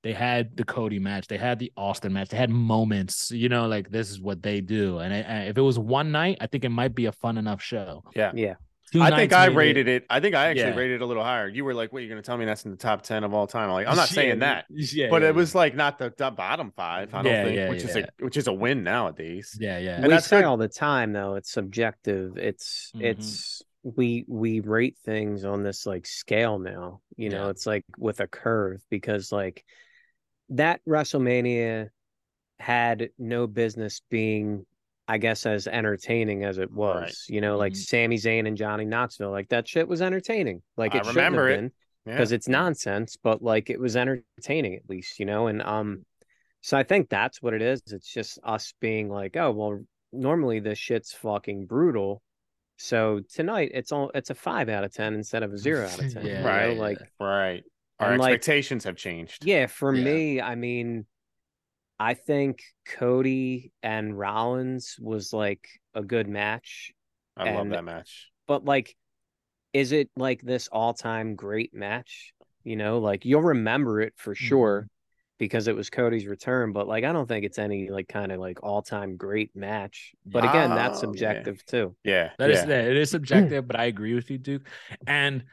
[0.03, 3.67] they had the Cody match, they had the Austin match, they had moments, you know,
[3.67, 4.99] like this is what they do.
[4.99, 7.39] And I, I- if it was one night, I think it might be a fun
[7.39, 8.05] enough show.
[8.15, 8.55] Yeah.
[8.91, 10.07] Two I think I rated it.
[10.09, 10.77] I think I actually Yeah.
[10.77, 11.47] rated it a little higher.
[11.47, 11.99] You were like, "What?
[11.99, 13.87] You're going to tell me that's in the top ten of all time?" I'm like,
[13.87, 16.73] I'm not Yeah, saying that, Yeah, but yeah, it was like not the, the bottom
[16.75, 17.13] five.
[17.13, 19.55] I don't Yeah, think, yeah, which is a which is a win nowadays.
[19.61, 19.97] yeah, yeah.
[19.97, 20.47] And we that's say good.
[20.47, 23.05] all the time though it's subjective it's Mhm.
[23.05, 27.51] it's we we rate things on this like scale now you know Yeah.
[27.51, 29.67] it's like with a curve because like
[30.51, 31.89] that wrestlemania
[32.59, 34.65] had no business being
[35.07, 37.35] i guess as entertaining as it was Right.
[37.35, 37.77] you know like Mhm.
[37.77, 41.17] Sami Zayn and Johnny Knoxville like that shit was entertaining like I it shouldn't have
[41.33, 41.57] remember it.
[41.57, 41.73] been
[42.07, 42.13] Yeah.
[42.15, 45.47] because it's nonsense, but like it was entertaining at least, you know.
[45.49, 46.05] And um,
[46.63, 47.83] so I think that's what it is.
[47.93, 52.23] It's just us being like, oh well, normally this shit's fucking brutal.
[52.79, 56.03] So tonight it's all it's a five out of ten instead of a zero out
[56.03, 56.25] of ten.
[56.25, 56.49] Yeah, you know?
[56.49, 56.77] right.
[56.79, 57.63] Like right.
[58.01, 59.45] Our And, like- expectations have changed.
[59.45, 60.05] yeah, for Yeah.
[60.05, 61.07] me, I mean,
[61.99, 66.93] I think Cody and Rollins was like a good match.
[67.37, 68.31] I love that match.
[68.49, 68.97] but like
[69.73, 72.33] is it like this all-time great match
[72.65, 74.45] you know like you'll remember it for mm-hmm.
[74.45, 74.89] sure
[75.39, 78.41] because it was cody's return but like i don't think it's any like kind of
[78.41, 81.13] like all-time great match but again that's Oh, yeah.
[81.13, 82.65] subjective too Yeah, That is yeah.
[82.65, 84.67] that it is subjective, but I agree with you, Duke.
[85.07, 85.45] And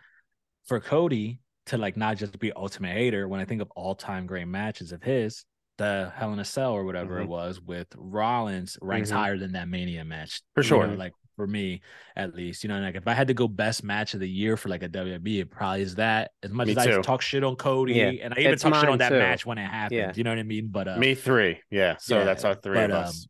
[0.65, 4.25] for Cody to like not just be ultimate hater, when I think of all time
[4.27, 5.45] great matches of his,
[5.77, 7.29] the Hell in a Cell or whatever it Mhm.
[7.29, 9.15] was with Rollins ranks Mhm.
[9.15, 10.95] higher than that Mania match For you know, sure.
[10.95, 11.81] like for me,
[12.15, 14.55] at least, you know, like if I had to go best match of the year
[14.55, 16.31] for like a WWE, it probably is that.
[16.41, 17.01] As much Me as I too.
[17.01, 19.17] talk shit on Cody, Yeah, and I even it's talk shit on that too.
[19.19, 19.97] match when it happened.
[19.99, 20.13] Yeah.
[20.15, 20.69] You know what I mean?
[20.69, 21.59] But uh, Me three.
[21.69, 21.97] Yeah.
[21.97, 23.27] So yeah, that's our three but, of um, us.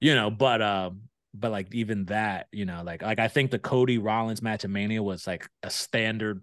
[0.00, 1.02] you know, but um,
[1.34, 4.70] but like even that, you know, like like I think the Cody Rollins match at
[4.70, 6.42] Mania was like a standard,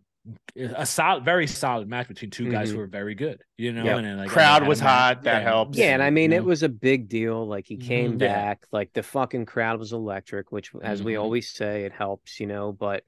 [0.56, 2.76] a solid, very solid match between 2 guys Mhm.
[2.76, 3.42] who are very good.
[3.58, 3.98] You know, Yep.
[3.98, 5.78] and then, like Crowd was had match- hot, that helps.
[5.78, 6.46] yeah and i mean you it know?
[6.48, 8.22] was a big deal like he came Mhm.
[8.22, 8.28] Yeah.
[8.34, 11.22] back like the fucking crowd was electric which as we Mhm.
[11.22, 13.04] always say it helps you know but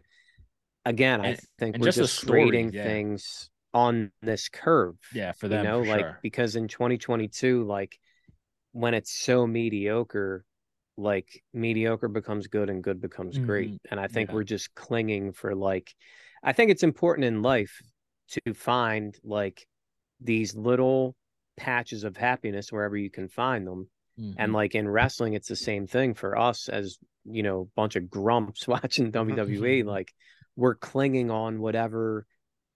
[0.85, 2.83] again i think we're just the just story, rating yeah.
[2.83, 6.19] things on this curve yeah for you them, know like sure.
[6.21, 7.99] because in 2022 like
[8.73, 10.45] when it's so mediocre
[10.97, 13.77] like mediocre becomes good and good becomes great Mhm.
[13.91, 14.35] and i think Yeah.
[14.35, 15.93] we're just clinging for like
[16.47, 17.81] i think it's important in life
[18.29, 19.67] to find like
[20.19, 21.15] these little
[21.57, 23.89] patches of happiness wherever you can find them
[24.37, 24.55] and Mhm.
[24.55, 28.67] like in wrestling it's the same thing for us as you know bunch of grumps
[28.75, 30.13] watching WWE like
[30.55, 32.25] we're clinging on whatever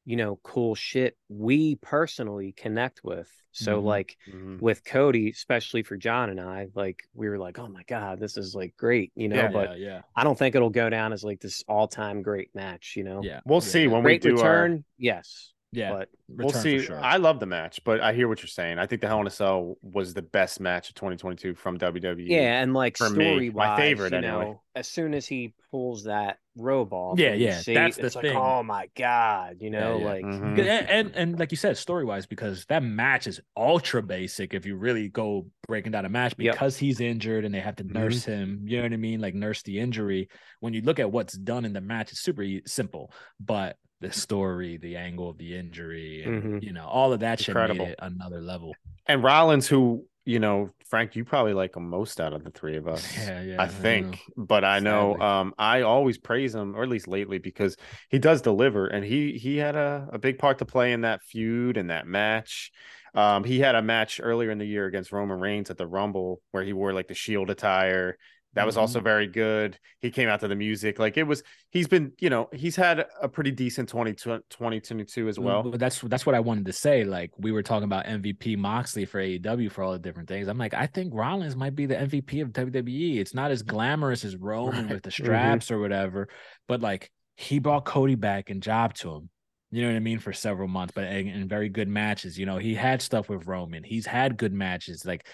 [0.05, 3.85] you know cool shit we personally connect with so Mhm.
[3.85, 4.61] like Mhm.
[4.61, 8.37] with Cody especially for John and I like we were like oh my god this
[8.37, 11.13] is like great you know Yeah, but yeah, yeah, I don't think it'll go down
[11.13, 13.41] as like this all-time great match you know yeah.
[13.45, 16.79] We'll see when we great do our return yes Yeah, but We'll see.
[16.81, 16.99] sure.
[16.99, 18.77] I love the match, but I hear what you're saying.
[18.77, 22.25] I think the Hell in a Cell was the best match of 2022 from WWE.
[22.27, 24.31] Yeah, and like for me, story my wise, favorite you anyway.
[24.45, 28.15] know, as soon as he pulls that robe off, Yeah, yeah, see, that's the it's
[28.15, 28.35] like, thing.
[28.37, 30.05] oh my god, you know, yeah.
[30.05, 30.59] like Mhm.
[30.59, 34.53] And, and and like you said, story wise, because that match is ultra basic.
[34.53, 36.53] If you really go breaking down a match, Yep.
[36.53, 37.93] because he's injured and they have to Mhm.
[37.93, 39.21] nurse him, you know what I mean?
[39.21, 40.27] Like nurse the injury.
[40.59, 44.11] When you look at what's done in the match, it's super e- simple, but the
[44.11, 46.63] story, the angle of the injury, and Mhm.
[46.63, 47.85] you know, all of that shit Incredible.
[47.85, 48.75] made it another level.
[49.07, 52.77] and Rollins, who you know, Frank, you probably like him most out of the three
[52.77, 53.17] of us.
[53.17, 53.55] Yeah, yeah.
[53.61, 55.25] I think, but I know Sadly.
[55.25, 57.75] um I always praise him, or at least lately, because
[58.09, 61.23] he does deliver, and he he had a, a big part to play in that
[61.23, 62.71] feud and that match.
[63.15, 66.39] Um, he had a match earlier in the year against Roman Reigns at the Rumble
[66.51, 68.17] where he wore like the Shield attire,
[68.53, 68.79] That was Mhm.
[68.79, 69.79] also very good.
[70.01, 70.99] He came out to the music.
[70.99, 75.39] Like it was, he's been, you know, he's had a pretty decent 20, 2022 as
[75.39, 75.63] well.
[75.63, 77.03] But that's that's what I wanted to say.
[77.03, 80.47] Like we were talking about MVP Moxley for AEW for all the different things.
[80.47, 83.19] I'm like, I think Rollins might be the MVP of WWE.
[83.19, 84.93] It's not as glamorous as Roman Right.
[84.95, 85.13] with the Mhm.
[85.23, 86.27] straps or whatever,
[86.67, 89.29] but like he brought Cody back and job to him.
[89.73, 90.19] You know what I mean?
[90.19, 92.37] For several months, but in, in very good matches.
[92.37, 93.83] You know, he had stuff with Roman.
[93.85, 95.05] He's had good matches.
[95.05, 95.25] Like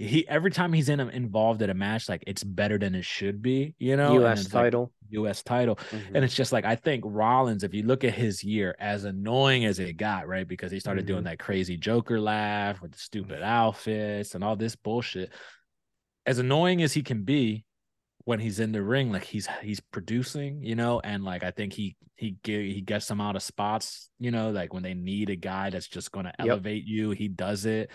[0.00, 3.04] he every time he's in um, involved at a match, like it's better than it
[3.04, 3.74] should be.
[3.78, 4.46] You know, U.S.
[4.46, 4.92] it's like title.
[5.10, 5.42] U.S.
[5.42, 5.76] title.
[5.76, 5.92] Mhm.
[5.92, 6.24] And mm-hmm.
[6.24, 9.78] it's just like I think Rollins, if you look at his year, as annoying as
[9.78, 10.48] it got, right?
[10.48, 11.26] Because he started doing mm-hmm.
[11.26, 13.44] that crazy Joker laugh with the stupid mm-hmm.
[13.44, 15.32] outfits and all this bullshit.
[16.24, 17.64] As annoying as he can be
[18.24, 21.74] when he's in the ring, like he's he's producing, you know, and like I think
[21.74, 25.36] he he he gets them out of spots, you know, like when they need a
[25.36, 26.48] guy that's just going to Yep.
[26.48, 27.90] elevate you, he does it.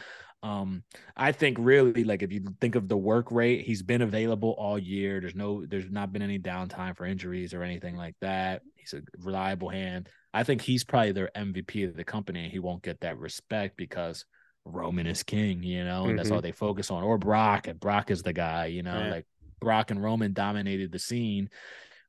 [0.46, 0.84] Um,
[1.18, 4.78] I think really like if you think of the work rate, he's been available all
[4.78, 5.20] year.
[5.20, 8.62] There's no, there's not been any downtime for injuries or anything like that.
[8.76, 10.08] He's a reliable hand.
[10.36, 12.44] I think he's probably their MVP of the company.
[12.44, 14.26] and He won't get that respect because
[14.66, 17.02] Roman is king, you know, and that's all they focus on.
[17.04, 19.10] Or Brock, and Brock is the guy, you know, Yeah.
[19.10, 19.26] like
[19.60, 21.50] Brock and Roman dominated the scene,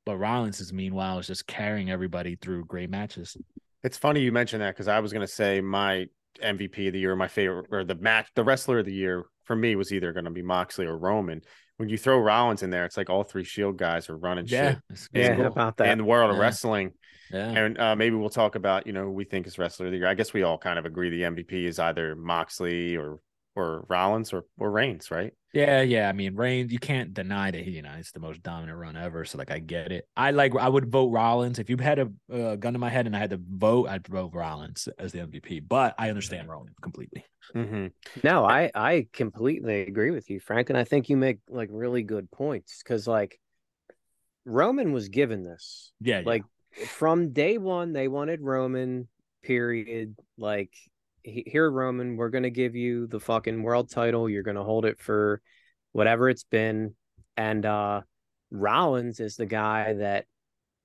[0.04, 3.34] but Rollins is meanwhile is just carrying everybody through great matches.
[3.82, 6.08] It's funny you mentioned that because I was going to say my
[6.42, 9.56] MVP of the year, my favorite, or the match, the wrestler of the year for
[9.56, 11.42] me was either going to be Moxley or Roman.
[11.78, 14.70] When you throw Rollins in there, it's like all three Shield guys are running Yeah,
[14.72, 15.46] shit it's- Yeah, it's cool.
[15.46, 15.88] about that?
[15.88, 16.92] in the world of wrestling.
[17.30, 17.50] yeah.
[17.50, 19.98] And uh, maybe we'll talk about, you know, who we think is wrestler of the
[19.98, 20.06] year.
[20.08, 23.18] I guess we all kind of agree the MVP is either Moxley or
[23.54, 25.32] or Rollins or or Reigns, right?
[25.56, 26.06] Yeah, yeah.
[26.06, 28.94] I mean, Reigns, you can't deny that he, you know, it's the most dominant run
[28.94, 29.24] ever.
[29.24, 30.06] So, like, I get it.
[30.14, 31.58] I like, I would vote Rollins.
[31.58, 34.06] If you had a uh, gun to my head and I had to vote, I'd
[34.06, 35.66] vote Rollins as the MVP.
[35.66, 37.24] But I understand Roman completely.
[37.54, 37.86] Mm-hmm.
[38.22, 42.02] No, I I completely agree with you, Frank, and I think you make like really
[42.02, 43.40] good points because like
[44.44, 46.44] Roman was given this Yeah, like
[46.86, 49.08] from day one they wanted Roman.
[49.42, 50.16] Period.
[50.36, 50.90] Like he-
[51.26, 54.28] here, Roman, we're gonna give you the fucking world title.
[54.28, 55.40] You're gonna hold it for
[55.92, 56.94] whatever it's been,
[57.36, 58.02] and uh
[58.50, 60.26] Rollins is the guy that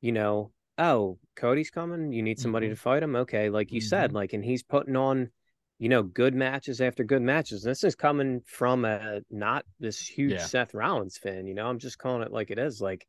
[0.02, 0.52] you know.
[0.78, 2.12] Oh, Cody's coming.
[2.12, 2.72] You need somebody Mhm.
[2.72, 3.16] to fight him.
[3.16, 5.30] Okay, like you said, like, and he's putting on
[5.78, 7.64] you know, good matches after good matches.
[7.64, 10.46] This is coming from a not this huge Yeah.
[10.46, 11.66] Seth Rollins fan, you know.
[11.66, 12.80] I'm just calling it like it is.
[12.80, 13.08] Like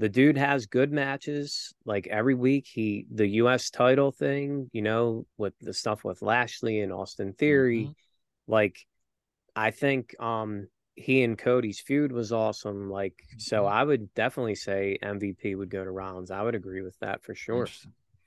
[0.00, 2.66] the dude has good matches like every week.
[2.66, 7.84] He the US title thing, you know, with the stuff with Lashley and Austin Theory.
[7.84, 7.94] Mhm.
[8.46, 8.78] Like
[9.54, 12.88] I think um he and Cody's feud was awesome.
[12.90, 13.70] Like so Mhm.
[13.70, 16.30] I would definitely say MVP would go to Rollins.
[16.30, 17.68] I would agree with that for sure.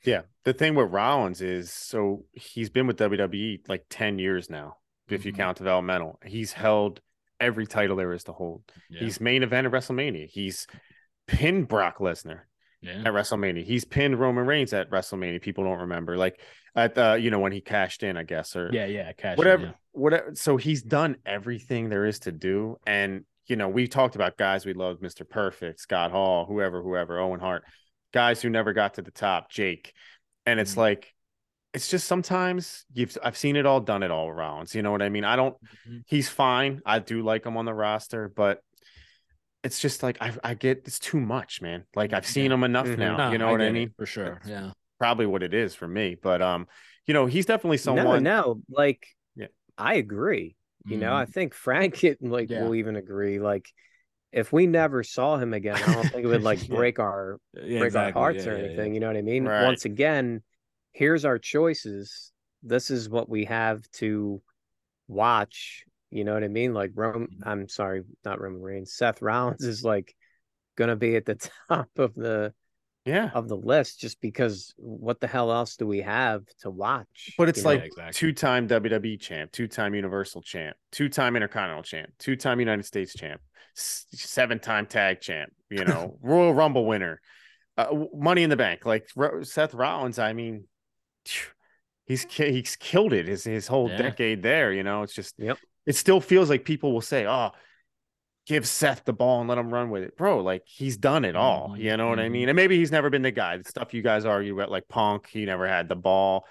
[0.03, 0.23] Yeah.
[0.43, 4.77] The thing with Rollins is so he's been with WWE like 10 years now,
[5.09, 5.37] if you Mhm.
[5.37, 6.19] count developmental.
[6.25, 7.01] He's held
[7.39, 8.63] every title there is to hold.
[8.89, 8.99] Yeah.
[9.01, 10.27] He's main event at WrestleMania.
[10.27, 10.67] He's
[11.27, 12.41] pinned Brock Lesnar
[12.81, 12.99] yeah.
[12.99, 13.63] at WrestleMania.
[13.63, 15.41] He's pinned Roman Reigns at WrestleMania.
[15.41, 16.17] People don't remember.
[16.17, 16.39] Like
[16.75, 19.11] at the, you know, when he cashed in, I guess, or Yeah, yeah.
[19.13, 19.71] Cash in, whatever, yeah.
[19.91, 20.35] whatever.
[20.35, 22.77] So he's done everything there is to do.
[22.85, 25.27] And, you know, we talked about guys we loved, Mr.
[25.27, 27.63] Perfect, Scott Hall, whoever, whoever, Owen Hart,
[28.13, 29.93] guys who never got to the top, Jake.
[30.45, 30.77] And it's Mhm.
[30.77, 31.13] like,
[31.73, 34.75] it's just sometimes you've I've seen it all, done it all rounds.
[34.75, 35.23] You know what I mean?
[35.23, 35.55] I don't
[35.89, 36.03] Mhm.
[36.05, 36.81] he's fine.
[36.85, 38.59] I do like him on the roster, but
[39.63, 41.85] it's just like I I get it's too much, man.
[41.95, 42.55] Like I've seen Yeah.
[42.55, 42.97] him enough Mhm.
[42.99, 43.17] now.
[43.17, 43.93] No, you know what I get it, mean?
[43.97, 44.41] For sure.
[44.45, 44.71] Yeah.
[44.99, 46.15] Probably what it is for me.
[46.15, 46.67] But um,
[47.05, 49.47] you know, he's definitely No, someone no, like Yeah.
[49.77, 50.55] I agree.
[50.89, 51.33] You know, I Mhm.
[51.33, 52.59] think Frank it, like Yeah.
[52.59, 53.39] will even agree.
[53.39, 53.67] Like
[54.31, 56.75] if we never saw him again, I don't think it would like Yeah.
[56.75, 58.21] break our Yeah, break exactly.
[58.21, 58.65] our hearts Yeah, or yeah, yeah.
[58.65, 58.93] anything.
[58.93, 59.45] You know what I mean?
[59.45, 59.63] Right.
[59.63, 60.41] Once again,
[60.91, 62.31] here's our choices.
[62.63, 64.41] This is what we have to
[65.07, 65.85] watch.
[66.13, 66.73] You know what I mean?
[66.73, 67.47] Like Rome, Mhm.
[67.47, 68.93] I'm sorry, not Roman Reigns.
[68.93, 70.15] Seth Rollins is like
[70.75, 71.35] gonna be at the
[71.69, 72.53] top of the
[73.05, 73.31] yeah.
[73.33, 77.33] of the list just because what the hell else do we have to watch?
[77.37, 78.13] But it's like Yeah, exactly.
[78.13, 83.41] two-time WWE champ, two-time Universal champ, two-time Intercontinental champ, two-time United States champ,
[83.75, 87.19] s- seven-time tag champ, you know, Royal Rumble winner,
[87.77, 88.85] uh, Money in the Bank.
[88.85, 90.65] Like Ro- Seth Rollins, I mean,
[92.05, 93.97] he's he's killed it his his whole Yeah.
[93.97, 94.71] decade there.
[94.71, 95.57] You know, it's just Yep.
[95.85, 97.51] It still feels like people will say, "Oh,
[98.47, 101.35] give Seth the ball and let him run with it, bro." Like he's done it
[101.35, 101.71] all.
[101.71, 102.49] Mhm, You know what I mean?
[102.49, 103.57] And maybe he's never been the guy.
[103.57, 106.47] The stuff you guys argue about, like Punk, he never had the ball.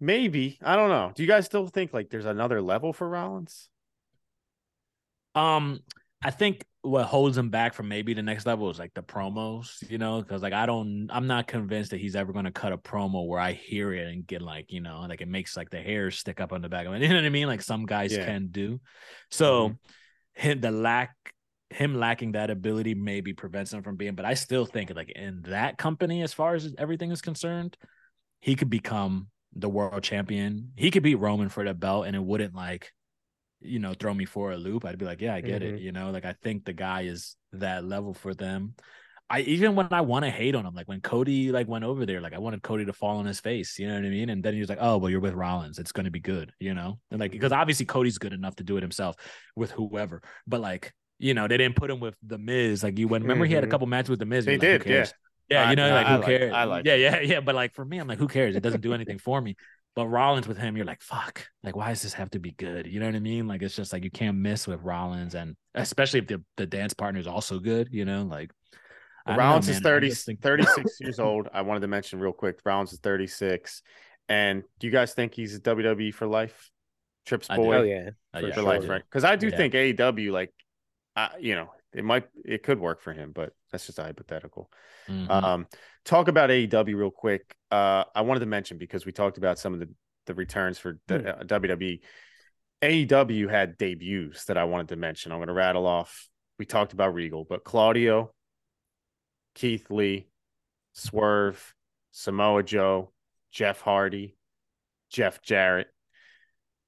[0.00, 1.12] Maybe I don't know.
[1.14, 3.68] Do you guys still think like there's another level for Rollins?
[5.34, 5.80] Um,
[6.22, 9.88] I think what holds him back from maybe the next level is like the promos,
[9.90, 12.72] you know, because like I don't, I'm not convinced that he's ever going to cut
[12.72, 15.70] a promo where I hear it and get like, you know, like it makes like
[15.70, 17.00] the hairs stick up on the back of it.
[17.02, 17.46] You know what I mean?
[17.46, 18.26] Like some guys Yeah.
[18.26, 18.80] can do.
[19.30, 20.48] So, mm-hmm.
[20.48, 21.14] him, the lack
[21.70, 24.14] him lacking that ability maybe prevents him from being.
[24.14, 27.76] But I still think like in that company, as far as everything is concerned,
[28.40, 30.72] he could become the world champion.
[30.76, 32.92] He could beat Roman for the belt, and it wouldn't like,
[33.60, 34.84] you know, throw me for a loop.
[34.84, 35.74] I'd be like, yeah, I get Mhm.
[35.74, 35.80] it.
[35.80, 38.74] You know, like I think the guy is that level for them.
[39.32, 42.04] I even when I want to hate on him, like when Cody like went over
[42.04, 44.28] there, like I wanted Cody to fall on his face, you know what I mean?
[44.28, 46.52] And then he was like, "Oh, well, you're with Rollins, it's going to be good,"
[46.58, 49.14] you know, and like because obviously Cody's good enough to do it himself
[49.54, 52.82] with whoever, but like you know they didn't put him with the Miz.
[52.82, 53.70] Like you went, remember he had a Mhm.
[53.70, 54.46] couple matches with the Miz.
[54.46, 55.06] They like, did, yeah.
[55.48, 56.52] yeah, you know, I- like I who like- cares?
[56.52, 57.40] I like yeah, yeah, yeah.
[57.40, 58.56] But like for me, I'm like, who cares?
[58.56, 59.54] It doesn't do anything for me.
[59.96, 61.46] But Rollins with him, you're like, fuck.
[61.64, 62.86] Like, why does this have to be good?
[62.86, 63.48] You know what I mean?
[63.48, 66.94] Like, it's just like you can't miss with Rollins, and especially if the the dance
[66.94, 67.88] partner is also good.
[67.90, 68.52] You know, like
[69.26, 69.82] I don't know, Rollins is man.
[69.82, 71.48] 30, think- 36 years old.
[71.52, 72.60] I wanted to mention real quick.
[72.64, 73.82] Rollins is 36.
[74.28, 76.70] And do you guys think he's a WWE for life?
[77.26, 78.10] Trips boy Oh yeah.
[78.32, 78.62] Uh, for yeah, for sure.
[78.62, 79.02] life, right?
[79.02, 79.56] Because I do Yeah.
[79.56, 80.52] think AEW, like,
[81.16, 84.70] uh, you know, it might, it could work for him, but that's just a hypothetical.
[85.08, 85.28] Mhm.
[85.30, 85.66] Um,
[86.04, 87.54] talk about AEW real quick.
[87.70, 89.88] Uh, I wanted to mention because we talked about some of the
[90.26, 91.26] the returns for the, Hmm.
[91.26, 92.00] uh, WWE.
[92.82, 95.32] AEW had debuts that I wanted to mention.
[95.32, 96.28] I'm going to rattle off.
[96.58, 98.32] We talked about Regal, but Claudio,
[99.54, 100.28] Keith Lee,
[100.92, 101.74] Swerve,
[102.12, 103.12] Samoa Joe,
[103.50, 104.36] Jeff Hardy,
[105.10, 105.88] Jeff Jarrett,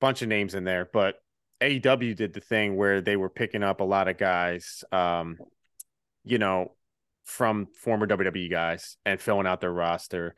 [0.01, 0.89] bunch of names in there.
[0.93, 1.17] But
[1.61, 5.39] AEW did the thing where they were picking up a lot of guys, um,
[6.25, 6.73] you know,
[7.25, 10.35] from former WWE guys and filling out their roster.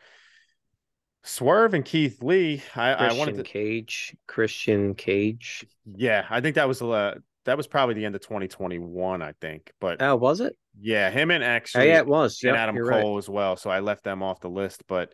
[1.23, 4.15] Swerve and Keith Lee, I, I wanted to, Cage.
[4.27, 5.67] Christian Cage.
[5.97, 7.15] yeah, I think that was uh,
[7.47, 9.73] that was probably the end of 2021, I think.
[9.81, 10.55] But Oh, was it?
[10.79, 12.41] yeah, him and Oh, yeah, it was.
[12.43, 12.85] and Adam Cole
[13.15, 13.19] right.
[13.19, 13.57] as well.
[13.57, 14.83] So I left them off the list.
[14.87, 15.13] But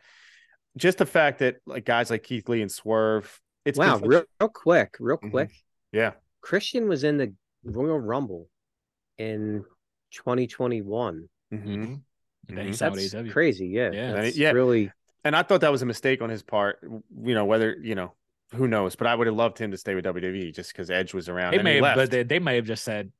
[0.76, 4.48] just the fact that like guys like Keith Lee and Swerve, it's Wow, real, real
[4.48, 5.30] quick, real Mhm.
[5.30, 5.51] quick.
[5.92, 7.32] yeah, Christian was in the
[7.62, 8.48] Royal Rumble
[9.16, 9.64] in
[10.10, 11.28] 2021.
[11.52, 12.01] Mhm.
[12.48, 12.74] And then he Mhm.
[12.77, 13.32] signed That's AEW.
[13.32, 13.66] crazy.
[13.68, 14.12] Yeah, Yeah.
[14.12, 14.52] that's Yeah.
[14.52, 14.90] really.
[15.24, 16.78] and I thought that was a mistake on his part.
[16.82, 18.14] You know whether you know
[18.55, 21.12] who knows, but I would have loved him to stay with WWE just because Edge
[21.14, 21.52] was around.
[21.52, 21.97] They and may he have, left.
[21.97, 23.12] but they, they may have just said,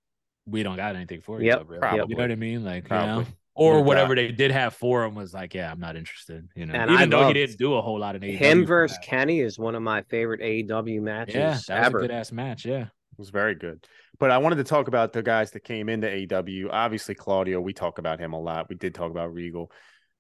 [0.47, 2.07] "We don't got anything for you." Yep, Gabriel." probably.
[2.09, 2.65] You know what I mean?
[2.65, 5.79] Like, you know, or Would've whatever they did have for him was like, "Yeah, I'm
[5.79, 8.23] not interested." You know, And even I though he didn't do a whole lot in
[8.25, 8.37] AEW.
[8.39, 8.99] Him versus.
[9.05, 11.99] Kenny is one of my favorite AEW matches yeah, that was ever.
[11.99, 12.65] a good ass match.
[12.65, 12.89] Yeah, It
[13.21, 13.87] was very good.
[14.19, 16.69] But I wanted to talk about the guys that came into AEW.
[16.71, 18.69] Obviously, Claudio, we talk about him a lot.
[18.69, 19.71] We did talk about Regal.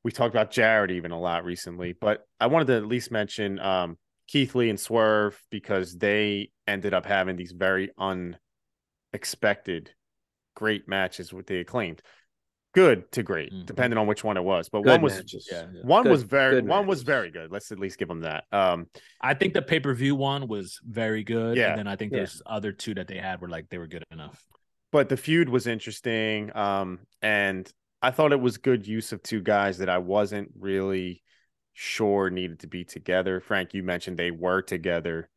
[0.04, 1.92] We talked about Jared even a lot recently.
[1.92, 3.98] But I wanted to at least mention um,
[4.28, 9.90] Keith Lee and Swerve because they ended up having these very unexpected
[10.54, 12.02] great matches with the acclaimed.
[12.72, 13.66] Good to great, Mhm.
[13.66, 14.68] depending on which one it was.
[14.68, 15.48] But Good one was matches.
[15.50, 15.80] yeah, yeah.
[15.82, 17.50] one Good- was very good one was very good.
[17.50, 18.44] Let's at least give them that.
[18.52, 18.86] Um,
[19.20, 21.56] I think the pay per view one was very good.
[21.56, 21.70] Yeah.
[21.70, 22.20] and then I think Yeah.
[22.20, 24.46] those other two that they had were like they were good enough.
[24.92, 27.72] but the feud was interesting um and
[28.02, 31.22] i thought it was good use of two guys that i wasn't really
[31.74, 35.28] sure needed to be together frank you mentioned they were together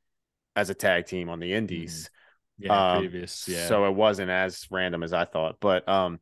[0.55, 2.09] as a tag team on the indies
[2.57, 3.47] Yeah, Um, previous.
[3.47, 6.19] Yeah, so it wasn't as random as i thought but um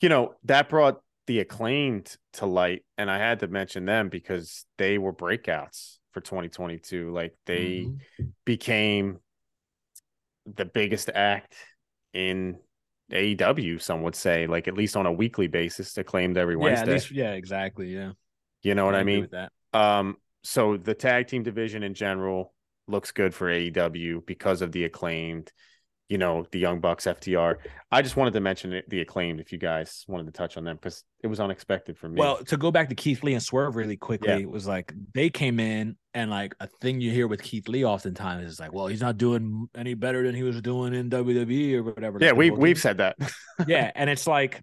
[0.00, 4.64] you know that brought the acclaimed to light and i had to mention them because
[4.78, 7.88] they were breakouts for 2022 like they
[8.20, 8.32] Mhm.
[8.44, 9.18] became
[10.46, 11.54] the biggest act
[12.12, 12.58] in
[13.12, 16.82] AEW, some would say, like at least on a weekly basis, acclaimed every yeah, Wednesday.
[16.82, 17.88] at least, yeah, exactly.
[17.94, 18.12] Yeah,
[18.62, 19.28] you know what I, mean?
[19.32, 19.52] that.
[19.72, 22.52] Um, so the tag team division in general
[22.88, 25.52] looks good for AEW because of the acclaimed,
[26.08, 27.56] you know, the Young Bucks, FTR.
[27.90, 30.64] I just wanted to mention it, the acclaimed if you guys wanted to touch on
[30.64, 32.20] them because it was unexpected for me.
[32.20, 34.38] Well, to go back to Keith Lee and Swerve really quickly, Yeah.
[34.38, 37.84] it was like they came in and like a thing you hear with Keith Lee
[37.84, 41.74] oftentimes is like, well, he's not doing any better than he was doing in WWE
[41.74, 42.18] or whatever.
[42.20, 43.16] yeah, we whole we've said that.
[43.66, 44.62] yeah, and it's like,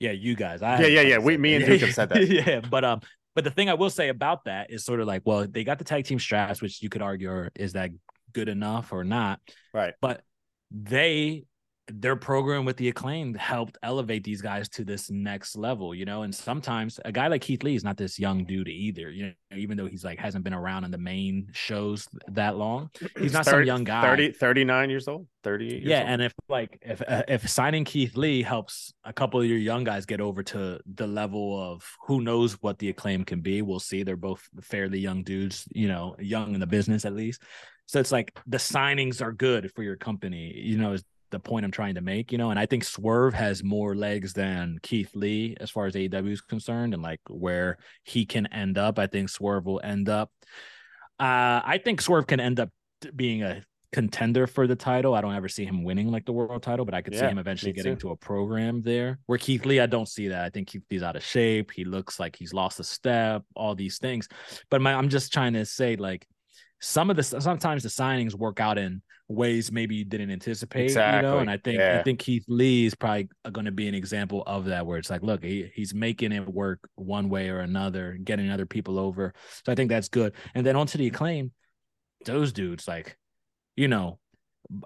[0.00, 1.64] yeah, you guys, I Yeah, yeah, yeah, we- me and.
[1.64, 2.26] Duke have said that.
[2.28, 3.00] yeah, but um,
[3.36, 5.78] but the thing I will say about that is sort of like, well, they got
[5.78, 7.90] the tag team straps, which you could argue is that
[8.32, 9.40] good enough or not,
[9.72, 9.94] right.
[10.00, 10.22] but
[10.70, 11.44] they
[11.90, 16.22] their program with the acclaimed helped elevate these guys to this next level, you know.
[16.22, 19.56] And sometimes a guy like Keith Lee is not this young dude either, you know,
[19.56, 22.90] even though he's like hasn't been around in the main shows that long.
[23.18, 24.02] He's not some young guy.
[24.02, 26.08] 30, 39 years old, 38 years Yeah, old.
[26.10, 29.82] and if like if uh, if signing Keith Lee helps a couple of your young
[29.82, 33.80] guys get over to the level of who knows what the acclaim can be, we'll
[33.80, 34.02] see.
[34.02, 37.42] They're both fairly young dudes, you know, young in the business at least.
[37.88, 41.64] So it's like the signings are good for your company, you know, is the point
[41.64, 42.50] I'm trying to make, you know.
[42.50, 46.40] And I think Swerve has more legs than Keith Lee as far as AEW is
[46.40, 48.98] concerned, and like where he can end up.
[48.98, 50.30] I think Swerve will end up.
[51.18, 52.70] Uh, I think Swerve can end up
[53.16, 55.14] being a contender for the title.
[55.14, 57.38] I don't ever see him winning like the world title, but I could see him
[57.38, 58.08] eventually getting too.
[58.08, 59.18] to a program there.
[59.26, 60.44] Where Keith Lee, I don't see that.
[60.44, 61.70] I think Keith Lee's out of shape.
[61.70, 64.28] He looks like he's lost a step, all these things.
[64.70, 66.26] But my, I'm just trying to say, like,
[66.80, 71.18] some of the sometimes the signings work out in ways maybe you didn't anticipate, you
[71.18, 71.38] know.
[71.38, 71.98] And I think Yeah.
[72.00, 75.10] I think Keith Lee is probably going to be an example of that, where it's
[75.10, 79.34] like, look, he, he's making it work one way or another, getting other people over.
[79.64, 80.32] So I think that's good.
[80.54, 81.52] And then onto the acclaim,
[82.24, 83.18] those dudes, like,
[83.76, 84.18] you know,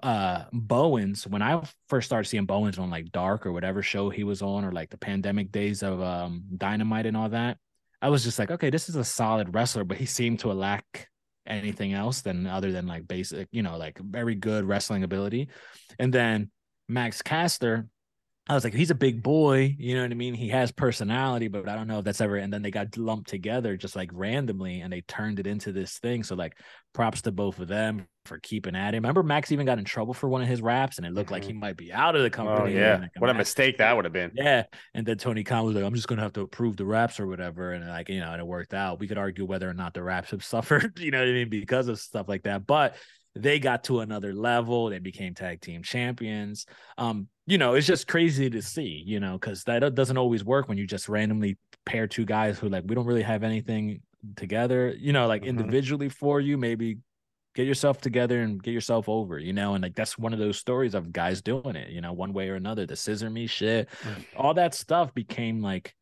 [0.01, 4.23] uh Bowens, when I first started seeing Bowens on like Dark or whatever show he
[4.23, 7.57] was on, or like the pandemic days of um Dynamite and all that,
[8.01, 11.09] I was just like, okay, this is a solid wrestler, but he seemed to lack
[11.45, 15.49] anything else than other than like basic, you know, like very good wrestling ability.
[15.99, 16.51] And then
[16.87, 17.87] Max Caster,
[18.47, 20.33] I was like, he's a big boy, you know what I mean?
[20.33, 22.35] He has personality, but I don't know if that's ever.
[22.35, 25.97] And then they got lumped together just like randomly, and they turned it into this
[25.99, 26.23] thing.
[26.23, 26.57] So like,
[26.93, 28.97] props to both of them for keeping at it.
[28.97, 31.43] Remember, Max even got in trouble for one of his raps, and it looked like
[31.43, 31.53] mm-hmm.
[31.53, 32.75] he might be out of the company.
[32.75, 34.31] Oh yeah, like, what a mistake that would have been.
[34.35, 34.63] yeah.
[34.93, 37.27] And then Tony Khan was like, I'm just gonna have to approve the raps or
[37.27, 37.71] whatever.
[37.71, 38.99] And like, you know, and it worked out.
[38.99, 41.49] We could argue whether or not the raps have suffered, you know what I mean,
[41.49, 42.67] because of stuff like that.
[42.67, 42.95] But
[43.35, 44.89] they got to another level.
[44.89, 46.65] They became tag team champions.
[46.97, 50.67] Um, you know, it's just crazy to see, you know, because that doesn't always work
[50.69, 54.01] when you just randomly pair two guys who like we don't really have anything
[54.35, 55.47] together, you know, like Mhm.
[55.49, 56.99] individually for you, maybe
[57.55, 60.57] get yourself together and get yourself over, you know, and like that's one of those
[60.57, 62.85] stories of guys doing it, you know, one way or another.
[62.85, 63.89] The scissor me shit,
[64.33, 65.95] all that stuff became like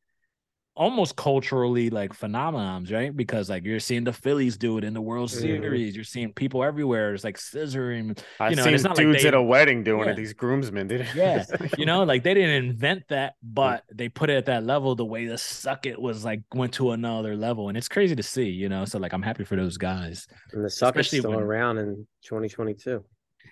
[0.76, 3.15] almost culturally like phenomenons, right?
[3.15, 5.41] Because like you're seeing the Phillies do it in the World Mhm.
[5.41, 7.14] Series, you're seeing people everywhere.
[7.14, 9.41] It's like scissoring, I've you know, and seen it's not like dudes they- at a
[9.41, 10.11] wedding doing Yeah.
[10.14, 10.15] it.
[10.15, 11.07] These groomsmen did it.
[11.15, 11.43] yeah,
[11.77, 14.95] you know, like they didn't invent that, but they put it at that level.
[14.95, 18.23] The way the suck it was like went to another level, and it's crazy to
[18.23, 18.85] see, you know.
[18.85, 20.26] So like, I'm happy for those guys.
[20.53, 23.03] And the suck is still when- around in 2022.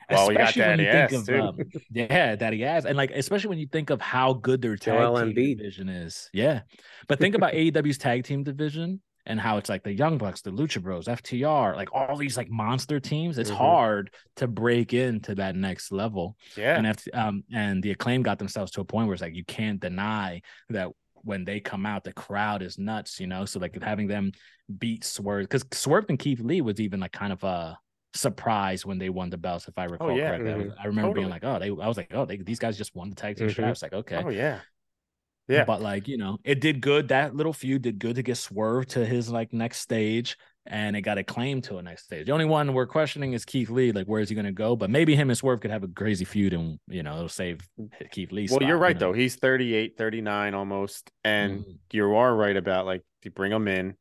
[0.10, 1.42] Well, especially when you think of too.
[1.42, 1.58] um,
[1.92, 5.20] yeah, daddy ass, and like especially when you think of how good their tag Joel
[5.20, 5.58] team Embiid.
[5.58, 6.30] division is.
[6.34, 6.62] Yeah,
[7.08, 10.50] but think about AEW's tag team division and how it's like the Young Bucks, the
[10.50, 13.38] Lucha Bros, FTR, like all these like monster teams.
[13.38, 13.56] It's Mhm.
[13.56, 16.76] hard to break into that next level yeah.
[16.78, 19.46] and if um and the acclaim got themselves to a point where it's like you
[19.46, 20.90] can't deny that
[21.22, 24.32] when they come out the crowd is nuts you know so like having them
[24.78, 27.78] beat swerve because swerve and keith lee was even like kind of a
[28.14, 30.30] surprise when they won the belts if i recall yeah.
[30.38, 32.60] correctly I, was- I remember being like oh they i was like oh they, these
[32.60, 33.52] guys just won the tag team Mhm.
[33.52, 34.60] straps like okay Oh yeah.
[35.48, 35.64] Yeah.
[35.66, 38.86] but like you know it did good that little feud did good to get swerve
[38.90, 40.38] to his like next stage
[40.68, 43.70] and it got acclaimed to a next stage the only one we're questioning is keith
[43.72, 45.84] lee like where is he going to go but maybe him and swerve could have
[45.84, 47.62] a crazy feud and you know it'll save
[48.12, 49.14] keith lee well, you're right though.
[49.14, 51.72] He's 38, 39 almost, and Mm-hmm.
[51.94, 53.96] you are right about like you bring him in.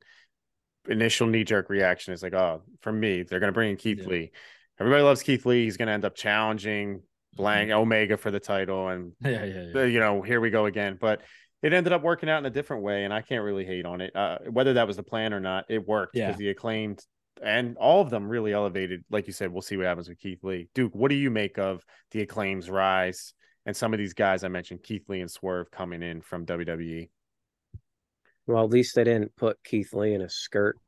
[0.89, 4.07] Initial knee jerk reaction is like, oh, for me, they're gonna bring in Keith Yeah.
[4.07, 4.33] Lee.
[4.81, 5.65] Everybody loves Keith Lee.
[5.65, 7.03] He's gonna end up challenging
[7.35, 9.81] Blank Omega for the title, and yeah yeah, yeah.
[9.81, 10.99] uh, you know, here we go again.
[11.01, 11.23] But
[11.63, 14.01] it ended up working out in a different way, and I can't really hate on
[14.01, 14.15] it.
[14.15, 17.05] Uh, whether that was the plan or not, it worked because the acclaimed
[17.43, 19.05] and all of them really elevated.
[19.11, 20.69] Like you said, we'll see what happens with Keith Lee.
[20.75, 23.33] Duke, what do you make of the acclaim's rise
[23.67, 26.47] and some of these guys I mentioned, Keith Lee and Swerve, coming in from?
[26.47, 27.11] WWE?
[28.49, 30.79] Well, at least they didn't put Keith Lee in a skirt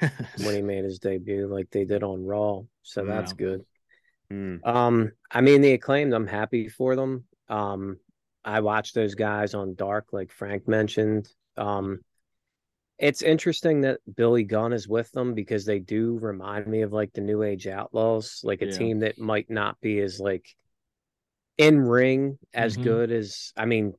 [0.00, 2.62] when he made his debut like they did on Raw.
[2.82, 3.64] So that's good.
[4.30, 4.56] Hmm.
[4.64, 7.24] Um, I mean the acclaimed, I'm happy for them.
[7.48, 7.98] Um,
[8.44, 11.28] I watched those guys on Dark, like Frank mentioned.
[11.56, 12.00] Um,
[12.98, 17.12] it's interesting that Billy Gunn is with them because they do remind me of like
[17.12, 18.72] the New Age Outlaws, like a Yeah.
[18.72, 20.46] team that might not be as like
[21.58, 22.82] in ring as Mhm.
[22.82, 23.94] good as I mean,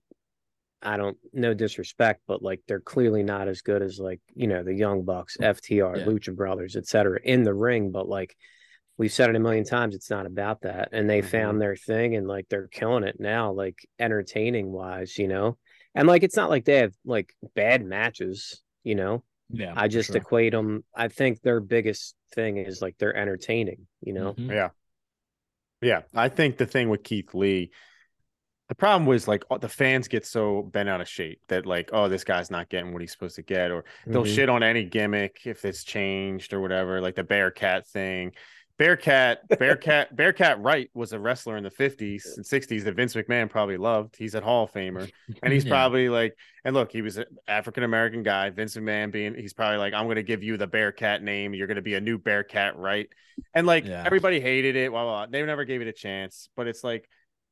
[0.82, 4.64] I don't no disrespect, but like they're clearly not as good as like, you know,
[4.64, 6.06] the Young Bucks, FTR, Yeah.
[6.06, 7.20] Lucha Brothers, etc.
[7.24, 8.36] in the ring, but like
[8.98, 10.90] we've said it a million times, it's not about that.
[10.92, 11.26] And they Mhm.
[11.26, 15.58] found their thing and like they're killing it now, like entertaining wise, you know.
[15.96, 19.24] And like it's not like they have like bad matches, you know.
[19.50, 20.18] yeah I just sure.
[20.18, 20.84] equate them.
[20.94, 24.34] I think their biggest thing is like they're entertaining, you know.
[24.34, 24.52] Mhm.
[24.52, 24.70] Yeah.
[25.82, 26.02] Yeah.
[26.14, 27.72] I think the thing with Keith Lee,
[28.70, 32.10] the problem was like the fans get so bent out of shape that like, oh,
[32.10, 34.36] this guy's not getting what he's supposed to get, or they'll Mhm.
[34.36, 38.34] shit on any gimmick if it's changed or whatever, like the Bearcat thing.
[38.78, 43.50] Bearcat, Bearcat, Bearcat Wright was a wrestler in the 50s and 60s that Vince McMahon
[43.50, 44.16] probably loved.
[44.16, 45.10] He's a Hall of Famer.
[45.42, 45.72] And he's Yeah.
[45.72, 48.50] probably like, and look, he was an African American guy.
[48.52, 51.56] Vince McMahon being, he's probably like, I'm going to give you the Bearcat name.
[51.56, 53.08] You're going to be a new Bearcat, right?
[53.56, 54.04] And like Yeah.
[54.06, 54.92] everybody hated it.
[54.92, 55.32] Blah, blah, blah.
[55.32, 56.50] They never gave it a chance.
[56.56, 57.10] But it's like,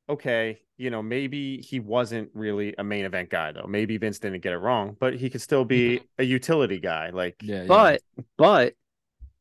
[0.07, 3.67] okay, you know, maybe he wasn't really a main event guy though.
[3.67, 5.99] Maybe Vince didn't get it wrong, but he could still mm-hmm.
[5.99, 7.11] be a utility guy.
[7.11, 7.67] Like, yeah, yeah.
[7.67, 8.01] But
[8.37, 8.73] but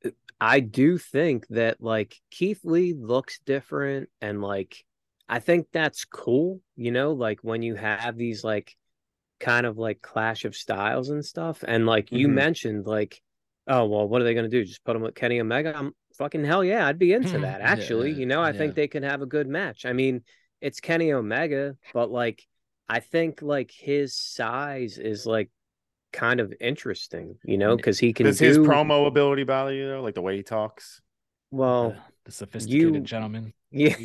[0.05, 4.85] uh, I do think that like Keith Lee looks different and like
[5.28, 8.77] I think that's cool, you know, like when you have these like
[9.40, 11.65] kind of like clash of styles and stuff.
[11.66, 12.35] And like you Mhm.
[12.35, 13.20] mentioned, like,
[13.66, 14.65] oh well, what are they gonna do?
[14.65, 15.77] Just put him with Kenny Omega?
[15.77, 17.43] I'm fucking hell yeah, I'd be into hmm.
[17.43, 17.61] that.
[17.61, 18.59] Yeah, Actually, you know, I yeah.
[18.59, 19.85] think they could have a good match.
[19.85, 20.23] I mean,
[20.61, 22.43] it's Kenny Omega, but like
[22.89, 25.51] I think like his size is like
[26.13, 29.89] kind of interesting, you know, because he can Does do his promo ability bother you
[29.89, 30.03] though?
[30.03, 31.01] Like the way he talks?
[31.51, 31.91] well.
[31.91, 33.53] the, the sophisticated you- gentleman.
[33.71, 33.97] Yeah,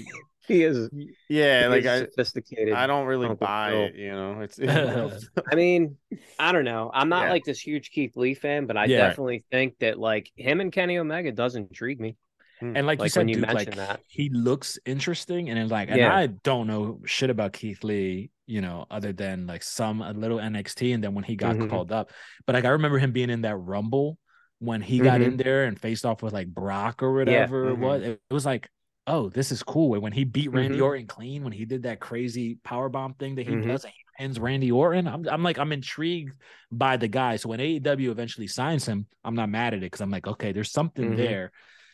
[0.48, 0.90] he is.
[1.30, 2.74] Yeah, he like is I, sophisticated.
[2.74, 3.82] I don't really Uncle buy Phil.
[3.84, 3.96] it.
[3.96, 4.60] You know, it's
[5.52, 5.98] I mean,
[6.40, 6.90] I don't know.
[6.94, 7.30] I'm not Yeah.
[7.32, 9.08] like this huge Keith Lee fan, but I Yeah.
[9.08, 12.16] definitely think that like him and Kenny Omega does intrigue me.
[12.62, 14.02] And like, you said, you Duke, like that.
[14.08, 16.16] he looks interesting, and it's like, and Yeah.
[16.16, 20.40] I don't know shit about Keith Lee, you know, other than like some a little
[20.40, 21.70] NXT, and then when he got Mhm.
[21.70, 22.12] called up.
[22.46, 24.18] But like, I remember him being in that Rumble
[24.60, 25.26] when he got Mhm.
[25.26, 27.80] in there and faced off with like Brock or whatever it Mhm.
[27.80, 28.02] was.
[28.04, 28.70] It, it was like,
[29.08, 29.94] oh, this is cool.
[29.94, 30.84] And when he beat Randy Mhm.
[30.84, 33.64] Orton clean, when he did that crazy power bomb thing that he Mhm.
[33.68, 35.08] does, and he pins Randy Orton.
[35.08, 36.34] I'm, I'm like, I'm intrigued
[36.72, 37.38] by the guy.
[37.38, 40.52] So when AEW eventually signs him, I'm not mad at it because I'm like, okay,
[40.52, 41.52] there's something there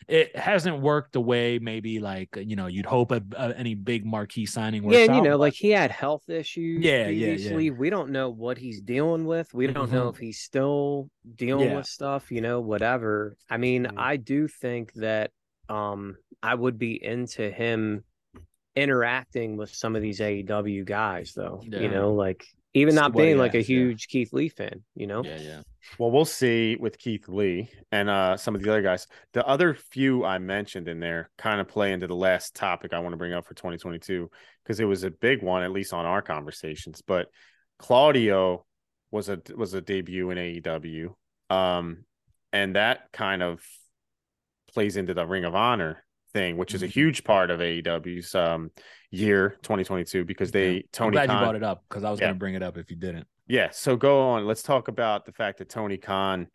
[0.08, 4.06] it hasn't worked the way maybe like you know you'd hope a, a, any big
[4.06, 7.72] marquee signing works Yeah, you know, like he had health issues Yeah, yeah, yeah.
[7.72, 9.54] We don't know what he's dealing with.
[9.54, 10.14] We don't know Mhm.
[10.14, 11.78] if he's still dealing Yeah.
[11.78, 13.36] with stuff, you know, whatever.
[13.50, 13.94] I mean, Mhm.
[13.98, 15.32] I do think that
[15.70, 18.04] um I would be into him
[18.76, 21.62] interacting with some of these AEW guys though.
[21.64, 22.46] You know, like
[22.76, 23.78] even not what he being like a has, yeah.
[23.78, 25.24] huge Keith Lee fan, you know?
[25.24, 25.62] yeah yeah
[25.98, 29.08] Well, we'll see with Keith Lee and uh, some of the other guys.
[29.34, 33.00] The other few I mentioned in there kind of play into the last topic I
[33.00, 34.30] want to bring up for 2022
[34.64, 37.02] because it was a big one, at least on our conversations.
[37.06, 37.28] But
[37.80, 38.66] Claudio
[39.12, 41.14] was a was a debut in AEW,
[41.50, 42.04] um,
[42.52, 43.64] and that kind of
[44.74, 46.04] plays into the Ring of Honor
[46.34, 46.92] thing, which is a Mhm.
[46.92, 48.72] huge part of AEW's um,
[49.16, 52.20] year 2022 because they tony I'm glad Khan, you brought it up because I was
[52.20, 52.28] Yeah.
[52.28, 53.70] gonna bring it up if you didn't yeah.
[53.72, 54.48] So go on.
[54.48, 56.48] Let's talk about the fact that Tony Khan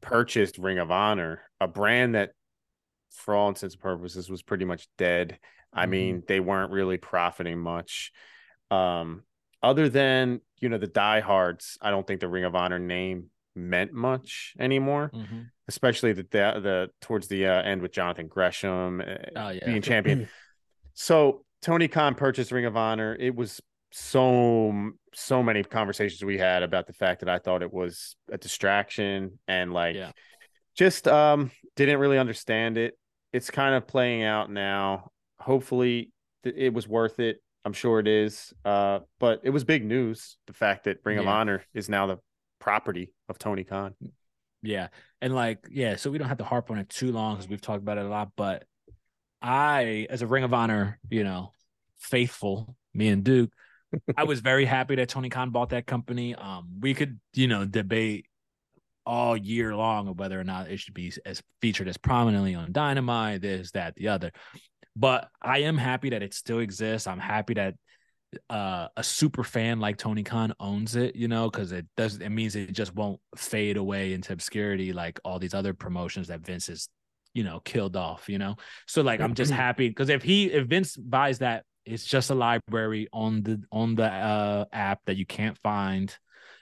[0.00, 2.30] purchased Ring of Honor, a brand that,
[3.10, 5.40] for all intents and purposes, was pretty much dead.
[5.72, 5.90] I Mhm.
[5.90, 8.12] mean, they weren't really profiting much.
[8.70, 9.24] Um,
[9.64, 13.92] other than you know the diehards, I don't think the Ring of Honor name meant
[13.92, 15.10] much anymore.
[15.12, 15.50] Mhm.
[15.66, 19.66] Especially the the, the towards the uh, end with Jonathan Gresham uh, Oh, yeah.
[19.66, 20.28] being champion.
[20.94, 23.16] So Tony Khan purchased Ring of Honor.
[23.18, 23.60] It was
[23.90, 28.36] so so many conversations we had about the fact that I thought it was a
[28.36, 30.12] distraction and like Yeah.
[30.76, 32.98] just um didn't really understand it.
[33.32, 35.10] It's kind of playing out now.
[35.40, 36.12] Hopefully
[36.44, 37.42] th- it was worth it.
[37.64, 38.52] I'm sure it is.
[38.64, 42.18] Uh but it was big news the fact that Ring of Honor is now the
[42.60, 43.94] property of Tony Khan.
[44.62, 44.88] Yeah.
[45.22, 47.60] And like, yeah, so we don't have to harp on it too long because we've
[47.60, 48.32] talked about it a lot.
[48.36, 48.64] But
[49.40, 51.52] I, as a Ring of Honor, you know,
[51.98, 53.50] faithful, me and Duke,
[54.16, 56.34] I was very happy that Tony Khan bought that company.
[56.34, 58.26] Um, we could, you know, debate
[59.06, 62.72] all year long of whether or not it should be as featured as prominently on
[62.72, 64.32] Dynamite, this, that, the other.
[64.94, 67.06] But I am happy that it still exists.
[67.06, 67.74] I'm happy that
[68.50, 72.28] uh, a super fan like Tony Khan owns it, you know, because it does it
[72.28, 76.66] means it just won't fade away into obscurity like all these other promotions that Vince
[76.66, 76.88] has,
[77.34, 78.56] you know, killed off, you know.
[78.86, 82.34] So like I'm just happy because if he if Vince buys that, it's just a
[82.34, 86.14] library on the on the uh app that you can't find,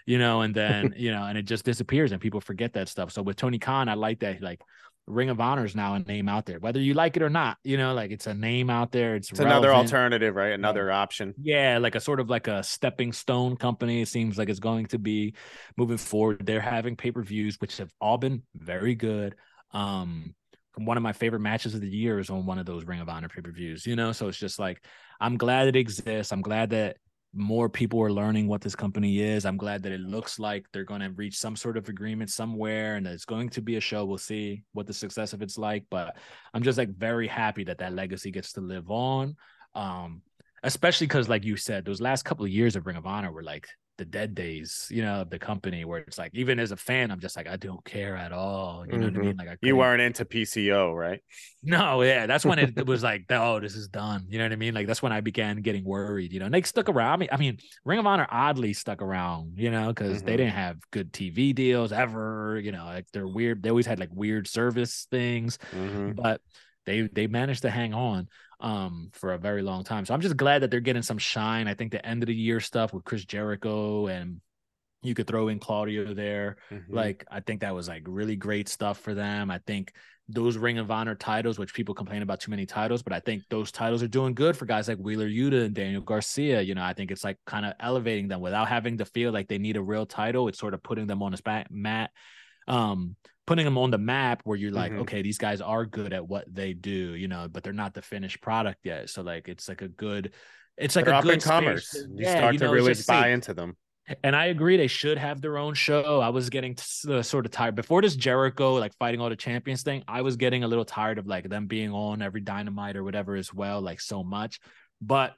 [0.07, 3.13] you know, and then you know, and it just disappears and people forget that stuff.
[3.13, 4.61] So with Tony Khan, I like that like
[5.07, 7.59] Ring of Honor is now a name out there, whether you like it or not.
[7.63, 9.15] You know, like it's a name out there.
[9.15, 10.53] It's, It's another alternative, right?
[10.53, 11.33] Another option.
[11.41, 14.03] Yeah, like a sort of like a stepping stone company.
[14.03, 15.35] It seems like it's going to be
[15.77, 16.45] moving forward.
[16.45, 19.37] They're having pay per views, which have all been very good.
[19.73, 20.35] Um,
[20.77, 23.09] one of my favorite matches of the year is on one of those Ring of
[23.09, 23.87] Honor pay per views.
[23.87, 24.85] You know, so it's just like
[25.21, 26.33] I'm glad it exists.
[26.33, 26.99] I'm glad that
[27.35, 29.45] more people are learning what this company is.
[29.45, 32.97] I'm glad that it looks like they're going to reach some sort of agreement somewhere
[32.97, 34.05] and it's going to be a show.
[34.07, 36.17] We'll see what the success of it's like, but
[36.55, 39.37] I'm just like very happy that that legacy gets to live on.
[39.75, 40.23] Um,
[40.63, 43.43] especially because, like you said, those last couple of years of Ring of Honor were
[43.43, 46.77] like the dead days, you know, of the company where it's like, even as a
[46.77, 48.87] fan, I'm just like, I don't care at all.
[48.87, 49.33] You know what I Mhm.
[49.33, 49.37] mean?
[49.37, 51.23] Like, I You weren't into PCO, right?
[51.63, 54.27] no, yeah, that's when it, it was like, oh, this is done.
[54.29, 54.75] You know what I mean?
[54.75, 56.33] Like that's when I began getting worried.
[56.33, 57.15] You know, and they stuck around.
[57.15, 59.55] I mean, I mean, Ring of Honor oddly stuck around.
[59.59, 60.37] You know, because they Mhm.
[60.37, 62.61] didn't have good TV deals ever.
[62.63, 63.63] You know, like they're weird.
[63.63, 66.17] They always had like weird service things, Mhm.
[66.17, 66.41] but
[66.85, 68.29] they they managed to hang on
[68.61, 70.05] um for a very long time.
[70.07, 71.69] So I'm just glad that they're getting some shine.
[71.69, 74.41] I think the end of the year stuff with Chris Jericho and
[75.03, 76.85] you could throw in Claudio there Mhm.
[76.89, 79.51] like I think that was like really great stuff for them.
[79.51, 79.93] I think
[80.29, 83.45] those Ring of Honor titles, which people complain about too many titles, but I think
[83.49, 86.61] those titles are doing good for guys like Wheeler Yuta and Daniel Garcia.
[86.63, 89.47] You know, I think it's like kind of elevating them without having to feel like
[89.47, 90.49] they need a real title.
[90.49, 92.11] It's sort of putting them on a mat,
[92.67, 93.17] um,
[93.47, 95.03] putting them on the map where you're like, mm-hmm.
[95.03, 98.03] okay, these guys are good at what they do, you know, but they're not the
[98.03, 99.09] finished product yet.
[99.09, 100.33] So like, it's like a good,
[100.77, 101.95] it's like they're a good commerce.
[101.95, 103.77] You yeah, start you know, to really buy into them.
[104.23, 106.21] And I agree, they should have their own show.
[106.21, 106.77] I was getting
[107.09, 110.05] uh, sort of tired before this Jericho like fighting all the champions thing.
[110.07, 113.35] I was getting a little tired of like them being on every Dynamite or whatever
[113.35, 114.61] as well, like so much.
[115.01, 115.35] But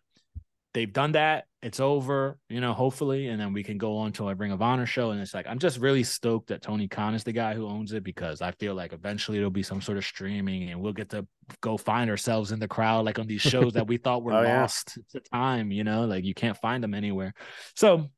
[0.79, 1.47] they've done that.
[1.61, 4.63] It's over, you know, hopefully, and then we can go on to a Ring of
[4.63, 5.11] Honor show.
[5.11, 7.93] And it's like I'm just really stoked that Tony Khan is the guy who owns
[7.93, 11.09] it because I feel like eventually it'll be some sort of streaming, and we'll get
[11.11, 11.27] to
[11.61, 14.43] go find ourselves in the crowd, like on these shows that we thought were oh,
[14.43, 15.21] lost yeah.
[15.21, 15.73] to time.
[15.73, 17.35] You know, like you can't find them anywhere.
[17.75, 18.09] So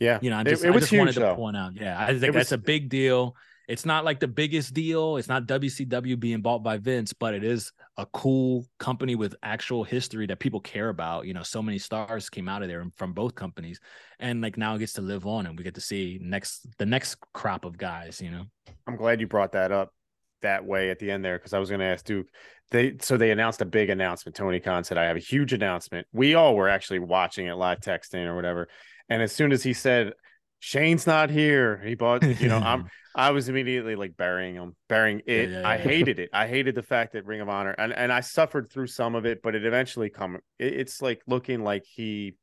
[0.00, 1.76] yeah, you know, I just, it, it I just huge, wanted to point out.
[1.76, 2.52] Yeah, I think it that's was...
[2.52, 3.36] a big deal.
[3.68, 5.18] It's not like the biggest deal.
[5.18, 9.84] It's not WCW being bought by Vince, but it is a cool company with actual
[9.84, 11.26] history that people care about.
[11.26, 13.78] You know, so many stars came out of there from both companies,
[14.18, 16.86] and like now it gets to live on, and we get to see next the
[16.86, 18.22] next crop of guys.
[18.22, 18.44] You know,
[18.86, 19.92] I'm glad you brought that up
[20.40, 22.28] that way at the end there because I was going to ask Duke.
[22.70, 24.34] They so they announced a big announcement.
[24.34, 27.80] Tony Khan said, "I have a huge announcement." We all were actually watching it live,
[27.80, 28.68] texting or whatever,
[29.10, 30.14] and as soon as he said,
[30.60, 35.22] Shane's not here, he bought, you know, I'm I was immediately like burying him, burying
[35.26, 35.50] it.
[35.50, 36.30] Yeah, yeah, I hated it.
[36.32, 39.26] I hated the fact that Ring of Honor and, and I suffered through some of
[39.26, 42.34] it, but it eventually come it, it's like looking like he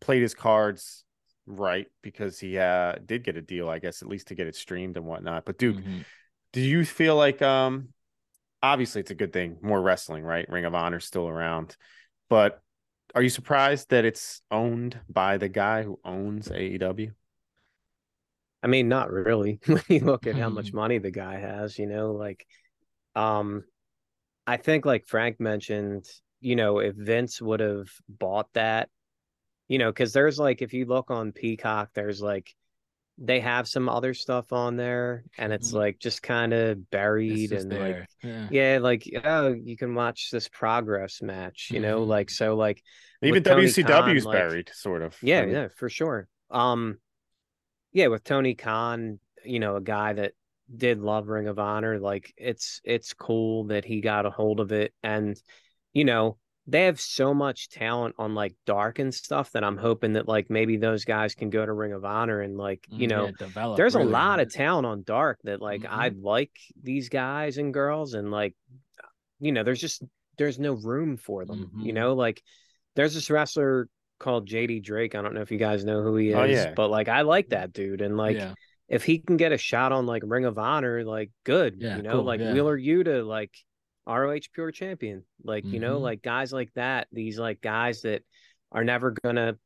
[0.00, 1.04] played his cards
[1.46, 4.56] right because he uh did get a deal, I guess, at least to get it
[4.56, 5.44] streamed and whatnot.
[5.44, 6.00] But Duke, mm-hmm.
[6.52, 7.90] do you feel like um
[8.60, 10.48] obviously it's a good thing, more wrestling, right?
[10.48, 11.76] Ring of Honor still around.
[12.28, 12.60] But
[13.14, 17.12] are you surprised that it's owned by the guy who owns AEW?
[18.64, 19.60] I mean, not really.
[19.66, 20.76] when you look at how much hmm.
[20.76, 22.46] money the guy has, you know, like,
[23.14, 23.62] um,
[24.46, 26.06] I think like Frank mentioned,
[26.40, 28.88] you know, if Vince would have bought that,
[29.68, 32.54] you know, because there's like, if you look on Peacock, there's like,
[33.18, 35.76] they have some other stuff on there and it's mm-hmm.
[35.76, 37.80] like just kind of buried and there.
[38.00, 38.48] like yeah.
[38.50, 38.78] yeah.
[38.80, 41.90] like oh you can watch this progress match you mm-hmm.
[41.90, 42.82] know like so like
[43.22, 45.54] even WCW's Khan, buried like, sort of yeah I mean.
[45.54, 46.98] yeah for sure um
[47.94, 50.32] yeah with Tony Khan you know a guy that
[50.74, 54.72] did love Ring of Honor like it's it's cool that he got a hold of
[54.72, 55.40] it and
[55.94, 60.14] you know they have so much talent on like dark and stuff that I'm hoping
[60.14, 63.10] that like maybe those guys can go to Ring of Honor and like you mm,
[63.10, 64.08] know yeah, develop, there's really.
[64.08, 66.00] a lot of talent on dark that like mm-hmm.
[66.00, 66.52] I'd like
[66.82, 68.54] these guys and girls and like
[69.40, 70.02] you know there's just
[70.38, 71.80] there's no room for them mm-hmm.
[71.80, 72.42] you know like
[72.96, 73.88] there's this wrestler
[74.24, 76.62] called JD Drake I don't know if you guys know who he oh, is oh,
[76.68, 76.72] yeah.
[76.74, 78.54] but like I like that dude and like yeah.
[78.88, 82.02] if he can get a shot on like Ring of Honor like good yeah, you
[82.02, 82.24] know cool.
[82.24, 83.52] like Wheeler Yuta like
[84.06, 85.24] ROH Pure Champion.
[85.42, 85.74] Like, mm-hmm.
[85.74, 86.04] you know, mm-hmm.
[86.04, 88.22] like guys like that, these like guys that
[88.72, 89.56] are never gonna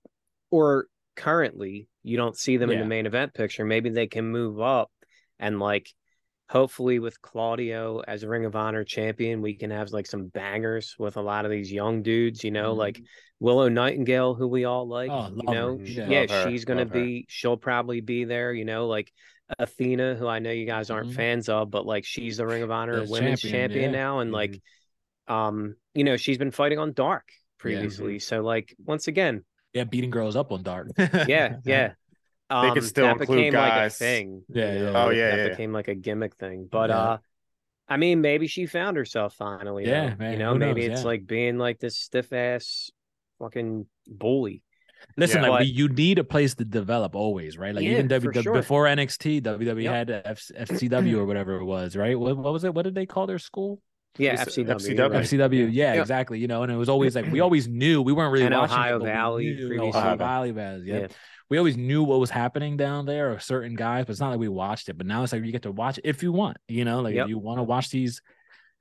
[0.51, 0.87] or
[1.17, 2.77] currently you don't see them yeah.
[2.77, 3.65] in the main event picture.
[3.65, 4.91] Maybe they can move up
[5.39, 5.93] and like
[6.49, 10.97] hopefully with Claudio as a Ring of Honor champion, we can have like some bangers
[10.99, 12.79] with a lot of these young dudes, you know, mm-hmm.
[12.79, 13.01] like
[13.39, 17.21] Willow Nightingale, who we all like, oh, you know, yeah, yeah she's gonna love be,
[17.21, 17.25] her.
[17.29, 19.13] she'll probably be there, you know, like
[19.59, 21.17] Athena, who I know you guys aren't mm-hmm.
[21.17, 23.99] fans of, but like she's the Ring of Honor the Women's Champion, champion yeah.
[23.99, 24.35] now, and mm-hmm.
[24.35, 24.63] like,
[25.29, 28.15] um, you know, she's been fighting on Dark previously.
[28.15, 28.21] Yeah.
[28.21, 29.45] So like, once again,
[29.75, 30.89] yeah, beating girls up on Dark.
[30.99, 31.93] yeah, yeah.
[32.51, 33.71] Um, they could still that became guys.
[33.71, 34.43] like a thing.
[34.49, 34.93] Yeah, yeah.
[34.95, 35.49] Oh yeah, that yeah.
[35.51, 36.69] became like a gimmick thing.
[36.71, 36.99] But yeah.
[36.99, 37.19] uh,
[37.89, 39.87] I mean, maybe she found herself finally.
[39.87, 42.91] Yeah, man, you know, maybe knows, it's like being like this stiff ass
[43.39, 44.63] fucking bully.
[45.17, 47.75] Listen, yeah, like but, you need a place to develop always, right?
[47.75, 48.53] Like yeah, even w, sure.
[48.53, 49.93] before NXT, WWE yep.
[49.93, 52.19] had F, FCW or whatever it was, right?
[52.19, 52.75] What, what was it?
[52.75, 53.81] What did they call their school?
[54.17, 54.67] Yeah, FCW.
[54.67, 55.11] FCW.
[55.11, 55.25] Right.
[55.25, 55.69] FCW.
[55.73, 56.41] Yeah, yeah, exactly.
[56.41, 58.75] You know, and it was always like we always knew we weren't really and watching
[58.75, 60.83] Ohio it, Valley, Ohio Valley, Valley.
[60.85, 61.07] Yeah.
[61.51, 64.39] We always knew what was happening down there or certain guys, but it's not like
[64.39, 64.99] we watched it.
[64.99, 67.15] But now it's like you get to watch it if you want, you know, like
[67.15, 67.25] yep.
[67.25, 68.21] if you want to watch these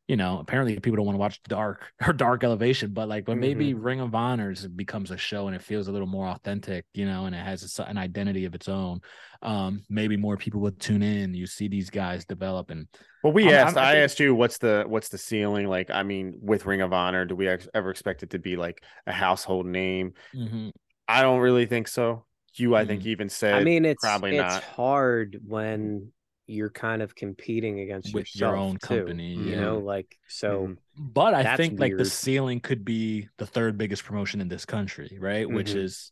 [0.08, 3.34] you know, apparently people don't want to watch Dark or Dark Elevation, but like, but
[3.34, 3.42] mm-hmm.
[3.42, 7.06] maybe Ring of Honors becomes a show and it feels a little more authentic, you
[7.06, 9.02] know, and it has a, an identity of its own.
[9.42, 11.34] Um, maybe more people would tune in.
[11.34, 12.88] You see these guys develop, and
[13.24, 13.78] well, we I'm, asked.
[13.78, 15.68] I'm, i asked you, what's the what's the ceiling?
[15.68, 18.56] Like, I mean, with Ring of Honor, do we ex- ever expect it to be
[18.56, 20.14] like a household name?
[20.34, 20.70] Mm-hmm.
[21.08, 22.26] I don't really think so.
[22.60, 22.88] You, I mm-hmm.
[22.90, 23.54] think, even said.
[23.56, 24.64] I mean, it's probably it's not.
[24.64, 26.12] hard when
[26.48, 29.60] you're kind of competing against with your own company, too, you yeah.
[29.60, 30.62] know, like so.
[30.62, 30.74] Mm-hmm.
[30.98, 31.92] But I think weird.
[31.92, 35.46] like the ceiling could be the third biggest promotion in this country, right?
[35.46, 35.56] Mm-hmm.
[35.56, 36.12] Which is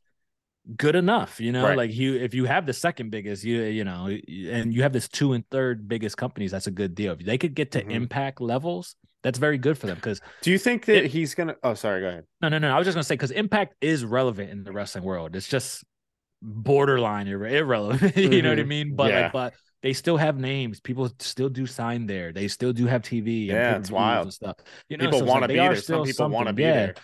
[0.75, 1.39] good enough.
[1.39, 1.77] You know, Right.
[1.77, 5.07] like you if you have the second biggest, you you know, and you have this
[5.07, 7.13] two and third biggest companies, that's a good deal.
[7.13, 7.91] If they could get to Mhm.
[7.91, 11.55] impact levels, that's very good for them because Do you think that It- he's gonna?
[11.63, 12.01] Oh, sorry.
[12.01, 12.25] Go ahead.
[12.41, 12.71] no, no, no.
[12.75, 15.35] I was just gonna say because impact is relevant in the wrestling world.
[15.35, 15.83] It's just
[16.45, 18.15] borderline irre- irrelevant.
[18.17, 18.67] you know what I Mhm.
[18.67, 18.95] mean?
[18.95, 19.21] But Yeah.
[19.23, 20.79] like, but they still have names.
[20.79, 22.31] People still do sign there.
[22.31, 23.49] They still do have TV.
[23.49, 24.33] and Yeah, it's wild.
[24.33, 24.57] stuff.
[24.89, 25.75] You know, People so want to they be there.
[25.75, 26.73] Some people want to be Yeah.
[26.73, 26.95] there.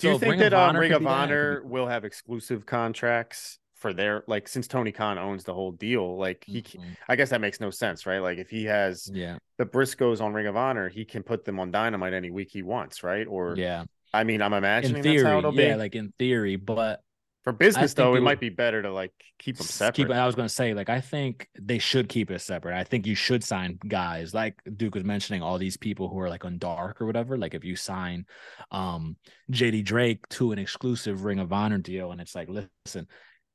[0.00, 2.04] Do you think Ring that uh, Ring of be that, it could Honor will have
[2.04, 6.18] exclusive contracts for their like since Tony Khan owns the whole deal?
[6.18, 6.96] Like he, Mhm.
[7.08, 8.18] I guess that makes no sense, right?
[8.18, 11.58] Like if he has Yeah, the Briscoes on Ring of Honor, he can put them
[11.58, 13.26] on Dynamite any week he wants, right?
[13.26, 13.84] Or yeah.
[14.12, 15.78] I mean, I'm imagining In that's theory, how it'll yeah, be.
[15.78, 17.02] like in theory, but
[17.46, 20.08] for business though, it it might be better to like keep them separate.
[20.08, 22.76] Keep, I was going to say, like, I think they should keep it separate.
[22.76, 26.28] I think you should sign guys like Duke was mentioning, all these people who are
[26.28, 27.38] like on dark or whatever.
[27.38, 28.26] Like, if you sign
[28.72, 29.16] um
[29.52, 33.06] JD Drake to an exclusive Ring of Honor deal, and it's like, listen,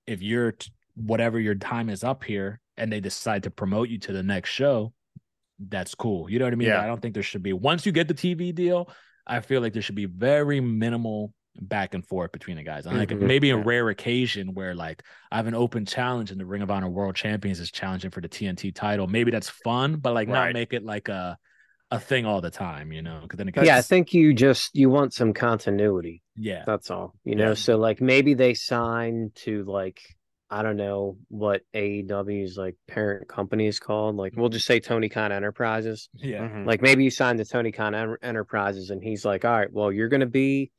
[0.07, 3.99] if you're t- whatever your time is up here, and they decide to promote you
[3.99, 4.93] to the next show,
[5.59, 6.29] that's cool.
[6.29, 6.69] You know what I mean?
[6.69, 6.81] Yeah.
[6.81, 8.89] I don't think there should be once you get the TV deal.
[9.27, 12.85] I feel like there should be very minimal back and forth between the guys.
[12.85, 13.21] And like Mhm.
[13.21, 16.71] maybe a rare occasion where like I have an open challenge and the Ring of
[16.71, 19.07] Honor World Champions is challenging for the TNT title.
[19.07, 20.45] Maybe that's fun, but like Right.
[20.47, 21.37] not make it like a
[21.93, 23.19] a thing all the time, you know?
[23.21, 26.21] Because then it That's- gets yeah, I think you just you want some continuity.
[26.37, 27.13] yeah, That's all.
[27.25, 27.53] You know, Yeah.
[27.55, 29.99] so like maybe they sign to like
[30.49, 34.15] I don't know what AEW's like parent company is called.
[34.17, 36.09] Like we'll just say Tony Khan Enterprises.
[36.13, 36.65] yeah, Mhm.
[36.65, 40.09] Like maybe you sign to Tony Khan Enterprises and he's like, all right, well, you're
[40.09, 40.71] going to be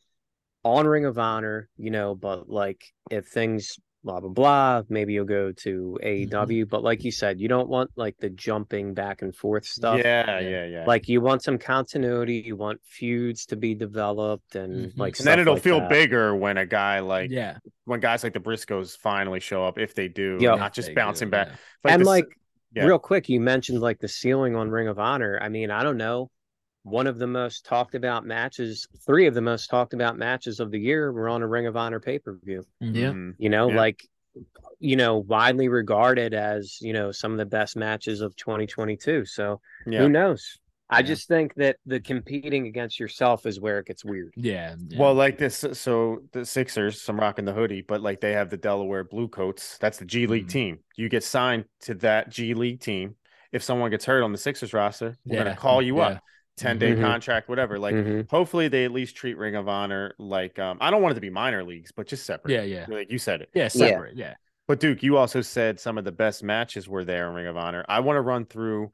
[0.65, 5.25] on Ring of Honor, you know, but like if things blah, blah, blah, maybe you'll
[5.25, 6.35] go to Mm-hmm.
[6.35, 6.69] AEW.
[6.69, 9.99] But like you said, you don't want like the jumping back and forth stuff.
[9.99, 10.49] Yeah, Yeah.
[10.49, 10.85] yeah, yeah.
[10.87, 14.99] Like you want some continuity, you want feuds to be developed and Mhm.
[14.99, 15.89] like and then it'll like feel that.
[15.89, 17.59] bigger when a guy like yeah.
[17.85, 20.57] when guys like the Briscoes finally show up, if they do, Yeah.
[20.57, 21.49] not just bouncing do, back.
[21.85, 21.93] yeah.
[21.93, 22.27] and this- like
[22.75, 22.85] yeah.
[22.87, 25.39] real quick, you mentioned like the ceiling on Ring of Honor.
[25.41, 26.29] I mean, I don't know.
[26.85, 30.71] One of the most talked about matches, three of the most talked about matches of
[30.71, 32.65] the year were on a Ring of Honor pay per view.
[32.81, 33.11] Yeah.
[33.13, 33.35] Mhm.
[33.39, 33.77] You know, Yeah.
[33.77, 34.03] like,
[34.81, 39.25] you know, widely regarded as, you know, some of the best matches of 2022.
[39.27, 40.01] So yeah.
[40.01, 40.59] who knows?
[40.91, 41.03] I Yeah.
[41.07, 44.33] just think that the competing against yourself is where it gets weird.
[44.37, 44.75] Yeah.
[44.89, 44.99] yeah.
[44.99, 48.51] Well, like this, so the Sixers, some rock in the hoodie, but like they have
[48.51, 49.79] the Delaware Blue Coats.
[49.79, 50.51] That's the G League Mhm.
[50.51, 50.79] team.
[50.97, 53.15] You get signed to that G League team.
[53.53, 56.07] If someone gets hurt on the Sixers roster, we're Yeah, gonna call you yeah.
[56.07, 56.23] up.
[56.57, 57.01] 10 day Mhm.
[57.01, 57.79] contract, whatever.
[57.79, 58.31] Like, Mhm.
[58.31, 61.21] hopefully they at least treat Ring of Honor like um, I don't want it to
[61.21, 62.53] be minor leagues, but just separate.
[62.53, 63.49] yeah, yeah, Like you said it.
[63.55, 64.35] yeah, separate, yeah.
[64.69, 67.57] But Duke, you also said some of the best matches were there in Ring of
[67.57, 67.85] Honor.
[67.89, 68.93] I want to run through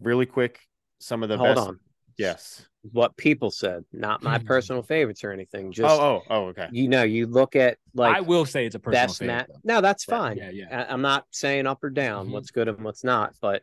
[0.00, 0.60] really quick
[0.98, 1.68] some of the Hold best.
[1.68, 1.80] on.
[2.16, 2.66] Yes.
[2.92, 4.46] What people said, not my Mhm.
[4.46, 5.70] personal favorites or anything.
[5.70, 6.68] Just, oh, oh, oh, okay.
[6.72, 9.34] you know, you look at like I will say it's a personal best favorite.
[9.34, 9.50] match.
[9.62, 10.18] No, that's Right.
[10.18, 10.36] fine.
[10.38, 10.84] Yeah, yeah.
[10.88, 12.32] I- I'm not saying up or down Mhm.
[12.32, 13.62] what's good and what's not, but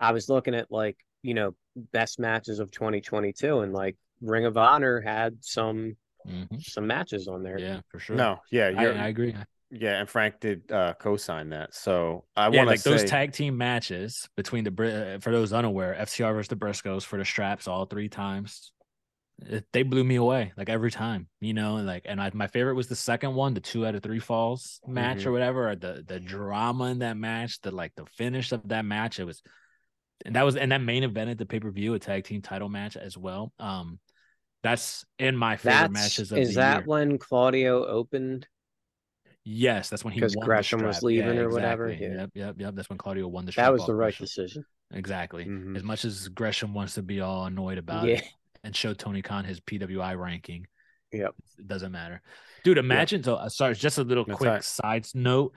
[0.00, 1.54] I was looking at like you know
[1.92, 5.96] best matches of 2022, and like Ring of Honor had some
[6.26, 6.62] Mhm.
[6.62, 7.58] some matches on there.
[7.58, 8.16] Yeah, for sure.
[8.16, 9.34] No, yeah, I, I agree.
[9.70, 11.74] yeah, and Frank did uh, co-sign that.
[11.74, 15.52] So I yeah, want like to those tag team matches between the uh, for those
[15.52, 18.72] unaware, FTR versus the Briscoes for the straps all three times.
[19.46, 21.74] It, they blew me away like every time, you know.
[21.76, 24.80] Like, and I, my favorite was the second one, the two out of three falls
[24.86, 25.26] match Mhm.
[25.26, 25.70] or whatever.
[25.70, 29.18] Or the the drama in that match, the like the finish of that match.
[29.18, 29.42] It was,
[30.24, 32.42] and that was and that main event at the pay per view, a tag team
[32.42, 33.52] title match as well.
[33.58, 33.98] Um,
[34.62, 36.86] that's in my favorite That's matches of is the that year.
[36.86, 38.46] when Claudio opened?
[39.44, 41.92] Yes, that's when he 'Cause won the Gresham was leaving Yeah, or whatever?
[41.92, 42.14] Yeah.
[42.14, 42.74] Yep, yep, yep.
[42.74, 43.52] That's when Claudio won the.
[43.52, 43.60] Show.
[43.62, 44.24] That was the right Gresham.
[44.24, 44.64] decision.
[44.92, 45.44] Exactly.
[45.44, 45.76] Mhm.
[45.76, 48.16] As much as Gresham wants to be all annoyed about Yeah.
[48.16, 48.24] it
[48.62, 50.66] and show Tony Khan his PWI ranking,
[51.12, 51.34] Yep.
[51.58, 52.22] it doesn't matter.
[52.62, 54.64] Dude, imagine so uh, sorry, just a little That's quick right.
[54.64, 55.52] side note.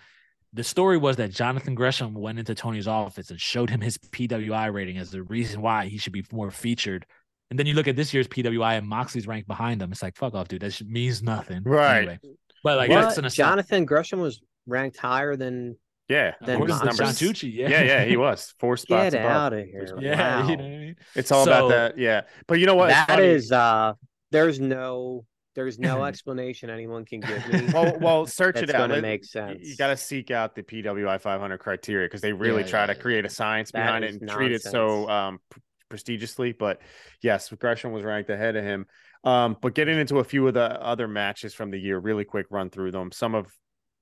[0.57, 4.73] The story was that Jonathan Gresham went into Tony's office and showed him his PWI
[4.73, 7.05] rating as the reason why he should be more featured.
[7.49, 9.91] And then you look at this year's PWI and Moxley's ranked behind him.
[9.91, 10.61] It's like, fuck off, dude.
[10.61, 11.63] That means nothing.
[11.63, 11.97] Right.
[11.99, 12.19] Anyway.
[12.63, 13.01] But like What?
[13.01, 13.29] that's an.
[13.29, 15.77] Jonathan Gresham was ranked higher than.
[16.09, 17.69] yeah, Then According to John Tucci, yeah.
[17.69, 19.31] yeah, yeah, he was four spots Get above.
[19.31, 19.95] out of here!
[19.99, 20.49] Yeah, wow.
[20.49, 20.95] you know what I mean?
[21.15, 21.97] It's all about that.
[21.97, 22.89] Yeah, but you know what?
[22.89, 23.27] It's That funny.
[23.27, 23.93] is uh
[24.31, 25.23] there's no
[25.57, 28.89] there's no explanation anyone can give me well, well, search it out.
[28.89, 29.59] gonna make You- sense.
[29.67, 32.85] You got to seek out the PWI 500 criteria because they really Yeah, try yeah,
[32.87, 35.59] to create a science That behind it and treat it so um, pr-
[35.89, 36.53] prestigiously.
[36.53, 36.79] But
[37.21, 38.85] yes, Gresham was ranked ahead of him.
[39.23, 42.45] Um, but getting into a few of the other matches from the year, really quick
[42.51, 43.11] run through them.
[43.11, 43.47] Some of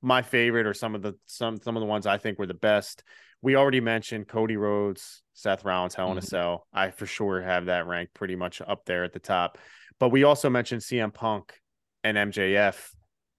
[0.01, 2.53] my favorite, or some of the some some of the ones I think were the
[2.53, 3.01] best.
[3.41, 6.25] We already mentioned Cody Rhodes, Seth Rollins, Hell in a Mhm.
[6.27, 6.67] Cell.
[6.73, 9.57] I for sure have that ranked pretty much up there at the top.
[9.99, 11.53] But we also mentioned CM Punk
[12.03, 12.91] and MJF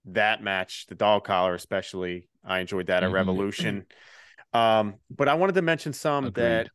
[0.06, 2.28] that match, the dog collar especially.
[2.44, 3.14] I enjoyed that at Mhm.
[3.14, 3.86] Revolution.
[4.52, 6.44] Um, but I wanted to mention some Agreed.
[6.44, 6.68] that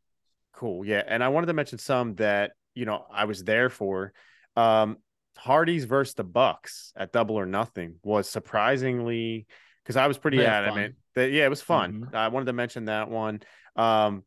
[0.53, 4.13] cool, yeah, and I wanted to mention some that you know I was there for.
[4.55, 4.97] Um,
[5.37, 9.47] Hardy's versus the Bucks at Double or Nothing was surprisingly
[9.81, 11.01] because I was pretty Very adamant fun.
[11.15, 12.07] that yeah, it was fun.
[12.11, 12.13] Mhm.
[12.15, 13.41] I wanted to mention that one.
[13.75, 14.23] Um,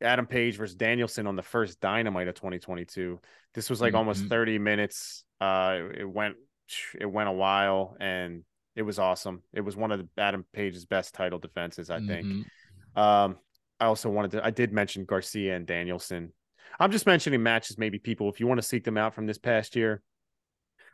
[0.00, 3.20] Adam Page versus Danielson on the first Dynamite of 2022.
[3.54, 4.28] This was like almost Mhm.
[4.28, 5.24] 30 minutes.
[5.40, 6.36] Uh, it went
[6.98, 8.44] it went a while and
[8.74, 9.42] it was awesome.
[9.52, 12.26] It was one of the Adam Page's best title defenses, I think.
[12.26, 13.00] Mhm.
[13.00, 13.38] Um,
[13.80, 16.32] I also wanted to I did mention Garcia and Danielson.
[16.78, 19.38] I'm just mentioning matches, maybe people if you want to seek them out from this
[19.38, 20.02] past year.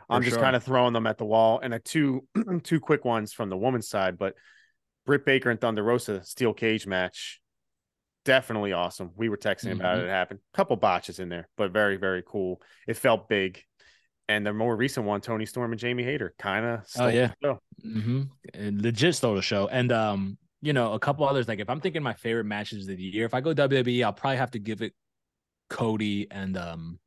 [0.09, 0.43] I'm just sure.
[0.43, 2.27] kind of throwing them at the wall and a two
[2.63, 4.35] two quick ones from the woman's side, but
[5.07, 7.41] Britt Baker and Thunder Rosa steel cage match.
[8.25, 9.11] Definitely awesome.
[9.17, 10.03] We were texting about Mhm.
[10.03, 10.05] it.
[10.05, 10.41] It happened.
[10.55, 12.63] Couple botches in there, but very, very cool.
[12.87, 13.63] It felt big.
[14.29, 16.87] And the more recent one, Toni Storm and Jamie Hayter, kind of.
[16.99, 17.33] Oh, yeah.
[17.85, 18.23] mm-hmm.
[18.55, 19.67] Legit stole the show.
[19.67, 21.49] And um, you know, a couple others.
[21.49, 24.13] Like if I'm thinking my favorite matches of the year, if I go WWE, I'll
[24.13, 24.95] probably have to give it
[25.69, 27.01] Cody and um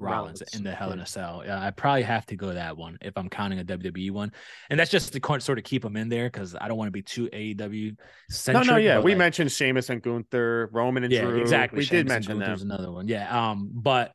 [0.00, 1.42] Rollins, Rollins, in the Hell in a Cell.
[1.44, 4.32] Yeah, I probably have to go that one if I'm counting a WWE one,
[4.70, 6.92] and that's just to sort of keep them in there because I don't want to
[6.92, 7.96] be too AEW No,
[8.30, 8.66] centric.
[8.66, 8.98] no, yeah.
[8.98, 11.40] We like, mentioned Sheamus and Gunther, Roman and yeah, Drew.
[11.40, 11.78] exactly.
[11.78, 12.70] We Sheamus did mention them.
[12.70, 13.06] another one.
[13.08, 13.50] Yeah.
[13.50, 14.12] Um, but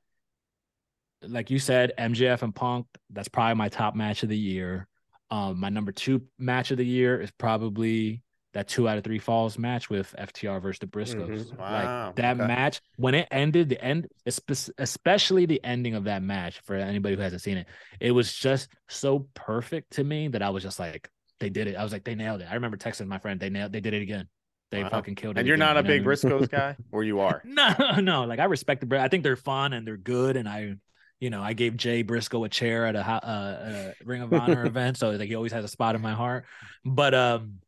[1.22, 4.88] like you said, MJF and Punk, that's probably my top match of the year.
[5.32, 8.22] Um, my number two match of the year is probably
[8.56, 11.54] that two out of three falls match with FTR versus the Briscoes.
[11.54, 11.60] Mhm.
[11.60, 12.48] Wow, Like that okay.
[12.48, 17.22] match when it ended, the end, especially the ending of that match for anybody who
[17.22, 17.68] hasn't seen it,
[18.00, 21.10] it was just so perfect to me that I was just like,
[21.40, 21.76] they did it.
[21.76, 22.48] I was like, they nailed it.
[22.50, 24.28] I remember texting my friend, they nailed, they did it again.
[24.72, 24.90] They Wow.
[24.90, 25.42] fucking killed it.
[25.42, 26.16] And you're again, not a you know big I mean?
[26.16, 27.42] Briscoes guy, or you are?
[27.44, 28.24] No, no.
[28.24, 29.00] Like I respect the.
[29.00, 30.38] I think they're fun and they're good.
[30.38, 30.76] And I,
[31.20, 34.66] you know, I gave Jay Briscoe a chair at a, uh, a Ring of Honor
[34.66, 36.46] event, so like he always has a spot in my heart.
[36.84, 37.60] But um,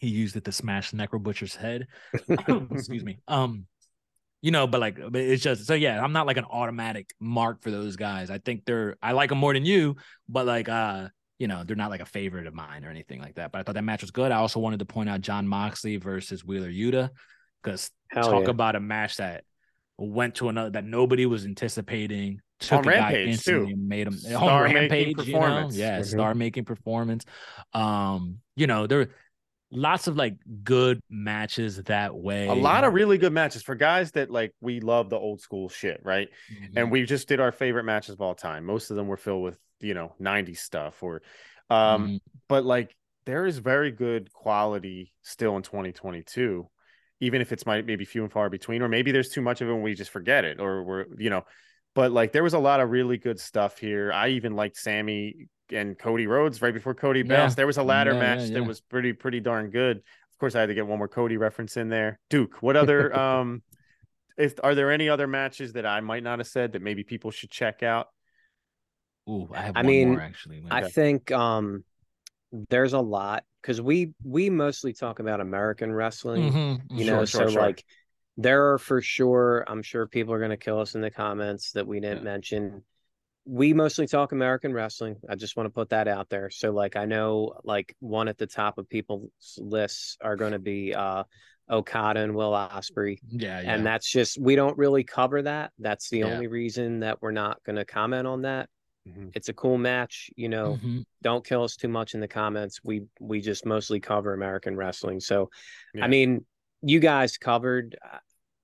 [0.00, 1.86] he used it to smash Necro Butcher's head.
[2.70, 3.18] Excuse me.
[3.28, 3.66] Um,
[4.42, 6.02] you know, but like it's just so yeah.
[6.02, 8.30] I'm not like an automatic mark for those guys.
[8.30, 8.96] I think they're.
[9.02, 9.96] I like them more than you,
[10.28, 11.08] but like uh.
[11.38, 13.50] You know, they're not like a favorite of mine or anything like that.
[13.50, 14.30] But I thought that match was good.
[14.30, 17.08] I also wanted to point out Jon Moxley versus Wheeler Yuta
[17.62, 18.50] because talk yeah.
[18.50, 19.44] about a match that
[19.96, 22.42] went to another that nobody was anticipating.
[22.58, 23.80] Took On a guy Rampage, instantly too.
[23.80, 25.06] made him on Star-making rampage.
[25.08, 25.40] You know?
[25.40, 25.76] performance.
[25.76, 26.04] Yeah, Mhm.
[26.04, 27.24] star making performance.
[27.72, 29.08] Um, you know, there
[29.70, 30.34] lots of like
[30.64, 32.48] good matches that way.
[32.48, 35.68] A lot of really good matches for guys that like we love the old school
[35.68, 36.28] shit, right?
[36.52, 36.72] Mhm.
[36.76, 38.64] and we just did our favorite matches of all time.
[38.64, 41.22] Most of them were filled with you know '90s stuff, or
[41.70, 42.20] um, Mhm.
[42.48, 46.68] but like there is very good quality still in 2022,
[47.20, 49.68] even if it's might maybe few and far between, or maybe there's too much of
[49.68, 51.44] it and we just forget it, or we're you know,
[51.94, 54.12] but like there was a lot of really good stuff here.
[54.12, 57.48] I even liked Sammy and Cody Rhodes right before Cody Yeah.
[57.48, 58.54] There was a ladder Yeah, yeah, match yeah.
[58.54, 59.98] that was pretty pretty darn good.
[59.98, 62.18] Of course, I had to get one more Cody reference in there.
[62.30, 63.62] Duke, what other um
[64.36, 67.30] if are there any other matches that I might not have said that maybe people
[67.30, 68.08] should check out?
[69.28, 70.60] Ooh, I have I one mean, more actually.
[70.60, 70.72] man.
[70.72, 71.84] I think um
[72.68, 77.24] there's a lot because we we mostly talk about American wrestling, Mhm, you sure, know,
[77.24, 77.62] sure, so sure.
[77.62, 77.84] like
[78.36, 81.86] there are for sure, I'm sure people are gonna kill us in the comments that
[81.86, 82.24] we didn't Yeah.
[82.24, 82.82] mention.
[83.50, 85.16] We mostly talk American wrestling.
[85.28, 86.50] I just want to put that out there.
[86.50, 90.94] So like I know like one at the top of people's lists are gonna be
[90.94, 91.24] uh
[91.68, 93.18] Okada and Will Ospreay.
[93.28, 93.74] Yeah, yeah.
[93.74, 95.72] And that's just we don't really cover that.
[95.80, 96.26] That's the Yeah.
[96.26, 98.68] only reason that we're not gonna comment on that.
[99.08, 99.32] Mhm.
[99.34, 101.04] It's a cool match, you know Mhm.
[101.20, 102.80] don't kill us too much in the comments.
[102.84, 105.18] We we just mostly cover American wrestling.
[105.18, 105.50] So
[105.92, 106.04] Yeah.
[106.04, 106.46] I mean,
[106.82, 108.18] you guys covered uh,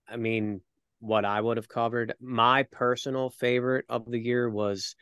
[0.07, 0.61] I mean
[1.01, 2.15] what I would have covered.
[2.21, 4.97] My personal favorite of the year was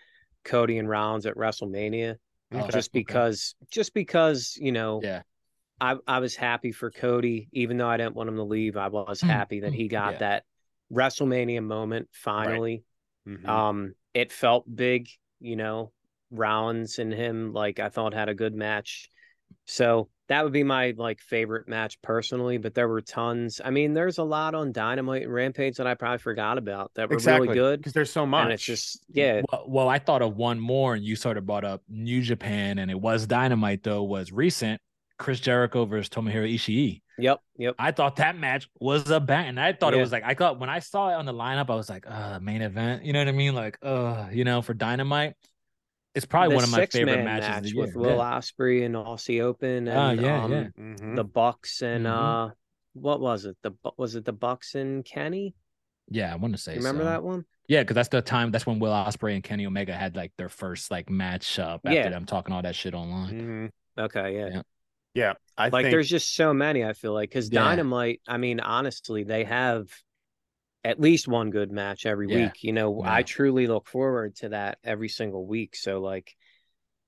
[0.44, 2.16] Cody and Rollins at WrestleMania
[2.52, 2.70] Oh, Okay.
[2.70, 2.92] just okay.
[2.92, 5.22] because just because, you know, Yeah.
[5.80, 8.76] I I was happy for Cody even though I didn't want him to leave.
[8.76, 10.18] I was Mm, happy that he got yeah.
[10.18, 10.44] that
[10.92, 12.84] WrestleMania moment finally.
[13.26, 13.48] Mhm.
[13.48, 15.08] Um, it felt big,
[15.40, 15.92] you know.
[16.30, 19.08] Rollins and him, like I thought, had a good match.
[19.66, 22.58] So that would be my like favorite match personally.
[22.58, 23.60] But there were tons.
[23.64, 27.08] I mean, there's a lot on Dynamite and Rampage that I probably forgot about that
[27.08, 27.80] were exactly really good.
[27.80, 28.44] because there's so much.
[28.44, 31.46] And it's just yeah, Well, well, I thought of one more, and you sort of
[31.46, 34.02] brought up New Japan, and it was Dynamite though.
[34.02, 34.80] Was recent
[35.18, 37.02] Chris Jericho versus Tomohiro Ishii.
[37.18, 37.74] yep, yep.
[37.78, 39.48] I thought that match was a bang.
[39.48, 41.70] And I thought it was like I thought when I saw it on the lineup,
[41.70, 43.04] I was like, uh, main event.
[43.04, 43.54] You know what I mean?
[43.54, 45.34] Like, uh, you know, for Dynamite,
[46.14, 47.96] it's probably The one of my favorite six-man matches match of the with.
[47.96, 48.38] Will yeah.
[48.38, 50.68] Ospreay and Aussie Open and Oh, yeah, um, yeah.
[50.78, 51.16] Mhm.
[51.16, 52.50] the Bucks and Mhm.
[52.50, 52.54] uh,
[52.94, 53.56] what was it?
[53.62, 55.54] The Bu- was it the Bucks and Kenny?
[56.08, 56.76] yeah, I want to say.
[56.76, 57.06] Remember so.
[57.06, 57.44] that one?
[57.66, 58.50] Yeah, because that's the time.
[58.50, 61.94] That's when Will Ospreay and Kenny Omega had like their first like match up after
[61.96, 62.10] Yeah.
[62.10, 63.70] them talking all that shit online.
[63.98, 64.04] Mhm.
[64.04, 64.48] Okay, yeah.
[64.48, 64.62] Yeah.
[65.14, 67.60] Yeah, I like think there's just so many, I feel like, because Yeah.
[67.62, 69.88] Dynamite, I mean, honestly, they have
[70.84, 72.44] at least one good match every Yeah.
[72.46, 72.62] week.
[72.62, 73.14] You know, Yeah.
[73.14, 75.76] I truly look forward to that every single week.
[75.76, 76.34] So like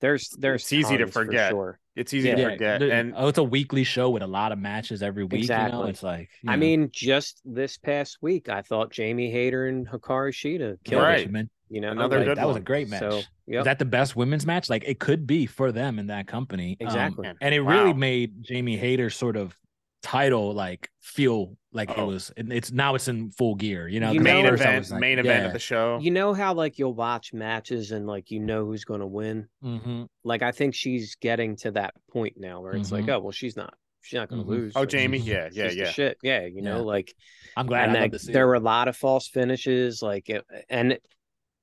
[0.00, 1.50] there's there's It's easy to tons for forget.
[1.50, 1.78] sure.
[1.94, 2.34] it's easy Yeah.
[2.36, 2.80] to forget.
[2.80, 5.32] the- And oh, it's a weekly show with a lot of matches every week.
[5.44, 5.90] You know, Exactly.
[5.90, 9.88] it's like you I know, mean, just this past week, I thought Jamie Hayter and
[9.88, 11.34] Hikaru Shida killed yeah, Right.
[11.34, 11.48] it.
[11.70, 13.00] You know, Another like, good that was a great match.
[13.00, 14.68] So, Is that the best women's match?
[14.70, 16.76] Like it could be for them in that company.
[16.80, 17.28] Um, Exactly.
[17.40, 19.56] and it really made Jamie Hayter sort of
[20.06, 22.06] title like feel like it Oh.
[22.06, 22.32] was.
[22.36, 23.88] It's now it's in full gear.
[23.88, 25.52] You know, You 'cause at main know- first I event, was like, main event of
[25.52, 25.98] the show.
[26.00, 29.48] you know how like you'll watch matches and like you know who's going to win.
[29.64, 30.06] Mhm.
[30.24, 33.14] Like I think she's getting to that point now where it's like, Mhm.
[33.14, 34.72] oh well, she's not, she's not going to lose.
[34.76, 35.90] oh, Like, Jamie, she's- yeah, yeah, yeah.
[35.90, 36.18] shit.
[36.22, 36.82] Yeah, you know, Yeah.
[36.82, 37.14] like
[37.56, 37.88] I'm glad.
[37.88, 38.46] and I that there it.
[38.46, 40.98] were a lot of false finishes like it, and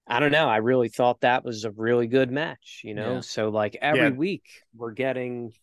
[0.06, 3.20] i don't know i really thought that was a really good match you know Yeah.
[3.22, 4.10] so like every Yeah.
[4.10, 4.44] week
[4.76, 5.54] we're getting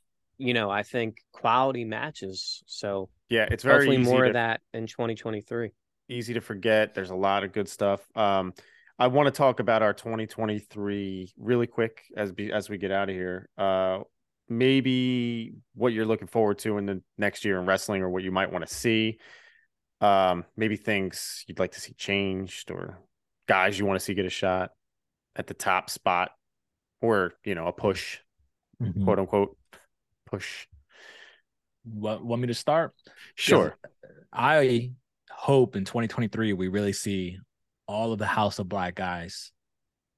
[0.41, 4.61] you know i think quality matches so Yeah, it's very hopefully more to, of that
[4.73, 5.71] in 2023
[6.09, 6.93] easy to forget.
[6.95, 8.01] There's a lot of good stuff.
[8.17, 8.53] Um,
[8.99, 13.09] I want to talk about our 2023 really quick as be, as we get out
[13.09, 13.49] of here.
[13.57, 14.01] Uh,
[14.49, 18.33] maybe what you're looking forward to in the next year in wrestling, or what you
[18.33, 19.19] might want to see.
[20.01, 22.99] Um, maybe things you'd like to see changed, or
[23.47, 24.71] guys you want to see get a shot
[25.37, 26.33] at the top spot,
[27.01, 28.19] or you know a push,
[28.83, 29.05] Mhm.
[29.05, 29.57] quote unquote
[30.31, 30.66] push.
[31.85, 32.94] What, want me to start?
[33.35, 33.77] Sure.
[34.32, 34.93] I
[35.31, 37.39] hope in 2023 we really see
[37.86, 39.52] all of the House of Black guys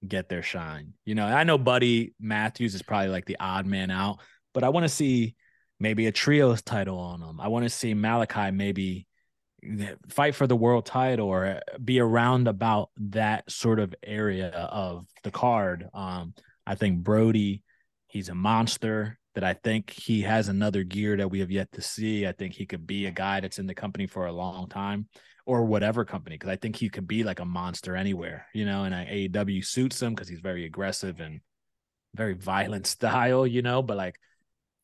[0.06, 0.94] get their shine.
[1.04, 4.18] You know, I know Buddy Matthews is probably like the odd man out,
[4.52, 5.36] but I want to see
[5.78, 7.40] maybe a trios title on him.
[7.40, 9.06] I want to see Malakai maybe
[10.08, 15.30] fight for the world title or be around about that sort of area of the
[15.30, 15.88] card.
[15.94, 16.34] Um,
[16.66, 17.62] I think Brody,
[18.08, 21.82] he's a monster that I think he has another gear that we have yet to
[21.82, 22.26] see.
[22.26, 25.06] I think he could be a guy that's in the company for a long time
[25.46, 28.84] or whatever company because I think he could be like a monster anywhere, you know,
[28.84, 31.40] and AEW suits him because he's very aggressive and
[32.14, 34.16] very violent style, you know, but like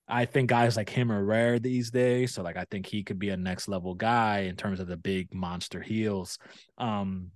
[0.08, 2.34] I think guys like him are rare these days.
[2.34, 4.96] So like I think he could be a next level guy in terms of the
[4.96, 6.38] big monster heels.
[6.78, 7.30] Um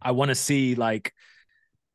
[0.00, 1.12] I want to see like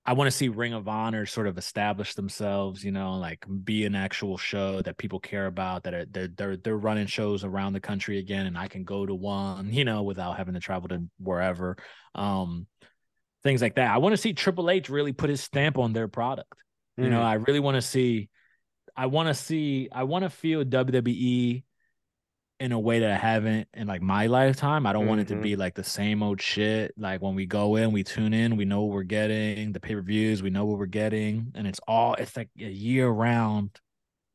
[0.06, 3.86] I want to see Ring of Honor sort of establish themselves, you know, like be
[3.86, 7.74] an actual show that people care about, that are they're they're they're running shows around
[7.74, 10.90] the country again, and I can go to one, you know, without having to travel
[10.90, 11.78] to wherever.
[12.14, 12.68] Um,
[13.44, 13.94] things like that.
[13.94, 16.54] I want to see Triple H really put his stamp on their product.
[16.98, 17.26] You know, Mm.
[17.26, 18.30] I really want to see.
[18.96, 19.90] I want to see.
[19.92, 21.64] I want to feel WWE
[22.60, 24.86] in a way that I haven't in like my lifetime.
[24.86, 25.42] I don't want it to Mhm.
[25.42, 26.94] be like the same old shit.
[26.98, 29.74] Like when we go in, we tune in, we know what we're getting.
[29.74, 32.14] The pay per views, we know what we're getting, and it's all.
[32.16, 33.72] It's like a year round.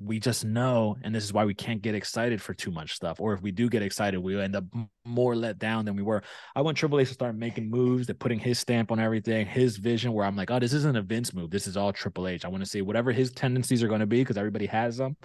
[0.02, 3.20] We just know, and this is why we can't get excited for too much stuff.
[3.20, 4.64] Or if we do get excited, we end up
[5.04, 6.22] more let down than we were.
[6.56, 9.76] I want Triple H to start making moves, that putting his stamp on everything, his
[9.76, 10.14] vision.
[10.14, 11.50] Where I'm like, oh, this isn't a Vince move.
[11.50, 12.46] This is all Triple H.
[12.46, 15.18] I want to see whatever his tendencies are going to be because everybody has them.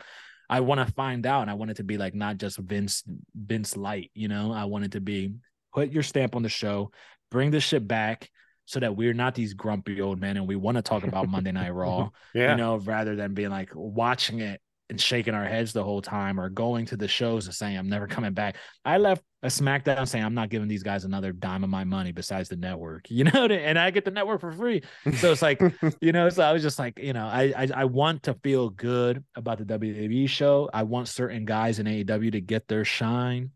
[0.50, 3.04] I want to find out, and I want it to be like not just Vince
[3.36, 4.12] Vince light.
[4.14, 5.34] You know, I want it to be
[5.74, 6.92] put your stamp on the show,
[7.32, 8.30] bring this shit back.
[8.68, 11.52] So that we're not these grumpy old men and we want to talk about Monday
[11.52, 12.50] Night Raw Yeah.
[12.50, 14.60] you know, rather than being like watching it
[14.90, 17.90] and shaking our heads the whole time or going to the shows and saying, I'm
[17.90, 18.57] never coming back.
[18.84, 22.12] I left a SmackDown saying, I'm not giving these guys another dime of my money
[22.12, 24.84] besides the network, you know, and I get the network for free.
[25.18, 25.62] So it's like,
[26.02, 28.70] you know, so I was just like, you know, I, I, I want to feel
[28.70, 30.70] good about the WWE show.
[30.74, 33.52] I want certain guys in AEW to get their shine.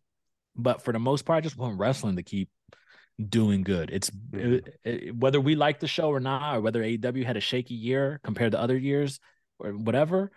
[0.56, 2.50] But for the most part, I just want wrestling to keep
[3.28, 3.90] doing good.
[3.92, 7.42] It's it- it- whether we like the show or not, or whether AEW had a
[7.42, 9.20] shaky year compared to other years
[9.60, 10.32] or whatever,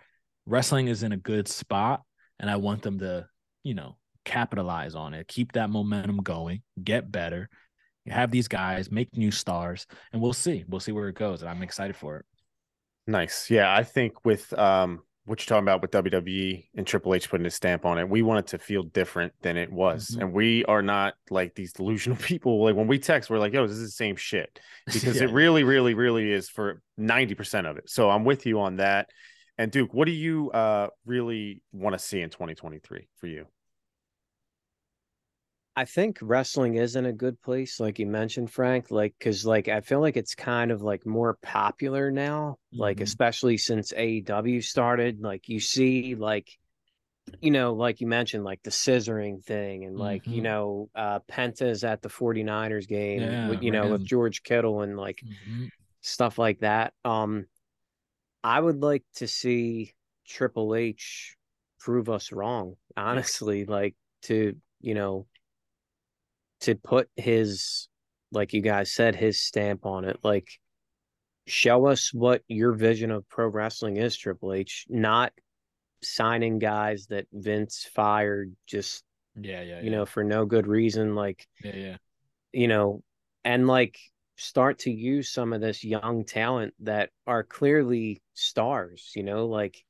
[0.45, 2.01] wrestling is in a good spot.
[2.39, 3.27] And I want them to,
[3.63, 7.49] you know, capitalize on it, keep that momentum going, get better,
[8.07, 10.65] have these guys, make new stars, and we'll see.
[10.67, 11.41] We'll see where it goes.
[11.41, 12.25] And I'm excited for it.
[13.07, 13.49] Nice.
[13.49, 17.45] Yeah, I think with um what you're talking about with WWE and Triple H putting
[17.45, 20.09] his stamp on it, we want it to feel different than it was.
[20.17, 20.21] Mhm.
[20.21, 22.61] And we are not like these delusional people.
[22.61, 24.59] Like when we text, we're like, yo, this is the same shit.
[24.91, 25.27] Because Yeah.
[25.27, 27.89] it really, really, really is for 90% of it.
[27.89, 29.09] So I'm with you on that.
[29.57, 33.47] And Duke, what do you uh really want to see in 2023 for you?
[35.75, 38.91] I think wrestling is in a good place, like you mentioned, Frank.
[38.91, 43.03] Like, cause like I feel like it's kind of like more popular now, like Mhm.
[43.03, 45.21] especially since AEW started.
[45.21, 46.47] Like you see, like
[47.41, 50.43] you know, like you mentioned, like the scissoring thing and like, you Mhm.
[50.43, 54.03] know, uh Penta's at the 49ers game, Yeah, you know, with.
[54.03, 55.71] George Kittle and like Mhm.
[56.01, 56.93] stuff like that.
[57.05, 57.47] Um,
[58.43, 59.93] I would like to see
[60.27, 61.35] Triple H
[61.79, 65.27] prove us wrong, honestly, like to, you know,
[66.61, 67.87] to put his,
[68.31, 70.19] like you guys said, his stamp on it.
[70.23, 70.47] Like,
[71.45, 75.33] show us what your vision of pro wrestling is, Triple H, not
[76.01, 79.03] signing guys that Vince fired just,
[79.39, 81.15] Yeah, yeah, you know, for no good reason.
[81.15, 81.97] Like, yeah, yeah.
[82.51, 83.03] you know,
[83.43, 83.97] and like
[84.43, 89.83] start to use some of this young talent that are clearly stars, you know, like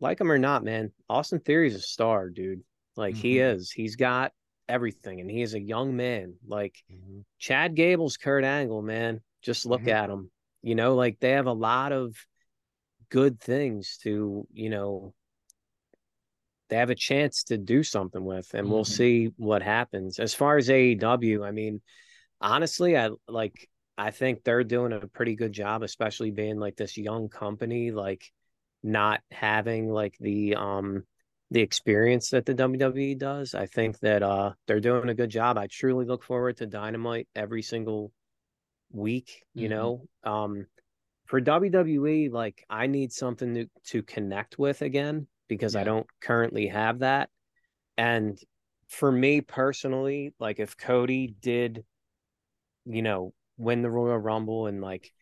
[0.00, 0.92] like him or not, man.
[1.08, 2.62] Austin Theory's a star, dude.
[2.96, 3.54] Like he Mhm.
[3.54, 3.70] is.
[3.70, 4.32] He's got
[4.68, 6.38] everything and he is a young man.
[6.46, 7.24] Like Mhm.
[7.38, 9.20] Chad Gable's Kurt Angle, man.
[9.42, 9.92] Just look Mhm.
[9.92, 10.30] at him.
[10.62, 12.14] You know, like they have a lot of
[13.08, 15.14] good things to, you know,
[16.68, 18.96] they have a chance to do something with, and we'll Mhm.
[18.96, 20.18] see what happens.
[20.18, 21.82] As far as AEW, I mean,
[22.40, 23.68] honestly, I like
[23.98, 28.32] I think they're doing a pretty good job, especially being like this young company, like
[28.82, 31.04] not having like the um
[31.50, 33.54] the experience that the WWE does.
[33.54, 35.58] I think that uh they're doing a good job.
[35.58, 38.12] I truly look forward to Dynamite every single
[38.92, 39.68] week, you Mhm.
[39.68, 40.06] know.
[40.24, 40.66] Um
[41.26, 46.68] for WWE, like I need something to, to connect with again because I don't currently
[46.68, 47.30] have that.
[47.98, 48.38] And
[48.88, 51.84] for me personally, like if Cody did,
[52.86, 55.12] you know, win the Royal Rumble and like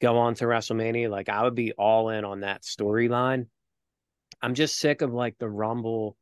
[0.00, 3.46] go on to WrestleMania, like I would be all in on that storyline.
[4.42, 6.16] I'm just sick of like the Rumble.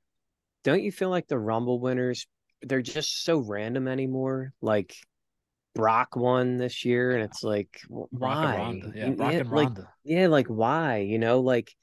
[0.63, 2.27] Don't you feel like the Rumble winners,
[2.63, 4.53] they're just so random anymore?
[4.63, 4.95] Like
[5.75, 8.55] Brock won this year, and it's like, why?
[8.55, 8.93] and Ronda.
[8.99, 9.69] Yeah, You- Brock and like,
[10.05, 10.99] yeah, like why?
[10.99, 11.75] You know, like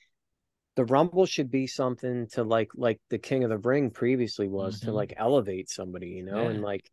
[0.78, 4.80] the Rumble should be something to like like the King of the Ring previously was
[4.82, 4.94] to Mhm.
[4.94, 6.90] like elevate somebody, you know, and like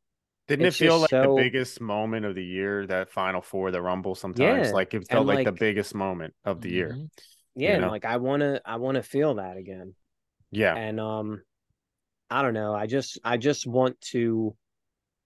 [0.48, 3.70] Didn't It's it feel like so- the biggest moment of the year, that final four,
[3.70, 4.68] the Rumble sometimes?
[4.68, 6.90] Yeah, Like it felt and, like, the biggest moment of the year.
[6.92, 7.10] Mhm.
[7.54, 7.90] yeah, and know?
[7.90, 9.94] like I wanna I wanna feel that again.
[10.50, 10.74] Yeah.
[10.74, 11.42] and um
[12.30, 14.56] i don't know i just i just want to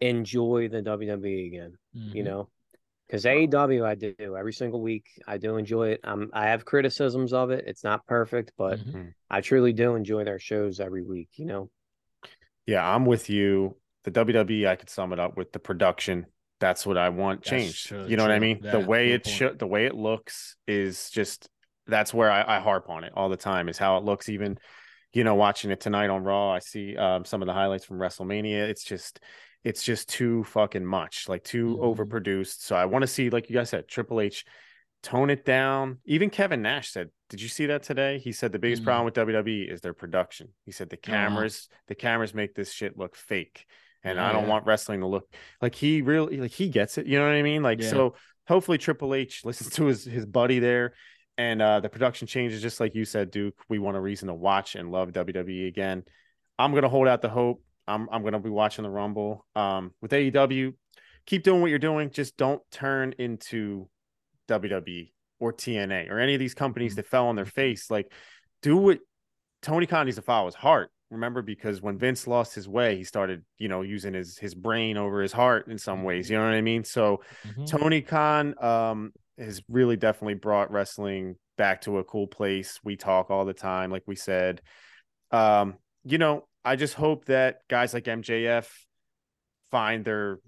[0.01, 2.27] enjoy the wwe again you Mhm.
[2.27, 2.49] know
[3.07, 7.33] because aew i do every single week i do enjoy it I'm, i have criticisms
[7.33, 9.15] of it it's not perfect but Mhm.
[9.31, 11.71] i truly do enjoy their shows every week you know
[12.67, 13.77] Yeah, I'm with you.
[14.05, 16.27] The WWE, I could sum it up with the production.
[16.61, 17.87] That's what I want changed.
[17.89, 18.61] true, you know what I mean?
[18.63, 21.49] Yeah, the way it should, the way it looks is just
[21.87, 23.69] that's where I, I harp on it all the time.
[23.69, 24.29] Is how it looks.
[24.29, 24.59] Even
[25.13, 27.99] you know, watching it tonight on Raw, I see um, some of the highlights from
[27.99, 28.69] WrestleMania.
[28.71, 29.21] It's just,
[29.63, 31.97] it's just too fucking much, like too Mhm.
[31.97, 32.61] overproduced.
[32.61, 34.45] So I want to see, like you guys said, Triple H
[35.03, 35.99] tone it down.
[36.07, 38.87] Even Kevin Nash said, "Did you see that today?" He said the biggest Mm.
[38.87, 40.49] problem with WWE is their production.
[40.65, 41.13] He said the wow.
[41.13, 43.67] cameras, the cameras make this shit look fake,
[44.05, 44.49] and Yeah, I don't yeah.
[44.51, 47.07] want wrestling to look like he really like he gets it.
[47.07, 47.63] You know what I mean?
[47.63, 47.91] Like Yeah.
[47.91, 48.15] so.
[48.49, 50.95] Hopefully, Triple H listens to his his buddy there,
[51.39, 52.61] and uh, the production changes.
[52.61, 56.03] Just like you said, Duke, we want a reason to watch and love WWE again.
[56.59, 57.63] I'm gonna hold out the hope.
[57.87, 59.47] I'm I'm gonna be watching the Rumble.
[59.55, 60.75] Um, with AEW,
[61.25, 62.11] keep doing what you're doing.
[62.11, 63.89] Just don't turn into
[64.49, 66.97] WWE or TNA or any of these companies Mhm.
[66.97, 67.91] that fell on their face.
[67.91, 68.13] Like,
[68.61, 68.99] do what
[69.63, 70.91] Tony Khan needs to follow his heart.
[71.13, 74.97] Remember, because when Vince lost his way, he started, you know, using his his brain
[74.97, 76.31] over his heart in some ways.
[76.31, 76.85] You know what I mean?
[76.85, 77.67] So Mhm.
[77.69, 82.81] Tony Khan um has really definitely brought wrestling back to a cool place.
[82.83, 84.63] We talk all the time, like we said.
[85.31, 88.69] Um, you know, I just hope that guys like MJF
[89.71, 90.39] find their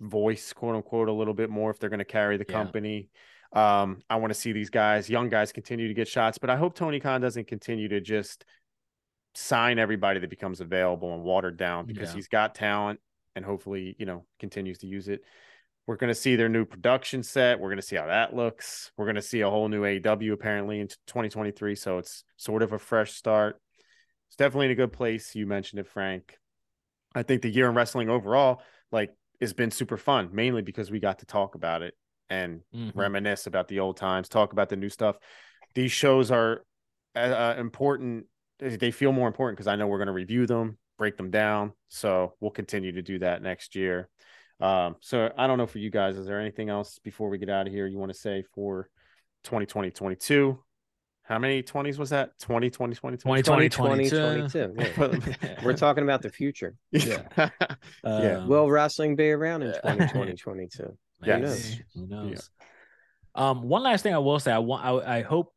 [0.00, 2.54] voice, quote unquote, a little bit more if they're going to carry the Yeah.
[2.54, 3.08] company.
[3.52, 6.56] Um, I want to see these guys, young guys, continue to get shots, but I
[6.56, 8.44] hope Tony Khan doesn't continue to just
[9.34, 12.14] sign everybody that becomes available and watered down because Yeah.
[12.16, 13.00] he's got talent
[13.34, 15.22] and hopefully, you know, continues to use it.
[15.86, 17.58] We're going to see their new production set.
[17.58, 18.92] We're going to see how that looks.
[18.96, 21.74] We're going to see a whole new AW apparently in 2023.
[21.74, 23.60] So it's sort of a fresh start.
[24.28, 25.34] It's definitely in a good place.
[25.34, 26.38] You mentioned it, Frank.
[27.14, 29.10] I think the year in wrestling overall, like,
[29.40, 31.94] has been super fun, mainly because we got to talk about it
[32.30, 32.92] and Mhm.
[32.94, 35.18] reminisce about the old times, talk about the new stuff.
[35.74, 36.64] These shows are
[37.14, 38.26] uh, uh, important.
[38.62, 41.72] They feel more important because I know we're going to review them, break them down.
[41.88, 44.08] So we'll continue to do that next year.
[44.60, 47.50] Um, so I don't know for you guys, is there anything else before we get
[47.50, 48.88] out of here you want to say for
[49.44, 50.58] 2020, 22?
[51.24, 52.38] How many 20s was that?
[52.40, 53.68] 20, 20, 20, 2020,
[54.10, 55.54] 2022, yeah.
[55.64, 57.22] we're talking about the future Yeah.
[57.36, 57.48] yeah.
[58.04, 59.94] Um, will wrestling be around in yeah.
[59.94, 60.98] 2020 22.
[61.24, 61.78] Yes.
[61.94, 62.50] Who knows?
[63.34, 65.54] Um, one last thing I will say, I want, I, I hope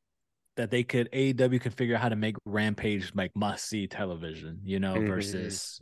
[0.58, 4.60] that they could AEW could figure out how to make Rampage like must see television,
[4.64, 5.08] you know, Mhm.
[5.08, 5.82] versus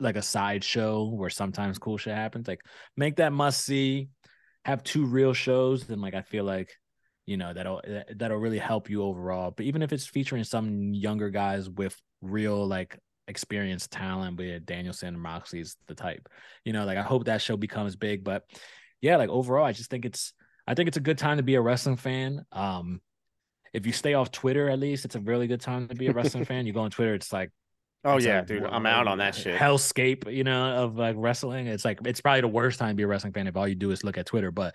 [0.00, 2.46] like a sideshow where sometimes cool shit happens.
[2.46, 2.60] Like
[2.96, 4.08] make that must see,
[4.64, 6.70] have two real shows, then like I feel like
[7.26, 9.50] you know that'll that- that'll really help you overall.
[9.50, 15.08] But even if it's featuring some younger guys with real like experienced talent, with Danielson
[15.08, 16.28] and Moxley's the type,
[16.64, 18.24] you know, like I hope that show becomes big.
[18.24, 18.44] But
[19.00, 20.32] yeah, like overall, I just think it's
[20.66, 22.44] I think it's a good time to be a wrestling fan.
[22.52, 23.00] Um,
[23.72, 26.12] if you stay off Twitter, at least it's a really good time to be a
[26.12, 26.66] wrestling fan.
[26.66, 27.50] You go on Twitter, it's like
[28.04, 29.58] Oh it's yeah, like dude, I'm out on that shit.
[29.58, 31.66] Hellscape, you know, of like wrestling.
[31.66, 33.74] It's like it's probably the worst time to be a wrestling fan if all you
[33.74, 34.50] do is look at Twitter.
[34.52, 34.74] But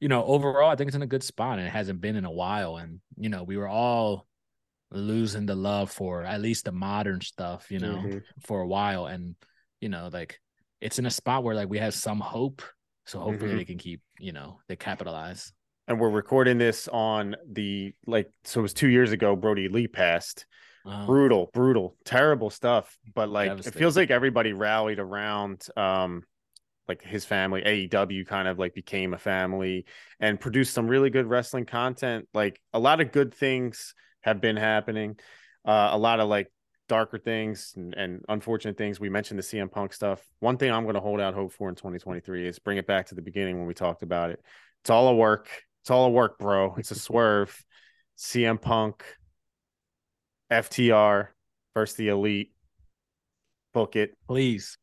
[0.00, 2.24] you know, overall, I think it's in a good spot, and it hasn't been in
[2.24, 2.76] a while.
[2.78, 4.26] And you know, we were all
[4.90, 8.22] losing the love for at least the modern stuff, you know, Mhm.
[8.46, 9.06] for a while.
[9.06, 9.34] And
[9.80, 10.40] you know, like
[10.80, 12.62] it's in a spot where like we have some hope.
[13.06, 13.56] So hopefully Mhm.
[13.58, 15.52] they can keep, you know, they capitalize.
[15.86, 19.88] And we're recording this on the like so it was two years ago Brodie Lee
[19.88, 20.46] passed.
[20.86, 26.24] Um, brutal brutal terrible stuff but like it feels like everybody rallied around um
[26.86, 27.62] like his family.
[27.62, 29.86] Aew kind of like became a family
[30.20, 32.28] and produced some really good wrestling content.
[32.34, 35.18] Like a lot of good things have been happening.
[35.66, 36.50] Uh a lot of like
[36.86, 39.00] darker things and, and unfortunate things.
[39.00, 40.22] We mentioned the cm punk stuff.
[40.40, 43.06] One thing i'm going to hold out hope for in 2023 is bring it back
[43.06, 44.40] to the beginning when we talked about it.
[44.82, 45.48] It's all a work
[45.84, 47.62] it's all a work bro it's a swerve
[48.18, 49.04] cm punk
[50.50, 51.28] FTR
[51.74, 52.52] versus the Elite.
[53.72, 54.14] Book it.
[54.28, 54.78] please,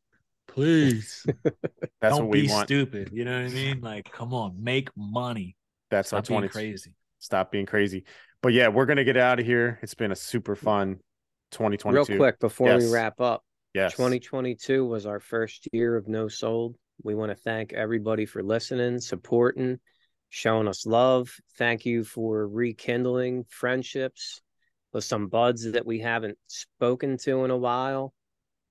[0.48, 1.24] please.
[2.00, 2.66] That's Don't what we be want.
[2.68, 3.10] stupid.
[3.12, 3.80] You know what I mean?
[3.80, 5.56] Like, come on, make money.
[5.90, 6.48] That's Stop our being 20.
[6.48, 6.94] crazy.
[7.20, 8.04] Stop being crazy.
[8.42, 9.78] But yeah, we're gonna get out of here.
[9.82, 10.98] It's been a super fun
[11.52, 12.12] 2022.
[12.12, 12.82] Real quick before Yes.
[12.82, 13.42] we wrap up,
[13.72, 13.92] Yes.
[13.92, 16.76] 2022 was our first year of No Sold.
[17.02, 19.78] We want to thank everybody for listening, supporting,
[20.34, 21.30] showing us love.
[21.58, 24.40] Thank you for rekindling friendships
[24.94, 28.14] with some buds that we haven't spoken to in a while.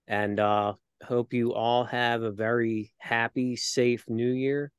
[0.08, 0.74] And uh
[1.04, 4.72] hope you all have a very happy, safe new year.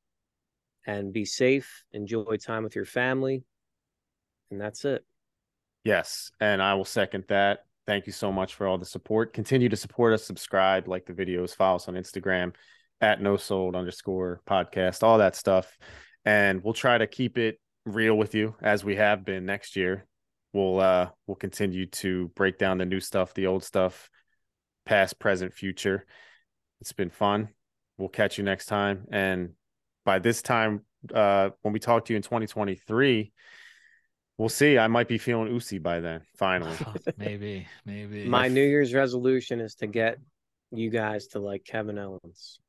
[0.85, 3.45] And be safe, enjoy time with your family.
[4.51, 5.05] And that's it.
[5.85, 7.59] Yes, and I will second that.
[7.87, 9.31] Thank you so much for all the support.
[9.31, 12.53] Continue to support us, subscribe, like the videos, follow us on Instagram
[12.99, 15.77] at no sold underscore podcast, all that stuff.
[16.25, 20.05] And we'll try to keep it real with you as we have been next year.
[20.53, 24.09] We'll uh we'll continue to break down the new stuff, the old stuff,
[24.85, 26.05] past, present, future.
[26.79, 27.49] It's been fun.
[27.97, 29.05] We'll catch you next time.
[29.11, 29.53] And
[30.05, 33.33] by this time, uh when we talk to you in 2023,
[34.37, 34.77] We'll see.
[34.77, 36.21] I might be feeling Usi by then.
[36.35, 36.75] Finally,
[37.17, 38.25] maybe, maybe.
[38.25, 40.17] My New Year's resolution is to get
[40.71, 42.59] you guys to like Kevin Owens.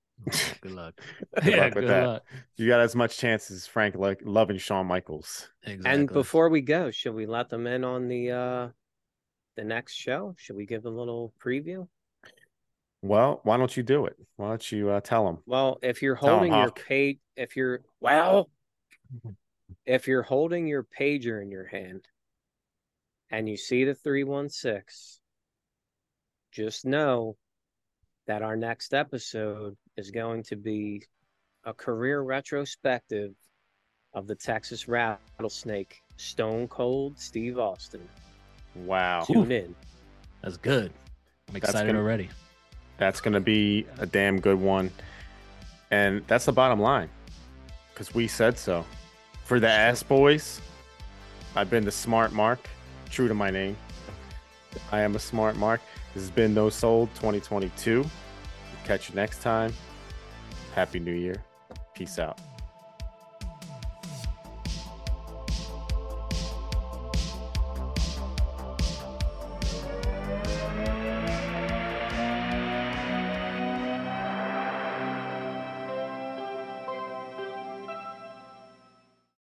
[0.60, 0.94] Good luck.
[1.42, 2.06] Good yeah, luck with that.
[2.06, 2.22] luck.
[2.56, 5.48] you got as much chance as Frank like loving Shawn Michaels.
[5.64, 5.90] Exactly.
[5.90, 8.68] And before we go, should we let them in on the uh
[9.56, 10.34] the next show?
[10.38, 11.86] Should we give a little preview?
[13.02, 14.16] Well, why don't you do it?
[14.36, 15.38] Why don't you uh, tell them?
[15.44, 16.82] Well, if you're Tell 'em, holding your Hawk.
[16.86, 18.48] page, if you're well,
[19.84, 22.06] if you're holding your pager in your hand
[23.30, 25.20] and you see the 316,
[26.50, 27.36] just know
[28.26, 31.02] that our next episode is going to be
[31.64, 33.32] a career retrospective
[34.12, 38.06] of the Texas Rattlesnake, Stone Cold Steve Austin.
[38.74, 39.74] Wow, Tune in.
[40.42, 40.92] That's good.
[41.48, 42.28] I'm That's excited gonna- already.
[42.98, 44.90] that's gonna be a damn good one,
[45.90, 47.08] and that's the bottom line,
[47.92, 48.84] because we said so.
[49.44, 50.60] For the ass boys,
[51.56, 52.60] I've been the smart Mark,
[53.10, 53.76] true to my name.
[54.90, 55.80] I am a smart Mark.
[56.14, 58.04] This has been No Sold 2022.
[58.84, 59.72] Catch you next time.
[60.74, 61.42] Happy New Year.
[61.94, 62.38] Peace out.